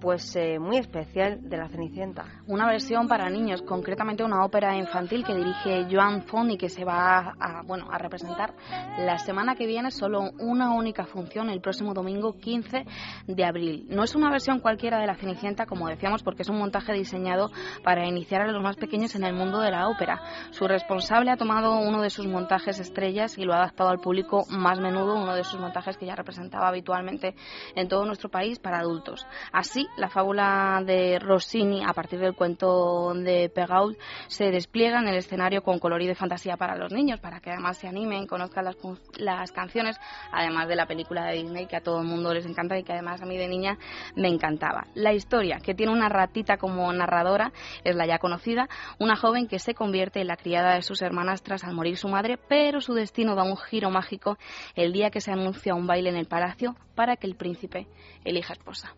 pues 0.00 0.34
eh, 0.36 0.58
muy 0.58 0.78
especial 0.78 1.48
de 1.48 1.56
La 1.56 1.68
Cenicienta. 1.68 2.24
Una 2.46 2.66
versión 2.66 3.06
para 3.06 3.28
niños, 3.28 3.62
concretamente 3.62 4.24
una 4.24 4.44
ópera 4.44 4.76
infantil 4.76 5.24
que 5.24 5.34
dirige 5.34 5.86
Joan 5.90 6.22
Font 6.22 6.50
y 6.50 6.56
que 6.56 6.68
se 6.68 6.84
va 6.84 7.34
a, 7.38 7.62
bueno, 7.64 7.88
a 7.90 7.98
representar 7.98 8.54
la 8.98 9.18
semana 9.18 9.54
que 9.54 9.66
viene 9.66 9.90
solo 9.90 10.30
una 10.38 10.74
única 10.74 11.04
función 11.04 11.50
el 11.50 11.60
próximo 11.60 11.94
domingo 11.94 12.38
15 12.38 12.84
de 13.26 13.44
abril. 13.44 13.86
No 13.90 14.02
es 14.02 14.14
una 14.14 14.30
versión 14.30 14.60
cualquiera 14.60 14.98
de 14.98 15.06
La 15.06 15.14
Cenicienta, 15.14 15.66
como 15.66 15.88
decíamos, 15.88 16.22
porque 16.22 16.42
es 16.42 16.48
un 16.48 16.58
montaje 16.58 16.92
diseñado 16.92 17.50
para 17.84 18.06
iniciar 18.06 18.42
a 18.42 18.50
los 18.50 18.62
más 18.62 18.76
pequeños 18.76 19.14
en 19.14 19.24
el 19.24 19.34
mundo 19.34 19.60
de 19.60 19.70
la 19.70 19.88
ópera. 19.88 20.20
Su 20.50 20.66
responsable 20.66 21.30
ha 21.30 21.36
tomado 21.36 21.78
uno 21.78 22.00
de 22.00 22.10
sus 22.10 22.26
montajes 22.26 22.80
estrellas 22.80 23.36
y 23.38 23.44
lo 23.44 23.52
ha 23.52 23.58
adaptado 23.58 23.90
al 23.90 24.00
público 24.00 24.44
más 24.48 24.80
menudo, 24.80 25.16
uno 25.16 25.34
de 25.34 25.44
sus 25.44 25.60
montajes 25.60 25.96
que 25.96 26.06
ya 26.06 26.14
representaba 26.14 26.68
habitualmente 26.68 27.34
en 27.74 27.88
todo 27.88 28.04
nuestro 28.06 28.30
país 28.30 28.58
para 28.58 28.78
adultos. 28.78 29.26
Así, 29.52 29.86
la 29.96 30.08
fábula 30.08 30.82
de 30.84 31.18
Rossini, 31.18 31.82
a 31.84 31.92
partir 31.92 32.18
del 32.20 32.34
cuento 32.34 33.12
de 33.14 33.48
Pegaud, 33.48 33.96
se 34.28 34.50
despliega 34.50 35.00
en 35.00 35.08
el 35.08 35.16
escenario 35.16 35.62
con 35.62 35.78
color 35.78 36.02
y 36.02 36.14
fantasía 36.14 36.56
para 36.56 36.76
los 36.76 36.92
niños, 36.92 37.20
para 37.20 37.40
que 37.40 37.50
además 37.50 37.78
se 37.78 37.88
animen, 37.88 38.26
conozcan 38.26 38.64
las, 38.64 38.76
las 39.18 39.52
canciones, 39.52 39.98
además 40.32 40.68
de 40.68 40.76
la 40.76 40.86
película 40.86 41.24
de 41.26 41.36
Disney 41.36 41.66
que 41.66 41.76
a 41.76 41.82
todo 41.82 42.00
el 42.00 42.06
mundo 42.06 42.32
les 42.32 42.46
encanta 42.46 42.78
y 42.78 42.82
que 42.82 42.92
además 42.92 43.20
a 43.22 43.26
mí 43.26 43.36
de 43.36 43.48
niña 43.48 43.78
me 44.16 44.28
encantaba. 44.28 44.86
La 44.94 45.12
historia, 45.12 45.58
que 45.62 45.74
tiene 45.74 45.92
una 45.92 46.08
ratita 46.08 46.56
como 46.56 46.92
narradora, 46.92 47.52
es 47.84 47.94
la 47.94 48.06
ya 48.06 48.18
conocida, 48.18 48.68
una 48.98 49.16
joven 49.16 49.46
que 49.46 49.58
se 49.58 49.74
convierte 49.74 50.20
en 50.20 50.26
la 50.26 50.36
criada 50.36 50.74
de 50.74 50.82
sus 50.82 51.02
hermanas 51.02 51.42
tras 51.42 51.64
al 51.64 51.74
morir 51.74 51.96
su 51.96 52.08
madre, 52.08 52.38
pero 52.48 52.80
su 52.80 52.94
destino 52.94 53.34
da 53.34 53.42
un 53.42 53.56
giro 53.56 53.90
mágico 53.90 54.38
el 54.74 54.92
día 54.92 55.10
que 55.10 55.20
se 55.20 55.32
anuncia 55.32 55.74
un 55.74 55.86
baile 55.86 56.10
en 56.10 56.16
el 56.16 56.26
palacio 56.26 56.76
para 56.94 57.16
que 57.16 57.26
el 57.26 57.36
príncipe 57.36 57.86
elija 58.24 58.52
esposa. 58.52 58.94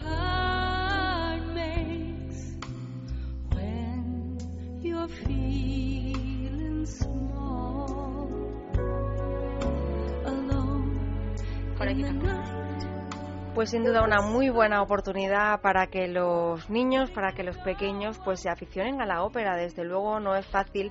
Heart 0.00 1.42
makes 1.54 2.56
when 3.52 4.38
you're 4.82 5.08
feeling 5.08 6.86
small, 6.86 8.28
alone 10.24 11.36
in 11.88 12.02
the 12.02 12.12
night. 12.12 12.44
Pues 13.54 13.70
sin 13.70 13.84
duda 13.84 14.02
una 14.02 14.20
muy 14.20 14.50
buena 14.50 14.82
oportunidad 14.82 15.60
para 15.60 15.86
que 15.86 16.08
los 16.08 16.68
niños, 16.68 17.10
para 17.12 17.32
que 17.32 17.44
los 17.44 17.56
pequeños 17.58 18.18
pues 18.24 18.40
se 18.40 18.48
aficionen 18.50 19.00
a 19.00 19.06
la 19.06 19.22
ópera. 19.22 19.56
Desde 19.56 19.84
luego 19.84 20.18
no 20.18 20.34
es 20.34 20.44
fácil 20.44 20.90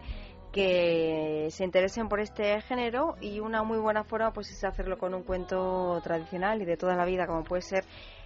que 0.54 1.48
se 1.50 1.66
interesen 1.66 2.08
por 2.08 2.20
este 2.22 2.62
género 2.62 3.16
y 3.20 3.40
una 3.40 3.64
muy 3.64 3.80
buena 3.80 4.04
forma 4.04 4.32
pues 4.32 4.52
es 4.52 4.64
hacerlo 4.64 5.00
con 5.00 5.16
un 5.16 5.24
cuento 5.24 6.00
tradicional 6.04 6.62
y 6.62 6.66
de 6.66 6.78
toda 6.78 6.96
la 6.96 7.06
vida 7.06 7.26
como 7.26 7.44
puede 7.44 7.64
ser 7.64 7.84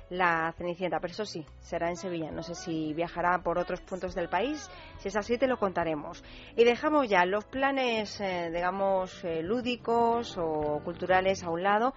la 0.09 0.53
Cenicienta. 0.57 0.99
Pero 0.99 1.11
eso 1.11 1.25
sí, 1.25 1.45
será 1.59 1.89
en 1.89 1.97
Sevilla. 1.97 2.31
No 2.31 2.43
sé 2.43 2.55
si 2.55 2.93
viajará 2.93 3.39
por 3.39 3.57
otros 3.57 3.81
puntos 3.81 4.15
del 4.15 4.29
país. 4.29 4.69
Si 4.97 5.07
es 5.07 5.15
así, 5.15 5.37
te 5.37 5.47
lo 5.47 5.57
contaremos. 5.57 6.23
Y 6.55 6.63
dejamos 6.63 7.07
ya 7.09 7.25
los 7.25 7.45
planes, 7.45 8.19
eh, 8.21 8.49
digamos, 8.53 9.23
eh, 9.23 9.41
lúdicos 9.43 10.37
o 10.37 10.81
culturales 10.83 11.43
a 11.43 11.49
un 11.49 11.63
lado 11.63 11.93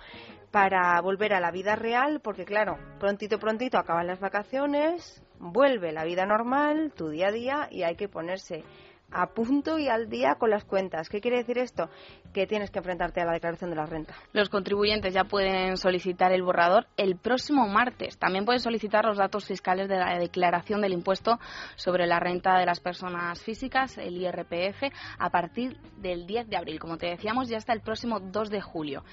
para 0.50 1.00
volver 1.00 1.32
a 1.32 1.40
la 1.40 1.50
vida 1.50 1.76
real, 1.76 2.20
porque 2.20 2.44
claro, 2.44 2.76
prontito, 2.98 3.38
prontito 3.38 3.78
acaban 3.78 4.06
las 4.06 4.18
vacaciones, 4.18 5.22
vuelve 5.38 5.92
la 5.92 6.04
vida 6.04 6.26
normal, 6.26 6.92
tu 6.96 7.08
día 7.08 7.28
a 7.28 7.32
día, 7.32 7.68
y 7.70 7.84
hay 7.84 7.94
que 7.94 8.08
ponerse 8.08 8.64
a 9.12 9.26
punto 9.28 9.78
y 9.78 9.88
al 9.88 10.08
día 10.08 10.36
con 10.36 10.50
las 10.50 10.64
cuentas. 10.64 11.08
¿Qué 11.08 11.20
quiere 11.20 11.38
decir 11.38 11.58
esto? 11.58 11.88
Que 12.32 12.46
tienes 12.46 12.70
que 12.70 12.78
enfrentarte 12.78 13.20
a 13.20 13.24
la 13.24 13.32
declaración 13.32 13.70
de 13.70 13.76
la 13.76 13.86
renta. 13.86 14.14
Los 14.32 14.48
contribuyentes 14.48 15.14
ya 15.14 15.24
pueden 15.24 15.76
solicitar 15.76 16.32
el 16.32 16.42
borrador 16.42 16.86
el 16.96 17.16
próximo 17.16 17.66
martes. 17.66 18.18
También 18.18 18.44
pueden 18.44 18.60
solicitar 18.60 19.04
los 19.04 19.18
datos 19.18 19.44
fiscales 19.44 19.88
de 19.88 19.96
la 19.96 20.18
declaración 20.18 20.80
del 20.80 20.92
impuesto 20.92 21.38
sobre 21.76 22.06
la 22.06 22.20
renta 22.20 22.58
de 22.58 22.66
las 22.66 22.80
personas 22.80 23.42
físicas, 23.42 23.98
el 23.98 24.16
IRPF, 24.16 24.92
a 25.18 25.30
partir 25.30 25.76
del 25.96 26.26
10 26.26 26.48
de 26.48 26.56
abril. 26.56 26.78
Como 26.78 26.96
te 26.96 27.06
decíamos, 27.06 27.48
ya 27.48 27.58
hasta 27.58 27.72
el 27.72 27.80
próximo 27.80 28.20
2 28.20 28.50
de 28.50 28.60
julio. 28.60 29.04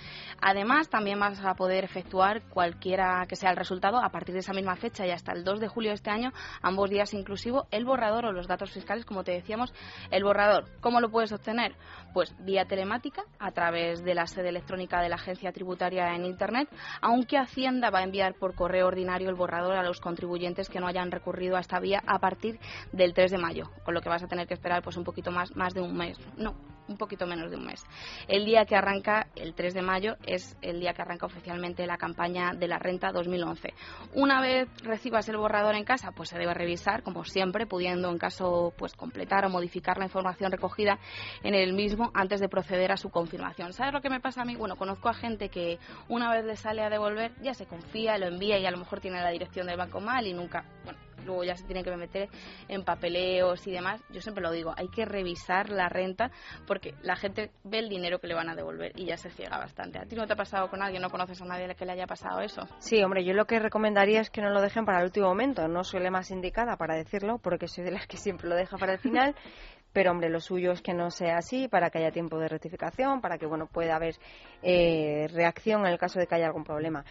Además, 0.42 0.90
también 0.90 1.20
vas 1.20 1.44
a 1.44 1.56
poder 1.56 1.84
efectuar 1.84 2.44
cualquiera 2.50 3.26
que 3.28 3.36
sea 3.36 3.52
el 3.52 3.58
resultado 3.58 3.98
a 3.98 4.10
partir 4.10 4.34
de 4.34 4.40
esa 4.40 4.54
misma 4.54 4.76
fecha 4.76 5.06
y 5.06 5.12
hasta 5.12 5.32
el 5.32 5.44
2 5.44 5.60
de 5.60 5.68
julio 5.68 5.92
de 5.92 5.96
este 5.96 6.10
año, 6.10 6.32
ambos 6.62 6.90
días 6.90 7.14
inclusivo, 7.14 7.68
el 7.72 7.86
borrador 7.86 8.26
o 8.26 8.32
los 8.32 8.48
datos 8.48 8.72
fiscales, 8.72 9.06
como 9.06 9.24
te 9.24 9.32
decíamos, 9.32 9.74
el 10.12 10.24
borrador, 10.24 10.66
¿cómo 10.82 11.02
lo 11.02 11.10
puedes 11.10 11.32
obtener? 11.32 11.76
Pues 12.14 12.36
vía 12.40 12.66
telemática, 12.66 13.24
a 13.40 13.52
través 13.52 14.04
de 14.04 14.16
la 14.16 14.28
sede 14.28 14.50
electrónica 14.50 15.02
de 15.02 15.10
la 15.10 15.16
agencia 15.16 15.52
tributaria 15.52 16.16
en 16.16 16.26
Internet, 16.26 16.70
aunque 17.02 17.38
Hacienda 17.38 17.90
va 17.90 18.00
a 18.00 18.04
enviar 18.04 18.36
por 18.36 18.56
correo 18.56 18.88
ordinario 18.88 19.30
el 19.30 19.36
borrador 19.36 19.76
a 19.76 19.84
los 19.84 20.00
contribuyentes 20.00 20.70
que 20.70 20.80
no 20.80 20.88
hayan 20.88 21.12
recurrido 21.12 21.58
a 21.58 21.60
esta 21.60 21.80
vía 21.80 22.02
a 22.06 22.20
partir 22.20 22.60
del 22.92 23.14
3 23.14 23.32
de 23.32 23.38
mayo, 23.38 23.70
con 23.84 23.94
lo 23.94 24.02
que 24.02 24.10
vas 24.10 24.24
a 24.24 24.28
tener 24.28 24.48
que 24.48 24.54
esperar 24.54 24.82
pues 24.84 24.98
un 24.98 25.04
poquito 25.04 25.32
más, 25.32 25.56
más 25.56 25.74
de 25.74 25.82
un 25.82 25.96
mes. 25.96 26.18
No, 26.38 26.56
un 26.88 26.98
poquito 26.98 27.26
menos 27.26 27.52
de 27.52 27.58
un 27.58 27.66
mes. 27.66 27.86
El 28.28 28.46
día 28.46 28.66
que 28.66 28.76
arranca, 28.76 29.28
el 29.36 29.54
3 29.54 29.74
de 29.74 29.82
mayo, 29.82 30.16
es 30.26 30.58
el 30.62 30.80
día 30.80 30.94
que 30.94 31.02
arranca 31.02 31.26
oficialmente 31.26 31.86
la 31.86 31.98
campaña 31.98 32.52
de 32.54 32.68
la 32.68 32.80
renta 32.80 33.12
2011. 33.12 33.74
Una 34.14 34.42
vez 34.42 34.68
recibas 34.84 35.28
el 35.30 35.38
borrador 35.38 35.76
en 35.76 35.84
casa, 35.84 36.12
pues 36.12 36.30
se 36.30 36.38
debe 36.38 36.54
revisar, 36.54 37.04
como 37.04 37.24
siempre, 37.24 37.66
pudiendo 37.66 38.10
en 38.10 38.18
caso 38.18 38.74
pues 38.78 38.94
completar 38.94 39.46
o 39.46 39.50
modificar 39.50 39.98
la 39.98 40.06
información 40.06 40.52
recogida 40.52 41.00
en 41.44 41.54
el 41.54 41.74
mismo 41.74 42.12
antes 42.14 42.40
de 42.40 42.50
proceder 42.50 42.92
a 42.92 42.98
su 42.98 43.10
confirmación. 43.10 43.74
¿Sabes 43.74 43.94
lo 43.94 44.02
que 44.02 44.10
me 44.10 44.20
pasa 44.20 44.42
a 44.42 44.46
mí? 44.46 44.56
Bueno, 44.56 44.76
conozco 44.76 45.10
a 45.10 45.14
gente 45.14 45.50
que 45.50 45.80
una 46.08 46.32
vez 46.32 46.46
le 46.46 46.56
sale 46.56 46.84
a 46.84 46.90
devolver, 46.90 47.34
ya 47.42 47.54
se 47.54 47.66
confía, 47.66 48.18
lo 48.18 48.28
envía 48.28 48.60
y 48.60 48.66
a 48.66 48.72
lo 48.72 48.78
mejor 48.78 49.00
tiene 49.00 49.22
la 49.22 49.30
dirección 49.30 49.68
del 49.68 49.78
banco 49.78 50.00
mal 50.00 50.26
y 50.26 50.34
nunca, 50.34 50.66
bueno, 50.84 51.00
luego 51.26 51.44
ya 51.44 51.56
se 51.56 51.66
tiene 51.66 51.84
que 51.84 51.96
meter 51.96 52.30
en 52.68 52.84
papeleos 52.84 53.66
y 53.68 53.72
demás. 53.72 54.02
Yo 54.10 54.22
siempre 54.22 54.44
lo 54.44 54.52
digo, 54.52 54.74
hay 54.76 54.88
que 54.90 55.06
revisar 55.06 55.70
la 55.70 55.90
renta 55.90 56.32
porque 56.66 56.94
la 57.02 57.16
gente 57.16 57.52
ve 57.64 57.80
el 57.80 57.90
dinero 57.90 58.20
que 58.20 58.28
le 58.28 58.36
van 58.36 58.50
a 58.50 58.56
devolver 58.56 58.92
y 58.96 59.06
ya 59.06 59.18
se 59.18 59.30
ciega 59.30 59.58
bastante. 59.58 60.00
¿A 60.00 60.06
ti 60.06 60.16
no 60.16 60.28
te 60.28 60.34
ha 60.34 60.38
pasado 60.38 60.70
con 60.70 60.82
alguien? 60.82 61.02
¿No 61.02 61.10
conoces 61.10 61.42
a 61.42 61.46
nadie 61.46 61.74
que 61.76 61.86
le 61.86 61.94
haya 61.94 62.08
pasado 62.08 62.42
eso? 62.42 62.68
Sí, 62.80 63.04
hombre, 63.04 63.24
yo 63.24 63.34
lo 63.34 63.46
que 63.46 63.60
recomendaría 63.60 64.22
es 64.22 64.30
que 64.30 64.42
no 64.42 64.50
lo 64.50 64.62
dejen 64.62 64.86
para 64.86 65.00
el 65.00 65.06
último 65.06 65.28
momento. 65.28 65.68
No 65.68 65.84
soy 65.84 66.02
la 66.02 66.12
más 66.12 66.32
indicada 66.32 66.78
para 66.78 66.96
decirlo 66.96 67.40
porque 67.40 67.68
soy 67.68 67.84
de 67.84 67.92
las 67.92 68.08
que 68.08 68.18
siempre 68.18 68.48
lo 68.48 68.56
deja 68.56 68.78
para 68.78 68.94
el 68.94 69.00
final. 69.00 69.36
pero 69.94 70.12
hombre, 70.12 70.30
lo 70.30 70.40
suyo 70.40 70.74
es 70.74 70.82
que 70.84 70.94
no 70.94 71.10
sea 71.10 71.38
así 71.38 71.68
para 71.68 71.90
que 71.90 71.98
haya 71.98 72.12
tiempo 72.12 72.38
de 72.38 72.48
rectificación, 72.48 73.20
para 73.20 73.40
que 73.40 73.48
bueno 73.48 73.66
pueda 73.66 73.96
haber 73.96 74.16
eh, 74.62 75.28
reacción 75.34 75.88
en 75.88 75.92
el 75.92 75.98
caso 75.98 76.20
de 76.20 76.28
que 76.28 76.36
haya 76.36 76.46
algún 76.46 76.64
problema. 76.64 77.04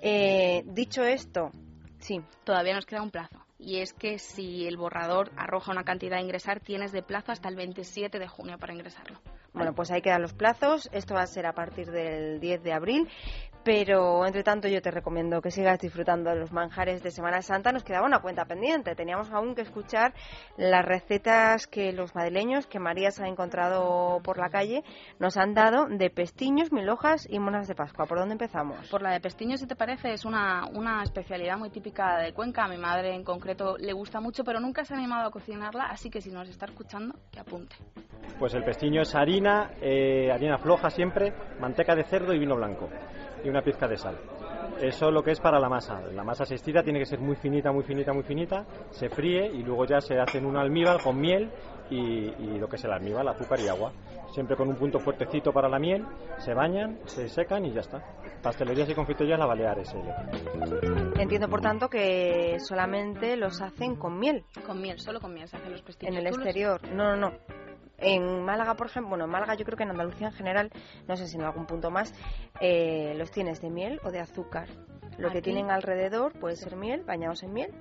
Eh, 0.00 0.62
dicho 0.66 1.02
esto, 1.04 1.50
sí, 1.98 2.20
todavía 2.44 2.74
nos 2.74 2.84
queda 2.84 3.02
un 3.02 3.10
plazo 3.10 3.43
y 3.64 3.78
es 3.80 3.92
que 3.92 4.18
si 4.18 4.66
el 4.66 4.76
borrador 4.76 5.30
arroja 5.36 5.72
una 5.72 5.84
cantidad 5.84 6.18
a 6.18 6.22
ingresar, 6.22 6.60
tienes 6.60 6.92
de 6.92 7.02
plazo 7.02 7.32
hasta 7.32 7.48
el 7.48 7.56
27 7.56 8.18
de 8.18 8.28
junio 8.28 8.58
para 8.58 8.74
ingresarlo. 8.74 9.18
Bueno, 9.54 9.72
pues 9.72 9.90
ahí 9.90 10.02
quedan 10.02 10.20
los 10.20 10.34
plazos. 10.34 10.90
Esto 10.92 11.14
va 11.14 11.22
a 11.22 11.26
ser 11.26 11.46
a 11.46 11.52
partir 11.52 11.90
del 11.90 12.40
10 12.40 12.62
de 12.62 12.72
abril. 12.72 13.08
Pero, 13.64 14.26
entre 14.26 14.42
tanto, 14.42 14.68
yo 14.68 14.82
te 14.82 14.90
recomiendo 14.90 15.40
que 15.40 15.50
sigas 15.50 15.78
disfrutando 15.78 16.28
de 16.28 16.36
los 16.36 16.52
manjares 16.52 17.02
de 17.02 17.10
Semana 17.10 17.40
Santa. 17.40 17.72
Nos 17.72 17.82
quedaba 17.82 18.06
una 18.06 18.20
cuenta 18.20 18.44
pendiente. 18.44 18.94
Teníamos 18.94 19.30
aún 19.32 19.54
que 19.54 19.62
escuchar 19.62 20.12
las 20.58 20.84
recetas 20.84 21.66
que 21.66 21.92
los 21.92 22.14
madrileños, 22.14 22.66
que 22.66 22.78
María 22.78 23.10
se 23.10 23.24
ha 23.24 23.26
encontrado 23.26 24.20
por 24.22 24.38
la 24.38 24.50
calle, 24.50 24.84
nos 25.18 25.38
han 25.38 25.54
dado 25.54 25.86
de 25.86 26.10
pestiños, 26.10 26.72
mil 26.72 26.90
hojas 26.90 27.26
y 27.30 27.38
monas 27.38 27.66
de 27.66 27.74
Pascua. 27.74 28.04
¿Por 28.04 28.18
dónde 28.18 28.34
empezamos? 28.34 28.86
Por 28.90 29.00
la 29.00 29.12
de 29.12 29.20
pestiños, 29.20 29.60
si 29.60 29.66
te 29.66 29.76
parece, 29.76 30.12
es 30.12 30.26
una, 30.26 30.66
una 30.66 31.02
especialidad 31.02 31.56
muy 31.56 31.70
típica 31.70 32.18
de 32.18 32.34
Cuenca. 32.34 32.64
A 32.64 32.68
mi 32.68 32.76
madre 32.76 33.14
en 33.14 33.24
concreto 33.24 33.78
le 33.78 33.94
gusta 33.94 34.20
mucho, 34.20 34.44
pero 34.44 34.60
nunca 34.60 34.84
se 34.84 34.92
ha 34.92 34.98
animado 34.98 35.28
a 35.28 35.30
cocinarla, 35.30 35.84
así 35.84 36.10
que 36.10 36.20
si 36.20 36.30
nos 36.30 36.50
está 36.50 36.66
escuchando, 36.66 37.14
que 37.32 37.40
apunte. 37.40 37.76
Pues 38.38 38.52
el 38.52 38.62
pestiño 38.62 39.00
es 39.00 39.14
harina, 39.14 39.70
eh, 39.80 40.30
harina 40.30 40.58
floja 40.58 40.90
siempre, 40.90 41.32
manteca 41.60 41.94
de 41.94 42.04
cerdo 42.04 42.34
y 42.34 42.38
vino 42.38 42.56
blanco 42.56 42.90
y 43.44 43.48
una 43.48 43.62
pizca 43.62 43.86
de 43.86 43.96
sal. 43.96 44.16
Eso 44.80 45.10
lo 45.10 45.22
que 45.22 45.30
es 45.30 45.40
para 45.40 45.60
la 45.60 45.68
masa. 45.68 46.00
La 46.12 46.24
masa 46.24 46.44
se 46.44 46.56
estira, 46.56 46.82
tiene 46.82 46.98
que 46.98 47.06
ser 47.06 47.20
muy 47.20 47.36
finita, 47.36 47.70
muy 47.70 47.84
finita, 47.84 48.12
muy 48.12 48.22
finita, 48.24 48.64
se 48.90 49.08
fríe 49.08 49.46
y 49.46 49.62
luego 49.62 49.84
ya 49.84 50.00
se 50.00 50.18
hace 50.18 50.38
en 50.38 50.46
un 50.46 50.56
almíbar 50.56 51.02
con 51.02 51.20
miel 51.20 51.50
y, 51.90 52.58
lo 52.58 52.68
que 52.68 52.76
es 52.76 52.84
el 52.84 52.92
almíbar, 52.92 53.26
azúcar 53.28 53.60
y 53.60 53.68
agua. 53.68 53.92
Siempre 54.32 54.56
con 54.56 54.68
un 54.68 54.74
punto 54.74 54.98
fuertecito 54.98 55.52
para 55.52 55.68
la 55.68 55.78
miel, 55.78 56.04
se 56.38 56.54
bañan, 56.54 56.98
se 57.04 57.28
secan 57.28 57.64
y 57.66 57.72
ya 57.72 57.82
está. 57.82 58.02
Pastelerías 58.42 58.88
y 58.90 58.94
confiterías 58.94 59.38
la 59.38 59.46
Baleares. 59.46 59.94
Entiendo, 61.16 61.48
por 61.48 61.60
tanto, 61.60 61.88
que 61.88 62.56
solamente 62.58 63.36
los 63.36 63.60
hacen 63.62 63.94
con 63.94 64.18
miel. 64.18 64.44
Con 64.66 64.80
miel, 64.80 64.98
solo 64.98 65.20
con 65.20 65.32
miel 65.32 65.46
se 65.46 65.56
hacen 65.56 65.70
los 65.70 65.82
pestiños. 65.82 66.16
En 66.16 66.20
el 66.20 66.26
exterior. 66.26 66.80
No, 66.92 67.14
no, 67.14 67.30
no. 67.30 67.63
En 67.98 68.42
Málaga, 68.42 68.74
por 68.74 68.88
ejemplo, 68.88 69.10
bueno, 69.10 69.24
en 69.24 69.30
Málaga 69.30 69.54
yo 69.54 69.64
creo 69.64 69.76
que 69.76 69.84
en 69.84 69.90
Andalucía 69.90 70.28
en 70.28 70.32
general, 70.34 70.70
no 71.06 71.16
sé 71.16 71.26
si 71.28 71.36
en 71.36 71.42
algún 71.42 71.66
punto 71.66 71.90
más, 71.90 72.12
eh, 72.60 73.14
los 73.16 73.30
tienes 73.30 73.60
de 73.60 73.70
miel 73.70 74.00
o 74.04 74.10
de 74.10 74.20
azúcar. 74.20 74.68
Lo 75.16 75.30
que 75.30 75.42
tienen 75.42 75.70
alrededor 75.70 76.32
puede 76.32 76.56
ser 76.56 76.74
miel, 76.76 77.04
bañados 77.04 77.44
en 77.44 77.52
miel, 77.52 77.72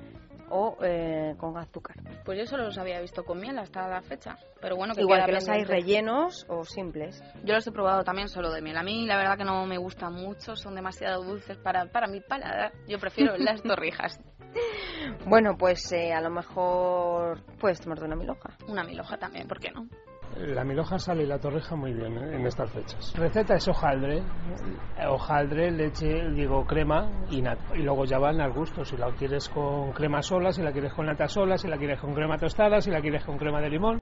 o 0.49 0.77
eh, 0.81 1.35
con 1.37 1.57
azúcar. 1.57 1.97
Pues 2.25 2.39
yo 2.39 2.45
solo 2.45 2.65
los 2.65 2.77
había 2.77 2.99
visto 3.01 3.23
con 3.23 3.39
miel 3.39 3.57
hasta 3.57 3.87
la 3.87 4.01
fecha. 4.01 4.37
Pero 4.61 4.75
bueno, 4.75 4.93
que 4.93 5.01
Igual 5.01 5.25
que 5.25 5.31
los 5.33 5.49
hay 5.49 5.63
rellenos 5.63 6.45
o 6.49 6.63
simples. 6.63 7.21
Yo 7.43 7.53
los 7.53 7.65
he 7.67 7.71
probado 7.71 8.03
también 8.03 8.29
solo 8.29 8.51
de 8.51 8.61
miel. 8.61 8.77
A 8.77 8.83
mí 8.83 9.05
la 9.05 9.17
verdad 9.17 9.37
que 9.37 9.43
no 9.43 9.65
me 9.65 9.77
gustan 9.77 10.13
mucho, 10.13 10.55
son 10.55 10.75
demasiado 10.75 11.23
dulces 11.23 11.57
para, 11.57 11.85
para 11.85 12.07
mi 12.07 12.21
paladar. 12.21 12.73
Yo 12.87 12.99
prefiero 12.99 13.35
las 13.37 13.61
torrijas. 13.61 14.19
Bueno, 15.25 15.57
pues 15.57 15.91
eh, 15.91 16.13
a 16.13 16.21
lo 16.21 16.29
mejor 16.29 17.43
puedes 17.59 17.81
tomarte 17.81 18.05
una 18.05 18.15
miloja. 18.15 18.55
Una 18.67 18.83
miloja 18.83 19.17
también, 19.17 19.47
¿por 19.47 19.59
qué 19.59 19.71
no? 19.71 19.87
La 20.37 20.63
miloja 20.63 20.97
sale 20.97 21.23
y 21.23 21.25
la 21.27 21.39
torreja 21.39 21.75
muy 21.75 21.93
bien 21.93 22.17
¿eh? 22.17 22.35
en 22.35 22.45
estas 22.45 22.71
fechas. 22.71 23.13
Receta 23.15 23.55
es 23.55 23.67
hojaldre, 23.67 24.23
hojaldre, 25.07 25.71
leche, 25.71 26.29
digo 26.31 26.65
crema 26.65 27.09
y. 27.29 27.43
Y 27.75 27.83
luego 27.83 28.05
ya 28.05 28.17
van 28.17 28.41
al 28.41 28.53
gusto, 28.53 28.83
si 28.83 28.97
la 28.97 29.11
quieres 29.11 29.49
con 29.49 29.91
crema 29.91 30.21
sola, 30.21 30.51
si 30.51 30.61
la 30.61 30.71
quieres 30.71 30.93
con 30.93 31.05
nata 31.05 31.27
sola, 31.27 31.57
si 31.57 31.67
la 31.67 31.77
quieres 31.77 31.99
con 31.99 32.13
crema 32.13 32.37
tostada, 32.37 32.81
si 32.81 32.89
la 32.89 33.01
quieres 33.01 33.23
con 33.23 33.37
crema 33.37 33.61
de 33.61 33.69
limón. 33.69 33.99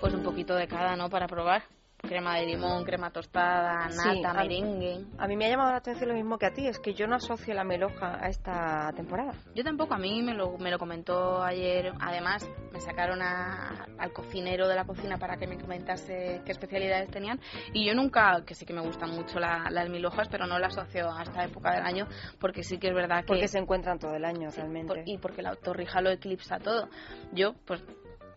Pues 0.00 0.14
un 0.14 0.22
poquito 0.22 0.54
de 0.54 0.66
cada, 0.66 0.96
¿no? 0.96 1.08
Para 1.08 1.26
probar 1.26 1.62
crema 2.02 2.36
de 2.36 2.46
limón, 2.46 2.84
crema 2.84 3.10
tostada, 3.10 3.88
nata, 3.88 4.34
merengue. 4.34 5.06
A 5.18 5.28
mí 5.28 5.36
me 5.36 5.46
ha 5.46 5.50
llamado 5.50 5.70
la 5.70 5.78
atención 5.78 6.08
lo 6.08 6.14
mismo 6.14 6.36
que 6.36 6.46
a 6.46 6.52
ti, 6.52 6.66
es 6.66 6.78
que 6.80 6.94
yo 6.94 7.06
no 7.06 7.14
asocio 7.14 7.54
la 7.54 7.64
meloja 7.64 8.18
a 8.20 8.28
esta 8.28 8.92
temporada. 8.96 9.34
Yo 9.54 9.62
tampoco, 9.62 9.94
a 9.94 9.98
mí 9.98 10.20
me 10.22 10.34
lo, 10.34 10.58
me 10.58 10.70
lo 10.70 10.78
comentó 10.78 11.42
ayer, 11.42 11.92
además 12.00 12.48
me 12.72 12.80
sacaron 12.80 13.22
al 13.22 14.12
cocinero 14.12 14.66
de 14.66 14.74
la 14.74 14.84
cocina 14.84 15.16
para 15.18 15.36
que 15.36 15.46
me 15.46 15.58
comentase 15.58 16.42
qué 16.44 16.52
especialidades 16.52 17.10
tenían 17.10 17.40
y 17.72 17.86
yo 17.86 17.94
nunca, 17.94 18.42
que 18.44 18.54
sí 18.54 18.66
que 18.66 18.72
me 18.72 18.80
gustan 18.80 19.10
mucho 19.10 19.38
las 19.38 19.88
milojas, 19.88 20.28
pero 20.28 20.46
no 20.46 20.58
las 20.58 20.76
asocio 20.76 21.10
a 21.10 21.22
esta 21.22 21.44
época 21.44 21.72
del 21.74 21.84
año 21.84 22.08
porque 22.40 22.64
sí 22.64 22.78
que 22.78 22.88
es 22.88 22.94
verdad 22.94 23.20
que... 23.20 23.26
Porque 23.26 23.48
se 23.48 23.58
encuentran 23.58 23.98
todo 23.98 24.14
el 24.14 24.24
año 24.24 24.48
realmente. 24.50 25.02
y 25.06 25.18
porque 25.18 25.42
la 25.42 25.54
torrija 25.54 26.00
lo 26.00 26.10
eclipsa 26.10 26.58
todo. 26.58 26.88
Yo, 27.32 27.54
pues 27.66 27.84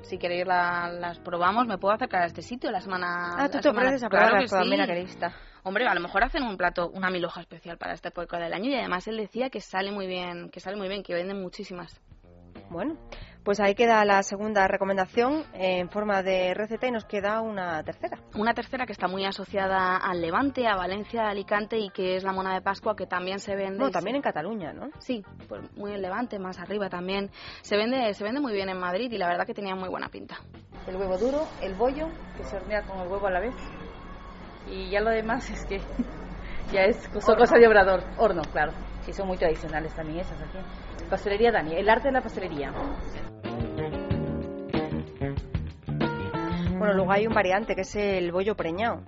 si 0.01 0.17
queréis 0.17 0.45
las 0.45 1.19
probamos, 1.19 1.67
me 1.67 1.77
puedo 1.77 1.93
acercar 1.93 2.23
a 2.23 2.25
este 2.25 2.41
sitio 2.41 2.71
la 2.71 2.81
semana. 2.81 3.35
Ah, 3.37 3.49
tú 3.49 3.59
te 3.59 3.69
ofreces 3.69 4.03
a 4.03 4.09
probarlas 4.09 4.49
claro 4.49 4.65
mira 4.65 4.85
que 4.85 4.95
lista. 4.95 5.33
Hombre, 5.63 5.87
a 5.87 5.95
lo 5.95 6.01
mejor 6.01 6.23
hacen 6.23 6.43
un 6.43 6.57
plato, 6.57 6.89
una 6.89 7.09
miloja 7.09 7.41
especial 7.41 7.77
para 7.77 7.93
esta 7.93 8.09
época 8.09 8.37
del 8.37 8.53
año 8.53 8.69
y 8.69 8.75
además 8.75 9.07
él 9.07 9.17
decía 9.17 9.49
que 9.49 9.61
sale 9.61 9.91
muy 9.91 10.05
bien, 10.05 10.49
que 10.51 10.59
sale 10.59 10.77
muy 10.77 10.87
bien, 10.87 11.01
que 11.01 11.15
venden 11.15 11.41
muchísimas. 11.41 11.99
Bueno, 12.69 12.97
pues 13.45 13.59
ahí 13.59 13.75
queda 13.75 14.03
la 14.05 14.23
segunda 14.23 14.67
recomendación 14.67 15.43
en 15.53 15.87
forma 15.89 16.23
de 16.23 16.55
receta 16.55 16.87
y 16.87 16.91
nos 16.91 17.05
queda 17.05 17.41
una 17.41 17.83
tercera. 17.83 18.17
Una 18.35 18.55
tercera 18.55 18.87
que 18.87 18.91
está 18.91 19.07
muy 19.07 19.23
asociada 19.23 19.97
al 19.97 20.19
Levante, 20.19 20.67
a 20.67 20.75
Valencia, 20.75 21.27
a 21.27 21.29
Alicante 21.29 21.77
y 21.77 21.91
que 21.91 22.15
es 22.15 22.23
la 22.23 22.33
mona 22.33 22.55
de 22.55 22.61
Pascua 22.61 22.95
que 22.95 23.05
también 23.05 23.37
se 23.37 23.55
vende. 23.55 23.77
No, 23.77 23.91
también 23.91 24.15
en 24.15 24.23
Cataluña, 24.23 24.73
¿no? 24.73 24.89
Sí, 24.97 25.23
pues 25.47 25.61
muy 25.77 25.93
en 25.93 26.01
Levante, 26.01 26.39
más 26.39 26.59
arriba 26.59 26.89
también. 26.89 27.29
Se 27.61 27.77
vende, 27.77 28.11
se 28.15 28.23
vende 28.23 28.41
muy 28.41 28.51
bien 28.51 28.67
en 28.67 28.79
Madrid 28.79 29.11
y 29.11 29.17
la 29.19 29.27
verdad 29.27 29.45
que 29.45 29.53
tenía 29.53 29.75
muy 29.75 29.89
buena 29.89 30.09
pinta. 30.09 30.37
El 30.87 30.95
huevo 30.95 31.15
duro, 31.15 31.47
el 31.61 31.75
bollo, 31.75 32.07
que 32.35 32.43
se 32.45 32.55
hornea 32.55 32.81
con 32.81 32.99
el 32.99 33.07
huevo 33.07 33.27
a 33.27 33.31
la 33.31 33.41
vez. 33.41 33.55
Y 34.67 34.89
ya 34.89 35.01
lo 35.01 35.11
demás 35.11 35.47
es 35.51 35.63
que 35.65 35.79
Ya 36.71 36.85
es 36.85 36.97
son 37.19 37.35
cosas 37.35 37.59
de 37.59 37.67
obrador. 37.67 38.03
Horno, 38.17 38.41
claro. 38.51 38.71
Sí, 39.01 39.13
son 39.13 39.27
muy 39.27 39.37
tradicionales 39.37 39.93
también 39.93 40.19
esas 40.19 40.41
aquí. 40.41 40.57
Pastelería 41.09 41.51
Dani, 41.51 41.75
el 41.75 41.89
arte 41.89 42.07
de 42.09 42.13
la 42.13 42.21
pastelería. 42.21 42.73
Bueno, 46.77 46.93
luego 46.93 47.11
hay 47.11 47.25
un 47.25 47.33
variante 47.33 47.75
que 47.75 47.81
es 47.81 47.95
el 47.95 48.31
bollo 48.31 48.55
preñado. 48.55 49.01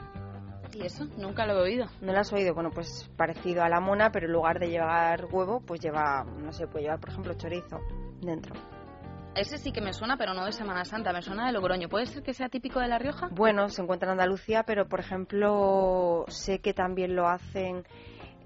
¿Y 0.74 0.86
eso? 0.86 1.06
Nunca 1.18 1.45
lo 1.45 1.54
he 1.54 1.62
oído. 1.62 1.88
¿No 2.02 2.14
lo 2.14 2.20
has 2.20 2.32
oído? 2.32 2.54
Bueno, 2.54 2.70
pues 2.72 3.10
parecido 3.18 3.64
a 3.64 3.70
la 3.70 3.80
mona, 3.80 4.12
pero 4.12 4.28
en 4.28 4.34
lugar 4.34 4.60
de 4.60 4.70
llevar 4.70 5.26
huevo, 5.32 5.60
pues 5.62 5.82
lleva, 5.82 6.24
no 6.24 6.52
sé, 6.52 6.68
puede 6.68 6.86
llevar, 6.86 7.00
por 7.00 7.10
ejemplo, 7.10 7.34
chorizo 7.34 7.80
dentro. 8.22 8.56
Ese 9.36 9.58
sí 9.58 9.72
que 9.72 9.82
me 9.82 9.93
suena, 9.93 10.18
pero 10.18 10.34
no 10.34 10.45
de 10.45 10.52
Semana 10.52 10.84
Santa, 10.86 11.14
me 11.14 11.22
suena 11.22 11.45
de 11.45 11.52
Logroño. 11.52 11.89
¿Puede 11.89 12.08
ser 12.08 12.24
que 12.24 12.34
sea 12.34 12.50
típico 12.50 12.80
de 12.80 12.88
La 12.88 12.98
Rioja? 12.98 13.28
Bueno, 13.32 13.70
se 13.70 13.82
encuentra 13.82 14.08
en 14.08 14.14
Andalucía, 14.14 14.64
pero 14.64 14.88
por 14.88 15.00
ejemplo, 15.00 16.26
sé 16.28 16.60
que 16.60 16.74
también 16.74 17.16
lo 17.16 17.28
hacen 17.28 17.86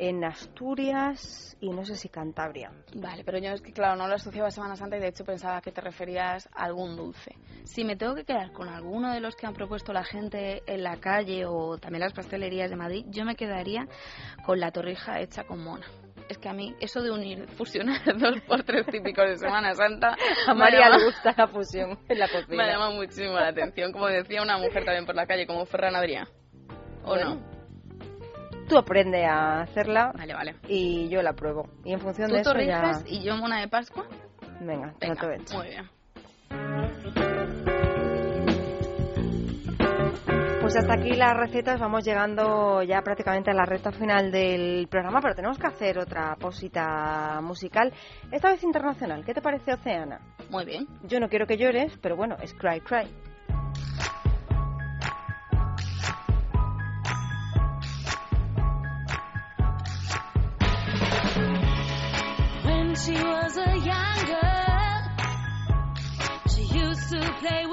en 0.01 0.23
Asturias 0.23 1.55
y 1.61 1.69
no 1.69 1.85
sé 1.85 1.95
si 1.95 2.09
Cantabria. 2.09 2.71
Vale, 2.95 3.23
pero 3.23 3.37
yo 3.37 3.51
es 3.51 3.61
que, 3.61 3.71
claro, 3.71 3.95
no 3.95 4.07
lo 4.07 4.15
asociaba 4.15 4.47
a 4.47 4.51
Semana 4.51 4.75
Santa 4.75 4.97
y 4.97 4.99
de 4.99 5.09
hecho 5.09 5.23
pensaba 5.23 5.61
que 5.61 5.71
te 5.71 5.79
referías 5.79 6.49
a 6.55 6.63
algún 6.63 6.95
dulce. 6.95 7.35
Si 7.65 7.83
me 7.83 7.95
tengo 7.95 8.15
que 8.15 8.25
quedar 8.25 8.51
con 8.51 8.67
alguno 8.67 9.13
de 9.13 9.19
los 9.19 9.35
que 9.35 9.45
han 9.45 9.53
propuesto 9.53 9.93
la 9.93 10.03
gente 10.03 10.63
en 10.65 10.81
la 10.81 10.99
calle 10.99 11.45
o 11.45 11.77
también 11.77 11.99
las 11.99 12.13
pastelerías 12.13 12.71
de 12.71 12.77
Madrid, 12.77 13.05
yo 13.09 13.25
me 13.25 13.35
quedaría 13.35 13.87
con 14.43 14.59
la 14.59 14.71
torrija 14.71 15.19
hecha 15.19 15.43
con 15.43 15.63
mona. 15.63 15.85
Es 16.29 16.39
que 16.39 16.49
a 16.49 16.53
mí 16.53 16.75
eso 16.79 17.03
de 17.03 17.11
unir, 17.11 17.47
fusionar 17.49 18.01
dos 18.17 18.41
postres 18.47 18.87
típicos 18.87 19.29
de 19.29 19.37
Semana 19.37 19.75
Santa... 19.75 20.17
A 20.47 20.55
María 20.55 20.89
le 20.89 21.05
gusta 21.05 21.35
la 21.37 21.47
fusión 21.47 21.99
en 22.09 22.17
la 22.17 22.27
cocina. 22.27 22.57
Me 22.65 22.71
llama 22.71 22.89
muchísimo 22.89 23.35
la 23.35 23.49
atención, 23.49 23.91
como 23.91 24.07
decía 24.07 24.41
una 24.41 24.57
mujer 24.57 24.83
también 24.83 25.05
por 25.05 25.13
la 25.13 25.27
calle, 25.27 25.45
como 25.45 25.63
Ferran 25.67 25.93
Adrià. 25.93 26.27
¿O 27.03 27.09
Bueno, 27.09 27.35
no? 27.35 27.50
Tú 28.71 28.77
aprende 28.77 29.25
a 29.25 29.63
hacerla 29.63 30.13
Vale, 30.17 30.33
vale. 30.33 30.55
y 30.69 31.09
yo 31.09 31.21
la 31.21 31.33
pruebo. 31.33 31.67
Y 31.83 31.91
en 31.91 31.99
función 31.99 32.29
Tú 32.29 32.35
de 32.35 32.39
eso 32.39 32.53
ya... 32.57 33.01
y 33.05 33.21
yo 33.21 33.35
mona 33.35 33.59
de 33.59 33.67
Pascua. 33.67 34.05
Venga, 34.61 34.93
Venga, 34.97 35.15
trato 35.15 35.29
hecho. 35.29 35.57
muy 35.57 35.67
bien. 35.67 35.89
Pues 40.61 40.77
hasta 40.77 40.93
aquí 40.93 41.09
las 41.17 41.35
recetas, 41.35 41.81
vamos 41.81 42.05
llegando 42.05 42.81
ya 42.83 43.01
prácticamente 43.01 43.51
a 43.51 43.53
la 43.53 43.65
recta 43.65 43.91
final 43.91 44.31
del 44.31 44.87
programa, 44.89 45.19
pero 45.19 45.35
tenemos 45.35 45.57
que 45.57 45.67
hacer 45.67 45.99
otra 45.99 46.37
posita 46.39 47.41
musical, 47.41 47.91
esta 48.31 48.51
vez 48.51 48.63
internacional. 48.63 49.25
¿Qué 49.25 49.33
te 49.33 49.41
parece, 49.41 49.73
Oceana? 49.73 50.21
Muy 50.49 50.63
bien. 50.63 50.87
Yo 51.03 51.19
no 51.19 51.27
quiero 51.27 51.45
que 51.45 51.57
llores, 51.57 51.97
pero 52.01 52.15
bueno, 52.15 52.37
es 52.41 52.53
Cry 52.53 52.79
Cry. 52.79 53.05
When 62.91 62.99
she 62.99 63.13
was 63.13 63.55
a 63.55 63.77
young 63.77 64.25
girl, 64.25 65.11
she 66.53 66.63
used 66.77 67.09
to 67.11 67.21
play 67.39 67.65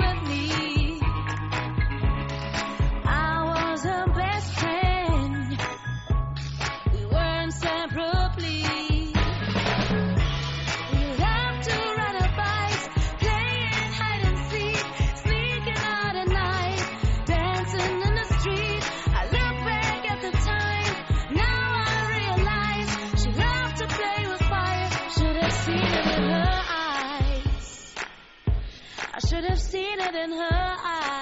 seen 29.71 30.01
it 30.01 30.15
in 30.15 30.33
her 30.33 30.77
eyes. 30.83 31.18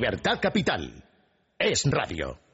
Libertad 0.00 0.40
Capital. 0.40 1.04
Es 1.58 1.84
radio. 1.84 2.49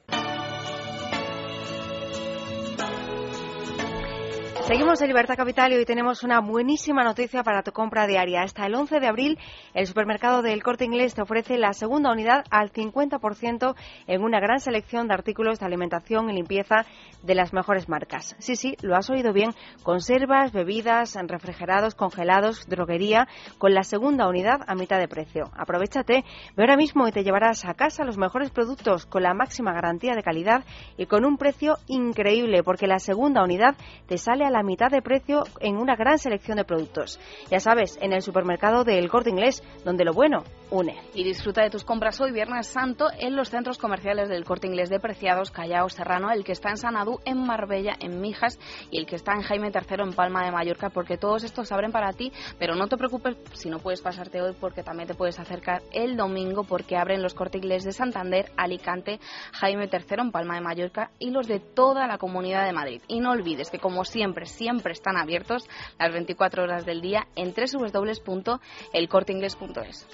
Seguimos 4.67 5.01
en 5.01 5.07
Libertad 5.07 5.37
Capital 5.37 5.71
y 5.71 5.77
hoy 5.77 5.85
tenemos 5.85 6.23
una 6.23 6.41
buenísima 6.41 7.01
noticia 7.01 7.41
para 7.41 7.63
tu 7.63 7.71
compra 7.71 8.05
diaria. 8.05 8.41
Hasta 8.41 8.65
el 8.65 8.75
11 8.75 8.99
de 8.99 9.07
abril, 9.07 9.39
el 9.73 9.87
supermercado 9.87 10.41
del 10.41 10.61
Corte 10.61 10.83
Inglés 10.83 11.15
te 11.15 11.21
ofrece 11.21 11.57
la 11.57 11.71
segunda 11.71 12.11
unidad 12.11 12.43
al 12.51 12.73
50% 12.73 13.75
en 14.07 14.21
una 14.21 14.41
gran 14.41 14.59
selección 14.59 15.07
de 15.07 15.13
artículos 15.13 15.61
de 15.61 15.65
alimentación 15.67 16.29
y 16.29 16.33
limpieza 16.33 16.85
de 17.23 17.33
las 17.33 17.53
mejores 17.53 17.87
marcas. 17.87 18.35
Sí, 18.39 18.57
sí, 18.57 18.75
lo 18.81 18.97
has 18.97 19.09
oído 19.09 19.31
bien. 19.31 19.51
Conservas, 19.83 20.51
bebidas, 20.51 21.15
refrigerados, 21.15 21.95
congelados, 21.95 22.67
droguería, 22.67 23.29
con 23.57 23.73
la 23.73 23.83
segunda 23.83 24.27
unidad 24.27 24.59
a 24.67 24.75
mitad 24.75 24.99
de 24.99 25.07
precio. 25.07 25.45
Aprovechate, 25.55 26.25
ve 26.57 26.63
ahora 26.63 26.75
mismo 26.75 27.07
y 27.07 27.13
te 27.13 27.23
llevarás 27.23 27.63
a 27.63 27.73
casa 27.73 28.03
los 28.03 28.17
mejores 28.17 28.51
productos 28.51 29.05
con 29.05 29.23
la 29.23 29.33
máxima 29.33 29.71
garantía 29.71 30.13
de 30.13 30.23
calidad 30.23 30.65
y 30.97 31.05
con 31.05 31.23
un 31.23 31.37
precio 31.37 31.77
increíble, 31.87 32.63
porque 32.63 32.85
la 32.85 32.99
segunda 32.99 33.45
unidad 33.45 33.77
te 34.07 34.17
sale 34.17 34.43
a 34.43 34.49
la 34.49 34.56
mitad 34.63 34.89
de 34.89 35.01
precio 35.01 35.43
en 35.59 35.77
una 35.77 35.95
gran 35.95 36.19
selección 36.19 36.57
de 36.57 36.65
productos. 36.65 37.19
Ya 37.49 37.59
sabes, 37.59 37.97
en 38.01 38.13
el 38.13 38.21
supermercado 38.21 38.83
del 38.83 39.09
Corte 39.09 39.29
Inglés, 39.29 39.63
donde 39.83 40.05
lo 40.05 40.13
bueno 40.13 40.43
une. 40.69 40.97
Y 41.13 41.23
disfruta 41.23 41.63
de 41.63 41.69
tus 41.69 41.83
compras 41.83 42.19
hoy, 42.19 42.31
Viernes 42.31 42.67
Santo, 42.67 43.07
en 43.17 43.35
los 43.35 43.49
centros 43.49 43.77
comerciales 43.77 44.29
del 44.29 44.43
Corte 44.43 44.67
Inglés 44.67 44.89
de 44.89 44.99
Preciados, 44.99 45.51
Callao, 45.51 45.89
Serrano, 45.89 46.31
el 46.31 46.43
que 46.43 46.51
está 46.51 46.69
en 46.69 46.77
Sanadú, 46.77 47.19
en 47.25 47.45
Marbella, 47.45 47.95
en 47.99 48.19
Mijas 48.19 48.59
y 48.91 48.97
el 48.97 49.05
que 49.05 49.15
está 49.15 49.33
en 49.33 49.41
Jaime 49.41 49.71
III, 49.73 50.03
en 50.03 50.13
Palma 50.13 50.43
de 50.43 50.51
Mallorca, 50.51 50.89
porque 50.89 51.17
todos 51.17 51.43
estos 51.43 51.71
abren 51.71 51.91
para 51.91 52.11
ti, 52.13 52.31
pero 52.59 52.75
no 52.75 52.87
te 52.87 52.97
preocupes 52.97 53.37
si 53.53 53.69
no 53.69 53.79
puedes 53.79 54.01
pasarte 54.01 54.41
hoy, 54.41 54.53
porque 54.59 54.83
también 54.83 55.07
te 55.07 55.15
puedes 55.15 55.39
acercar 55.39 55.81
el 55.93 56.17
domingo, 56.17 56.63
porque 56.63 56.97
abren 56.97 57.21
los 57.21 57.33
Corte 57.33 57.59
Inglés 57.59 57.83
de 57.83 57.93
Santander, 57.93 58.51
Alicante, 58.57 59.19
Jaime 59.53 59.89
III, 59.91 60.17
en 60.19 60.31
Palma 60.31 60.55
de 60.55 60.61
Mallorca 60.61 61.11
y 61.19 61.29
los 61.29 61.47
de 61.47 61.59
toda 61.59 62.07
la 62.07 62.17
comunidad 62.17 62.65
de 62.65 62.73
Madrid. 62.73 63.01
Y 63.07 63.19
no 63.19 63.31
olvides 63.31 63.69
que, 63.69 63.79
como 63.79 64.03
siempre, 64.03 64.45
siempre 64.47 64.93
están 64.93 65.17
abiertos 65.17 65.69
las 65.99 66.11
24 66.11 66.63
horas 66.63 66.83
del 66.85 67.01
día 67.01 67.27
en 67.35 67.53
www.elcorteingles.es. 67.53 70.07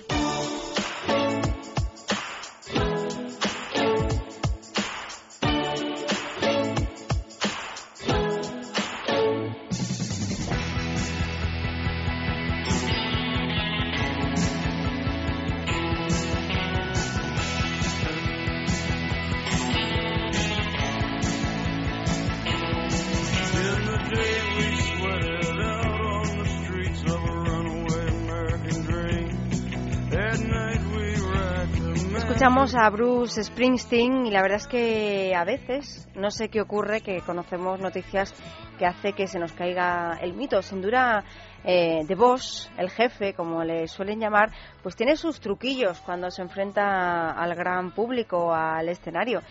A 32.76 32.90
Bruce 32.90 33.44
Springsteen 33.44 34.26
y 34.26 34.32
la 34.32 34.42
verdad 34.42 34.58
es 34.58 34.68
que 34.68 35.36
a 35.36 35.44
veces 35.44 36.08
no 36.16 36.32
sé 36.32 36.50
qué 36.50 36.60
ocurre 36.60 37.02
que 37.02 37.22
conocemos 37.22 37.80
noticias 37.80 38.34
que 38.80 38.86
hace 38.86 39.14
que 39.14 39.28
se 39.28 39.38
nos 39.38 39.52
caiga 39.52 40.18
el 40.22 40.34
mito. 40.34 40.62
Sin 40.62 40.82
duda, 40.82 41.24
eh, 41.64 42.04
The 42.08 42.16
Boss, 42.16 42.72
el 42.78 42.90
jefe, 42.90 43.34
como 43.34 43.64
le 43.64 43.88
suelen 43.88 44.20
llamar, 44.20 44.52
pues 44.82 44.96
tiene 44.96 45.18
sus 45.18 45.40
truquillos 45.40 46.00
cuando 46.02 46.32
se 46.32 46.42
enfrenta 46.42 47.32
al 47.32 47.54
gran 47.54 47.92
público, 47.92 48.54
al 48.54 48.90
escenario. 48.90 49.42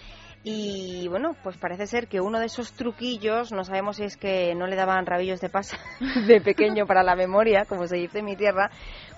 Y 0.45 1.07
bueno, 1.07 1.37
pues 1.45 1.57
parece 1.57 1.87
ser 1.87 2.09
que 2.09 2.21
uno 2.21 2.41
de 2.41 2.47
esos 2.47 2.73
truquillos, 2.73 3.53
no 3.53 3.63
sabemos 3.63 3.97
si 3.97 4.05
es 4.05 4.17
que 4.17 4.53
no 4.57 4.67
le 4.67 4.75
daban 4.75 5.07
rabillos 5.07 5.41
de 5.41 5.49
pasa 5.49 5.79
de 6.27 6.41
pequeño 6.41 6.87
para 6.87 7.05
la 7.05 7.15
memoria, 7.15 7.65
como 7.69 7.87
se 7.87 7.97
dice 7.97 8.19
en 8.19 8.25
mi 8.25 8.35
tierra, 8.35 8.71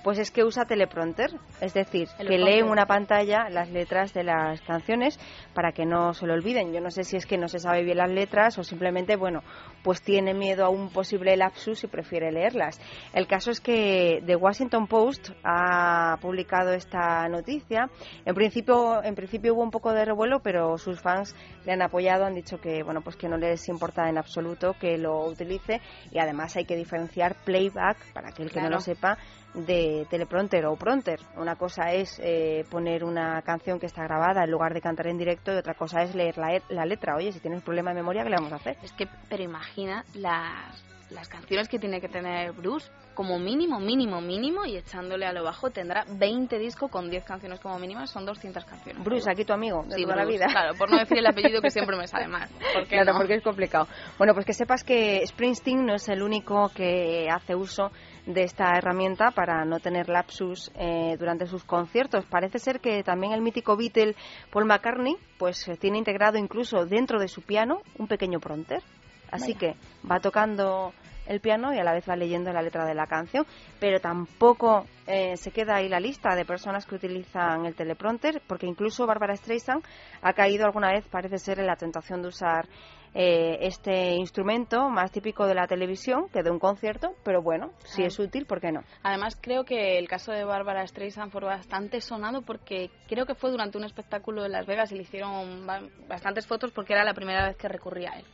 pues 0.05 0.19
es 0.19 0.31
que 0.31 0.45
usa 0.45 0.67
teleprompter, 0.67 1.31
es 1.63 1.73
decir, 1.73 2.09
que 2.19 2.39
lee 2.39 2.59
en 2.59 2.69
una 2.69 2.85
pantalla 2.85 3.49
las 3.49 3.71
letras 3.71 4.13
de 4.13 4.23
las 4.23 4.61
canciones 4.61 5.19
para 5.55 5.73
que 5.73 5.87
no 5.87 6.13
se 6.13 6.27
lo 6.27 6.35
olviden. 6.35 6.75
Yo 6.75 6.81
no 6.83 6.91
sé 6.91 7.05
si 7.05 7.17
es 7.17 7.25
que 7.25 7.39
no 7.39 7.49
se 7.49 7.59
sabe 7.59 7.83
bien 7.83 7.97
las 7.97 8.11
letras 8.11 8.59
o 8.59 8.65
simplemente, 8.65 9.17
bueno, 9.17 9.43
pues 9.83 10.03
tiene 10.03 10.35
miedo 10.35 10.67
a 10.67 10.69
un 10.69 10.91
posible 10.91 11.35
lapsus 11.39 11.85
y 11.85 11.87
prefiere 11.87 12.31
leerlas. 12.31 12.79
El 13.15 13.27
caso 13.27 13.51
es 13.51 13.61
que 13.61 14.23
The 14.27 14.37
Washington 14.37 14.87
Post 14.89 15.31
ha 15.43 16.19
publicado 16.21 16.75
esta 16.75 17.27
noticia. 17.29 17.89
En 18.27 18.35
principio, 18.35 19.03
en 19.03 19.15
principio 19.15 19.55
hubo 19.55 19.63
un 19.63 19.71
poco 19.71 19.95
de 19.95 20.05
revuelo, 20.05 20.41
pero 20.41 20.77
sus 20.77 21.01
fans 21.01 21.35
le 21.65 21.73
han 21.73 21.81
apoyado, 21.81 22.27
han 22.27 22.35
dicho 22.35 22.61
que, 22.61 22.83
bueno, 22.83 23.01
pues 23.01 23.17
que 23.17 23.29
no 23.29 23.39
les 23.39 23.67
importa 23.71 24.07
en 24.11 24.19
absoluto 24.19 24.75
que 24.79 24.99
lo 24.99 25.25
utilice 25.25 25.81
y 26.13 26.19
además 26.19 26.55
hay 26.57 26.67
que 26.67 26.77
diferenciar 26.77 27.37
playback 27.45 28.13
para 28.13 28.33
que 28.33 28.43
el 28.43 28.51
que 28.51 28.61
no 28.61 28.69
lo 28.69 28.81
sepa 28.81 29.17
de 29.55 30.07
teleprompter 30.11 30.67
o 30.67 30.77
prompter. 30.77 31.21
Una 31.37 31.57
cosa 31.57 31.93
es 31.93 32.21
eh, 32.23 32.65
poner 32.71 33.05
una 33.05 33.43
canción 33.43 33.79
que 33.79 33.87
está 33.87 34.03
grabada 34.03 34.45
en 34.45 34.51
lugar 34.51 34.75
de 34.75 34.81
cantar 34.81 35.07
en 35.07 35.19
directo 35.19 35.53
y 35.53 35.57
otra 35.57 35.75
cosa 35.75 36.03
es 36.03 36.15
leer 36.15 36.37
la, 36.37 36.61
la 36.69 36.85
letra. 36.85 37.17
Oye, 37.17 37.33
si 37.33 37.41
tienes 37.41 37.59
un 37.59 37.65
problema 37.65 37.91
de 37.91 37.97
memoria, 37.97 38.25
¿qué 38.25 38.31
le 38.31 38.37
vamos 38.37 38.53
a 38.53 38.57
hacer? 38.57 38.77
Es 38.83 38.93
que, 38.93 39.07
pero 39.29 39.43
imagina 39.43 40.05
las, 40.15 40.85
las 41.11 41.29
canciones 41.29 41.69
que 41.69 41.79
tiene 41.79 42.01
que 42.01 42.09
tener 42.09 42.53
Bruce 42.53 42.91
como 43.15 43.39
mínimo, 43.39 43.79
mínimo, 43.79 44.21
mínimo, 44.21 44.67
y 44.67 44.77
echándole 44.77 45.25
a 45.25 45.33
lo 45.33 45.45
bajo 45.45 45.71
tendrá 45.71 46.05
20 46.09 46.59
discos 46.59 46.91
con 46.91 47.09
10 47.09 47.25
canciones 47.25 47.61
como 47.61 47.79
mínimo, 47.79 48.05
son 48.07 48.27
200 48.27 48.65
canciones. 48.65 49.05
Bruce, 49.05 49.31
aquí 49.31 49.45
tu 49.45 49.53
amigo, 49.53 49.85
de 49.85 49.95
sí, 49.95 50.03
toda 50.03 50.17
la 50.17 50.25
vida. 50.25 50.47
Claro, 50.47 50.75
por 50.77 50.91
no 50.91 50.99
decir 50.99 51.19
el 51.19 51.27
apellido 51.27 51.61
que 51.63 51.71
siempre 51.71 51.97
me 51.97 52.09
sale 52.09 52.27
mal. 52.27 52.49
claro, 52.89 53.13
no? 53.13 53.19
porque 53.19 53.35
es 53.35 53.43
complicado. 53.43 53.87
Bueno, 54.19 54.35
pues 54.35 54.45
que 54.45 54.53
sepas 54.53 54.83
que 54.83 55.25
Springsteen 55.27 55.87
no 55.87 55.95
es 55.95 56.09
el 56.09 56.23
único 56.23 56.71
que 56.75 57.29
hace 57.31 57.55
uso 57.55 57.93
de 58.27 58.43
esta 58.43 58.77
herramienta 58.77 59.31
para 59.31 59.65
no 59.65 59.81
tener 59.81 60.09
lapsus 60.09 60.71
eh, 60.75 61.17
durante 61.19 61.47
sus 61.47 61.65
conciertos. 61.65 62.25
Parece 62.27 62.59
ser 62.59 62.81
que 62.81 63.03
también 63.03 63.33
el 63.33 63.43
mítico 63.43 63.77
Beatle 63.77 64.15
Paul 64.51 64.67
McCartney 64.67 65.17
pues 65.39 65.71
tiene 65.79 65.99
integrado 65.99 66.39
incluso 66.39 66.87
dentro 66.87 67.19
de 67.19 67.29
su 67.29 67.43
piano 67.43 67.83
un 67.99 68.07
pequeño 68.07 68.41
prompter. 68.41 68.83
Así 69.31 69.55
Vaya. 69.55 69.59
que 69.59 70.09
va 70.09 70.21
tocando 70.21 70.93
el 71.27 71.41
piano 71.41 71.73
y 71.73 71.79
a 71.79 71.85
la 71.85 71.93
vez 71.93 72.09
va 72.09 72.17
leyendo 72.17 72.53
la 72.53 72.63
letra 72.63 72.85
de 72.85 72.95
la 72.95 73.07
canción, 73.07 73.47
pero 73.81 74.01
tampoco 74.01 74.87
eh, 75.07 75.37
se 75.37 75.51
queda 75.51 75.77
ahí 75.77 75.89
la 75.89 76.01
lista 76.01 76.35
de 76.35 76.45
personas 76.45 76.87
que 76.87 76.97
utilizan 76.97 77.67
el 77.67 77.75
teleprompter, 77.75 78.43
porque 78.47 78.67
incluso 78.67 79.07
Barbara 79.07 79.37
Streisand 79.37 79.83
ha 80.23 80.33
caído 80.33 80.67
alguna 80.67 80.93
vez, 80.93 81.07
parece 81.09 81.39
ser, 81.39 81.61
en 81.61 81.67
la 81.67 81.77
tentación 81.77 82.23
de 82.23 82.29
usar 82.29 82.69
eh, 83.15 83.59
este 83.61 84.11
instrumento 84.17 84.89
más 84.89 85.13
típico 85.13 85.47
de 85.47 85.55
la 85.55 85.67
televisión 85.69 86.29
que 86.33 86.43
de 86.43 86.51
un 86.51 86.59
concierto, 86.59 87.15
pero 87.23 87.43
bueno, 87.43 87.71
si 87.85 88.03
Ah. 88.03 88.07
es 88.07 88.19
útil, 88.19 88.45
¿por 88.47 88.61
qué 88.61 88.73
no? 88.73 88.83
Además, 89.03 89.39
creo 89.41 89.65
que 89.65 89.99
el 89.99 90.09
caso 90.09 90.33
de 90.33 90.45
Bárbara 90.45 90.87
Streisand 90.87 91.31
fue 91.31 91.43
bastante 91.43 92.01
sonado 92.01 92.43
porque 92.43 92.91
creo 93.09 93.25
que 93.27 93.35
fue 93.35 93.51
durante 93.51 93.79
un 93.79 93.85
espectáculo 93.85 94.45
en 94.45 94.53
Las 94.53 94.67
Vegas 94.67 94.91
y 94.93 94.97
le 94.97 95.03
hicieron 95.03 95.67
ba- 95.67 95.83
bastantes 96.09 96.47
fotos 96.47 96.73
porque 96.73 96.93
era 96.93 97.05
la 97.05 97.15
primera 97.15 97.47
vez 97.47 97.57
que 97.57 97.69
recurría 97.69 98.11
a 98.13 98.19
él. 98.19 98.25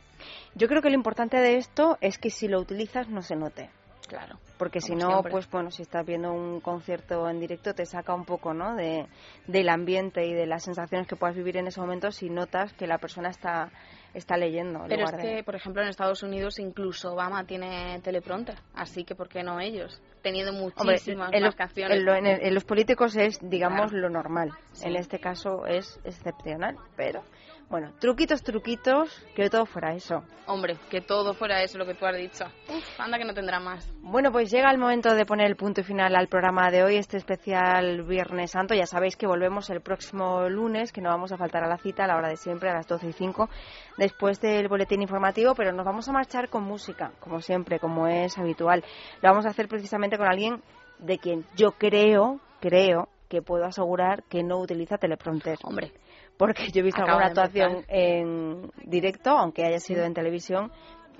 Yo 0.55 0.67
creo 0.67 0.81
que 0.81 0.89
lo 0.89 0.95
importante 0.95 1.37
de 1.37 1.57
esto 1.57 1.97
es 2.01 2.17
que 2.17 2.29
si 2.29 2.47
lo 2.47 2.59
utilizas 2.59 3.07
no 3.09 3.21
se 3.21 3.35
note. 3.35 3.69
Claro. 4.07 4.39
Porque 4.57 4.81
si 4.81 4.93
no, 4.93 5.07
siempre. 5.07 5.31
pues 5.31 5.49
bueno, 5.49 5.71
si 5.71 5.83
estás 5.83 6.05
viendo 6.05 6.33
un 6.33 6.59
concierto 6.59 7.29
en 7.29 7.39
directo 7.39 7.73
te 7.73 7.85
saca 7.85 8.13
un 8.13 8.25
poco, 8.25 8.53
¿no? 8.53 8.75
De, 8.75 9.05
del 9.47 9.69
ambiente 9.69 10.25
y 10.25 10.33
de 10.33 10.45
las 10.47 10.63
sensaciones 10.63 11.07
que 11.07 11.15
puedas 11.15 11.35
vivir 11.35 11.55
en 11.55 11.67
ese 11.67 11.79
momento 11.79 12.11
si 12.11 12.29
notas 12.29 12.73
que 12.73 12.87
la 12.87 12.97
persona 12.97 13.29
está, 13.29 13.71
está 14.13 14.37
leyendo. 14.37 14.83
en 14.83 14.89
Pero 14.89 15.05
es 15.05 15.11
de- 15.11 15.21
que, 15.37 15.43
por 15.43 15.55
ejemplo, 15.55 15.81
en 15.81 15.87
Estados 15.89 16.21
Unidos 16.23 16.59
incluso 16.59 17.13
Obama 17.13 17.45
tiene 17.45 17.99
teleprompter, 18.01 18.55
así 18.73 19.03
que 19.03 19.15
¿por 19.15 19.29
qué 19.29 19.43
no 19.43 19.59
ellos? 19.59 20.01
Teniendo 20.21 20.51
Hombre, 20.51 20.73
muchísimas 20.95 21.33
en, 21.33 21.41
más 21.41 21.47
los, 21.49 21.55
canciones. 21.55 21.97
en 21.97 22.05
lo- 22.05 22.13
en 22.15 22.25
el- 22.27 22.41
en 22.45 22.53
los 22.53 22.63
políticos 22.63 23.15
es, 23.15 23.39
digamos, 23.41 23.91
Claro. 23.91 23.97
lo 23.97 24.09
normal. 24.09 24.51
Sí. 24.73 24.87
En 24.87 24.95
este 24.95 25.19
caso 25.19 25.65
es 25.65 25.99
excepcional, 26.03 26.75
pero 26.95 27.23
bueno, 27.71 27.93
truquitos, 27.99 28.43
truquitos, 28.43 29.09
que 29.33 29.49
todo 29.49 29.65
fuera 29.65 29.93
eso. 29.93 30.25
Hombre, 30.45 30.77
que 30.89 30.99
todo 30.99 31.33
fuera 31.33 31.63
eso 31.63 31.77
lo 31.77 31.85
que 31.85 31.93
tú 31.93 32.05
has 32.05 32.17
dicho. 32.17 32.43
Uf, 32.67 32.99
anda 32.99 33.17
que 33.17 33.23
no 33.23 33.33
tendrá 33.33 33.61
más. 33.61 33.89
Bueno, 34.01 34.29
pues 34.29 34.51
llega 34.51 34.69
el 34.69 34.77
momento 34.77 35.15
de 35.15 35.25
poner 35.25 35.47
el 35.47 35.55
punto 35.55 35.81
final 35.81 36.13
al 36.17 36.27
programa 36.27 36.69
de 36.69 36.83
hoy, 36.83 36.97
este 36.97 37.15
especial 37.15 38.03
Viernes 38.03 38.51
Santo. 38.51 38.73
Ya 38.75 38.85
sabéis 38.85 39.15
que 39.15 39.25
volvemos 39.25 39.69
el 39.69 39.79
próximo 39.79 40.49
lunes, 40.49 40.91
que 40.91 40.99
no 40.99 41.09
vamos 41.09 41.31
a 41.31 41.37
faltar 41.37 41.63
a 41.63 41.69
la 41.69 41.77
cita 41.77 42.03
a 42.03 42.07
la 42.07 42.17
hora 42.17 42.27
de 42.27 42.35
siempre, 42.35 42.69
a 42.69 42.73
las 42.73 42.87
12 42.87 43.07
y 43.07 43.13
5, 43.13 43.49
después 43.97 44.41
del 44.41 44.67
boletín 44.67 45.01
informativo, 45.01 45.55
pero 45.55 45.71
nos 45.71 45.85
vamos 45.85 46.09
a 46.09 46.11
marchar 46.11 46.49
con 46.49 46.63
música, 46.63 47.13
como 47.21 47.39
siempre, 47.39 47.79
como 47.79 48.07
es 48.07 48.37
habitual. 48.37 48.83
Lo 49.21 49.29
vamos 49.29 49.45
a 49.45 49.49
hacer 49.49 49.69
precisamente 49.69 50.17
con 50.17 50.27
alguien 50.27 50.61
de 50.99 51.19
quien 51.19 51.45
yo 51.55 51.71
creo, 51.71 52.41
creo, 52.59 53.07
que 53.29 53.41
puedo 53.41 53.63
asegurar 53.63 54.23
que 54.23 54.43
no 54.43 54.59
utiliza 54.59 54.97
teleprompter. 54.97 55.57
Hombre. 55.63 55.93
Porque 56.37 56.69
yo 56.71 56.81
he 56.81 56.83
visto 56.83 57.01
Acaba 57.01 57.23
alguna 57.23 57.43
actuación 57.43 57.85
en 57.87 58.71
directo, 58.83 59.31
aunque 59.31 59.63
haya 59.63 59.79
sido 59.79 60.03
en 60.03 60.13
televisión, 60.13 60.71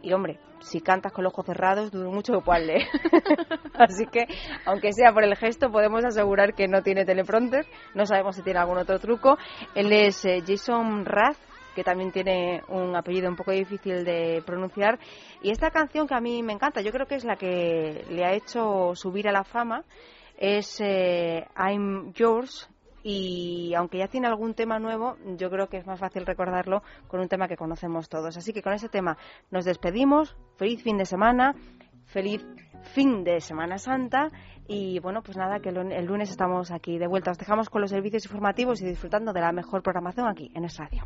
y 0.01 0.13
hombre, 0.13 0.39
si 0.61 0.81
cantas 0.81 1.11
con 1.11 1.23
los 1.23 1.33
ojos 1.33 1.45
cerrados, 1.45 1.91
dudo 1.91 2.11
mucho 2.11 2.33
que 2.33 2.41
puedas 2.41 2.63
leer. 2.63 2.87
Así 3.75 4.05
que, 4.07 4.25
aunque 4.65 4.93
sea 4.93 5.13
por 5.13 5.23
el 5.23 5.35
gesto, 5.35 5.71
podemos 5.71 6.03
asegurar 6.03 6.53
que 6.53 6.67
no 6.67 6.81
tiene 6.81 7.05
teleprompter. 7.05 7.65
No 7.93 8.05
sabemos 8.05 8.35
si 8.35 8.41
tiene 8.41 8.59
algún 8.59 8.77
otro 8.77 8.99
truco. 8.99 9.37
Él 9.75 9.91
es 9.91 10.25
eh, 10.25 10.43
Jason 10.45 11.05
Rath 11.05 11.37
que 11.75 11.83
también 11.83 12.11
tiene 12.11 12.61
un 12.67 12.95
apellido 12.95 13.29
un 13.29 13.35
poco 13.35 13.51
difícil 13.51 14.03
de 14.03 14.43
pronunciar. 14.45 14.99
Y 15.41 15.51
esta 15.51 15.71
canción 15.71 16.07
que 16.07 16.15
a 16.15 16.19
mí 16.19 16.43
me 16.43 16.53
encanta, 16.53 16.81
yo 16.81 16.91
creo 16.91 17.05
que 17.05 17.15
es 17.15 17.23
la 17.23 17.35
que 17.35 18.05
le 18.09 18.25
ha 18.25 18.33
hecho 18.33 18.93
subir 18.95 19.27
a 19.29 19.31
la 19.31 19.43
fama, 19.43 19.83
es 20.37 20.81
eh, 20.81 21.45
I'm 21.55 22.13
Yours. 22.13 22.69
Y 23.03 23.73
aunque 23.75 23.97
ya 23.97 24.07
tiene 24.07 24.27
algún 24.27 24.53
tema 24.53 24.79
nuevo, 24.79 25.17
yo 25.37 25.49
creo 25.49 25.69
que 25.69 25.77
es 25.77 25.85
más 25.85 25.99
fácil 25.99 26.25
recordarlo 26.25 26.83
con 27.07 27.19
un 27.19 27.27
tema 27.27 27.47
que 27.47 27.57
conocemos 27.57 28.09
todos. 28.09 28.37
Así 28.37 28.53
que 28.53 28.61
con 28.61 28.73
ese 28.73 28.89
tema 28.89 29.17
nos 29.49 29.65
despedimos. 29.65 30.35
Feliz 30.57 30.83
fin 30.83 30.97
de 30.97 31.05
semana. 31.05 31.55
Feliz 32.05 32.45
fin 32.81 33.23
de 33.23 33.41
Semana 33.41 33.77
Santa 33.77 34.31
y 34.67 34.99
bueno, 34.99 35.21
pues 35.21 35.37
nada, 35.37 35.59
que 35.59 35.69
el 35.69 36.05
lunes 36.05 36.29
estamos 36.29 36.71
aquí 36.71 36.97
de 36.97 37.07
vuelta. 37.07 37.31
Os 37.31 37.37
dejamos 37.37 37.69
con 37.69 37.81
los 37.81 37.89
servicios 37.89 38.25
informativos 38.25 38.81
y 38.81 38.85
disfrutando 38.85 39.33
de 39.33 39.41
la 39.41 39.51
mejor 39.51 39.81
programación 39.83 40.27
aquí 40.27 40.51
en 40.55 40.67
Radio. 40.77 41.03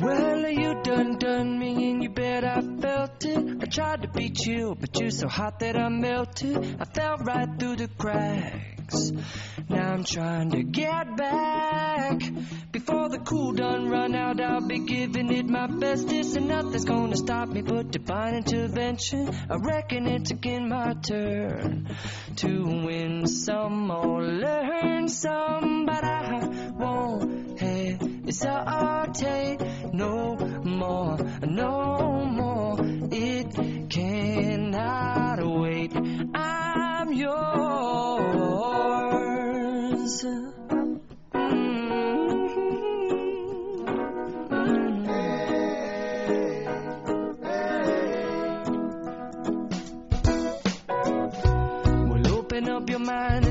Well, 0.00 0.50
you 0.50 0.80
done 0.82 1.18
done 1.18 1.58
me 1.58 1.90
and 1.90 2.02
you 2.02 2.10
bet 2.10 2.44
I 2.44 2.62
felt 2.80 3.24
it. 3.24 3.62
I 3.62 3.66
tried 3.66 4.02
to 4.02 4.08
beat 4.08 4.46
you, 4.46 4.74
but 4.74 4.98
you're 4.98 5.10
so 5.10 5.28
hot 5.28 5.58
that 5.60 5.76
I 5.76 5.88
melted. 5.90 6.56
I 6.80 6.84
fell 6.84 7.18
right 7.18 7.48
through 7.58 7.76
the 7.76 7.88
cracks. 7.88 9.12
Now 9.68 9.92
I'm 9.92 10.04
trying 10.04 10.50
to 10.50 10.62
get 10.62 11.16
back. 11.16 12.20
Before 12.72 13.08
the 13.10 13.18
cool 13.18 13.52
done 13.52 13.90
run 13.90 14.14
out, 14.14 14.40
I'll 14.40 14.66
be 14.66 14.80
giving 14.80 15.30
it 15.32 15.46
my 15.46 15.66
bestest, 15.66 16.36
and 16.36 16.48
nothing's 16.48 16.84
gonna 16.84 17.16
stop 17.16 17.48
me 17.48 17.62
but 17.62 17.90
divine 17.90 18.34
intervention. 18.34 19.28
I 19.50 19.56
reckon 19.56 20.06
it's 20.06 20.30
again 20.30 20.68
my 20.68 20.94
turn 21.02 21.88
to 22.36 22.64
win 22.86 23.26
some 23.26 23.90
or 23.90 24.22
learn 24.22 25.08
some, 25.08 25.86
but 25.86 26.04
I 26.04 26.46
won't 26.78 27.58
hesitate 29.12 29.58
no 29.92 30.36
more, 30.64 31.18
no 31.42 32.24
more. 32.24 32.76
It 33.10 33.90
cannot 33.90 35.44
wait. 35.60 35.92
I'm 36.34 37.12
yours. 37.12 37.44
Well, 41.34 42.21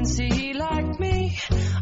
and 0.02 0.10
see 0.10 0.54
like 0.54 1.00
me. 1.00 1.38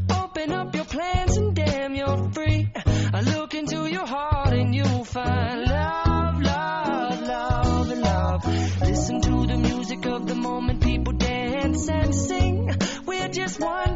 Open 0.09 0.51
up 0.51 0.75
your 0.75 0.83
plans 0.83 1.37
and 1.37 1.55
damn, 1.55 1.95
you're 1.95 2.31
free. 2.33 2.69
I 3.13 3.21
look 3.21 3.53
into 3.53 3.85
your 3.85 4.05
heart 4.05 4.53
and 4.53 4.75
you'll 4.75 5.05
find 5.05 5.61
love, 5.61 6.41
love, 6.41 7.21
love, 7.21 7.97
love. 7.97 8.45
Listen 8.81 9.21
to 9.21 9.47
the 9.47 9.57
music 9.57 10.05
of 10.05 10.27
the 10.27 10.35
moment, 10.35 10.83
people 10.83 11.13
dance 11.13 11.87
and 11.87 12.13
sing. 12.13 12.69
We're 13.05 13.29
just 13.29 13.57
one 13.61 13.95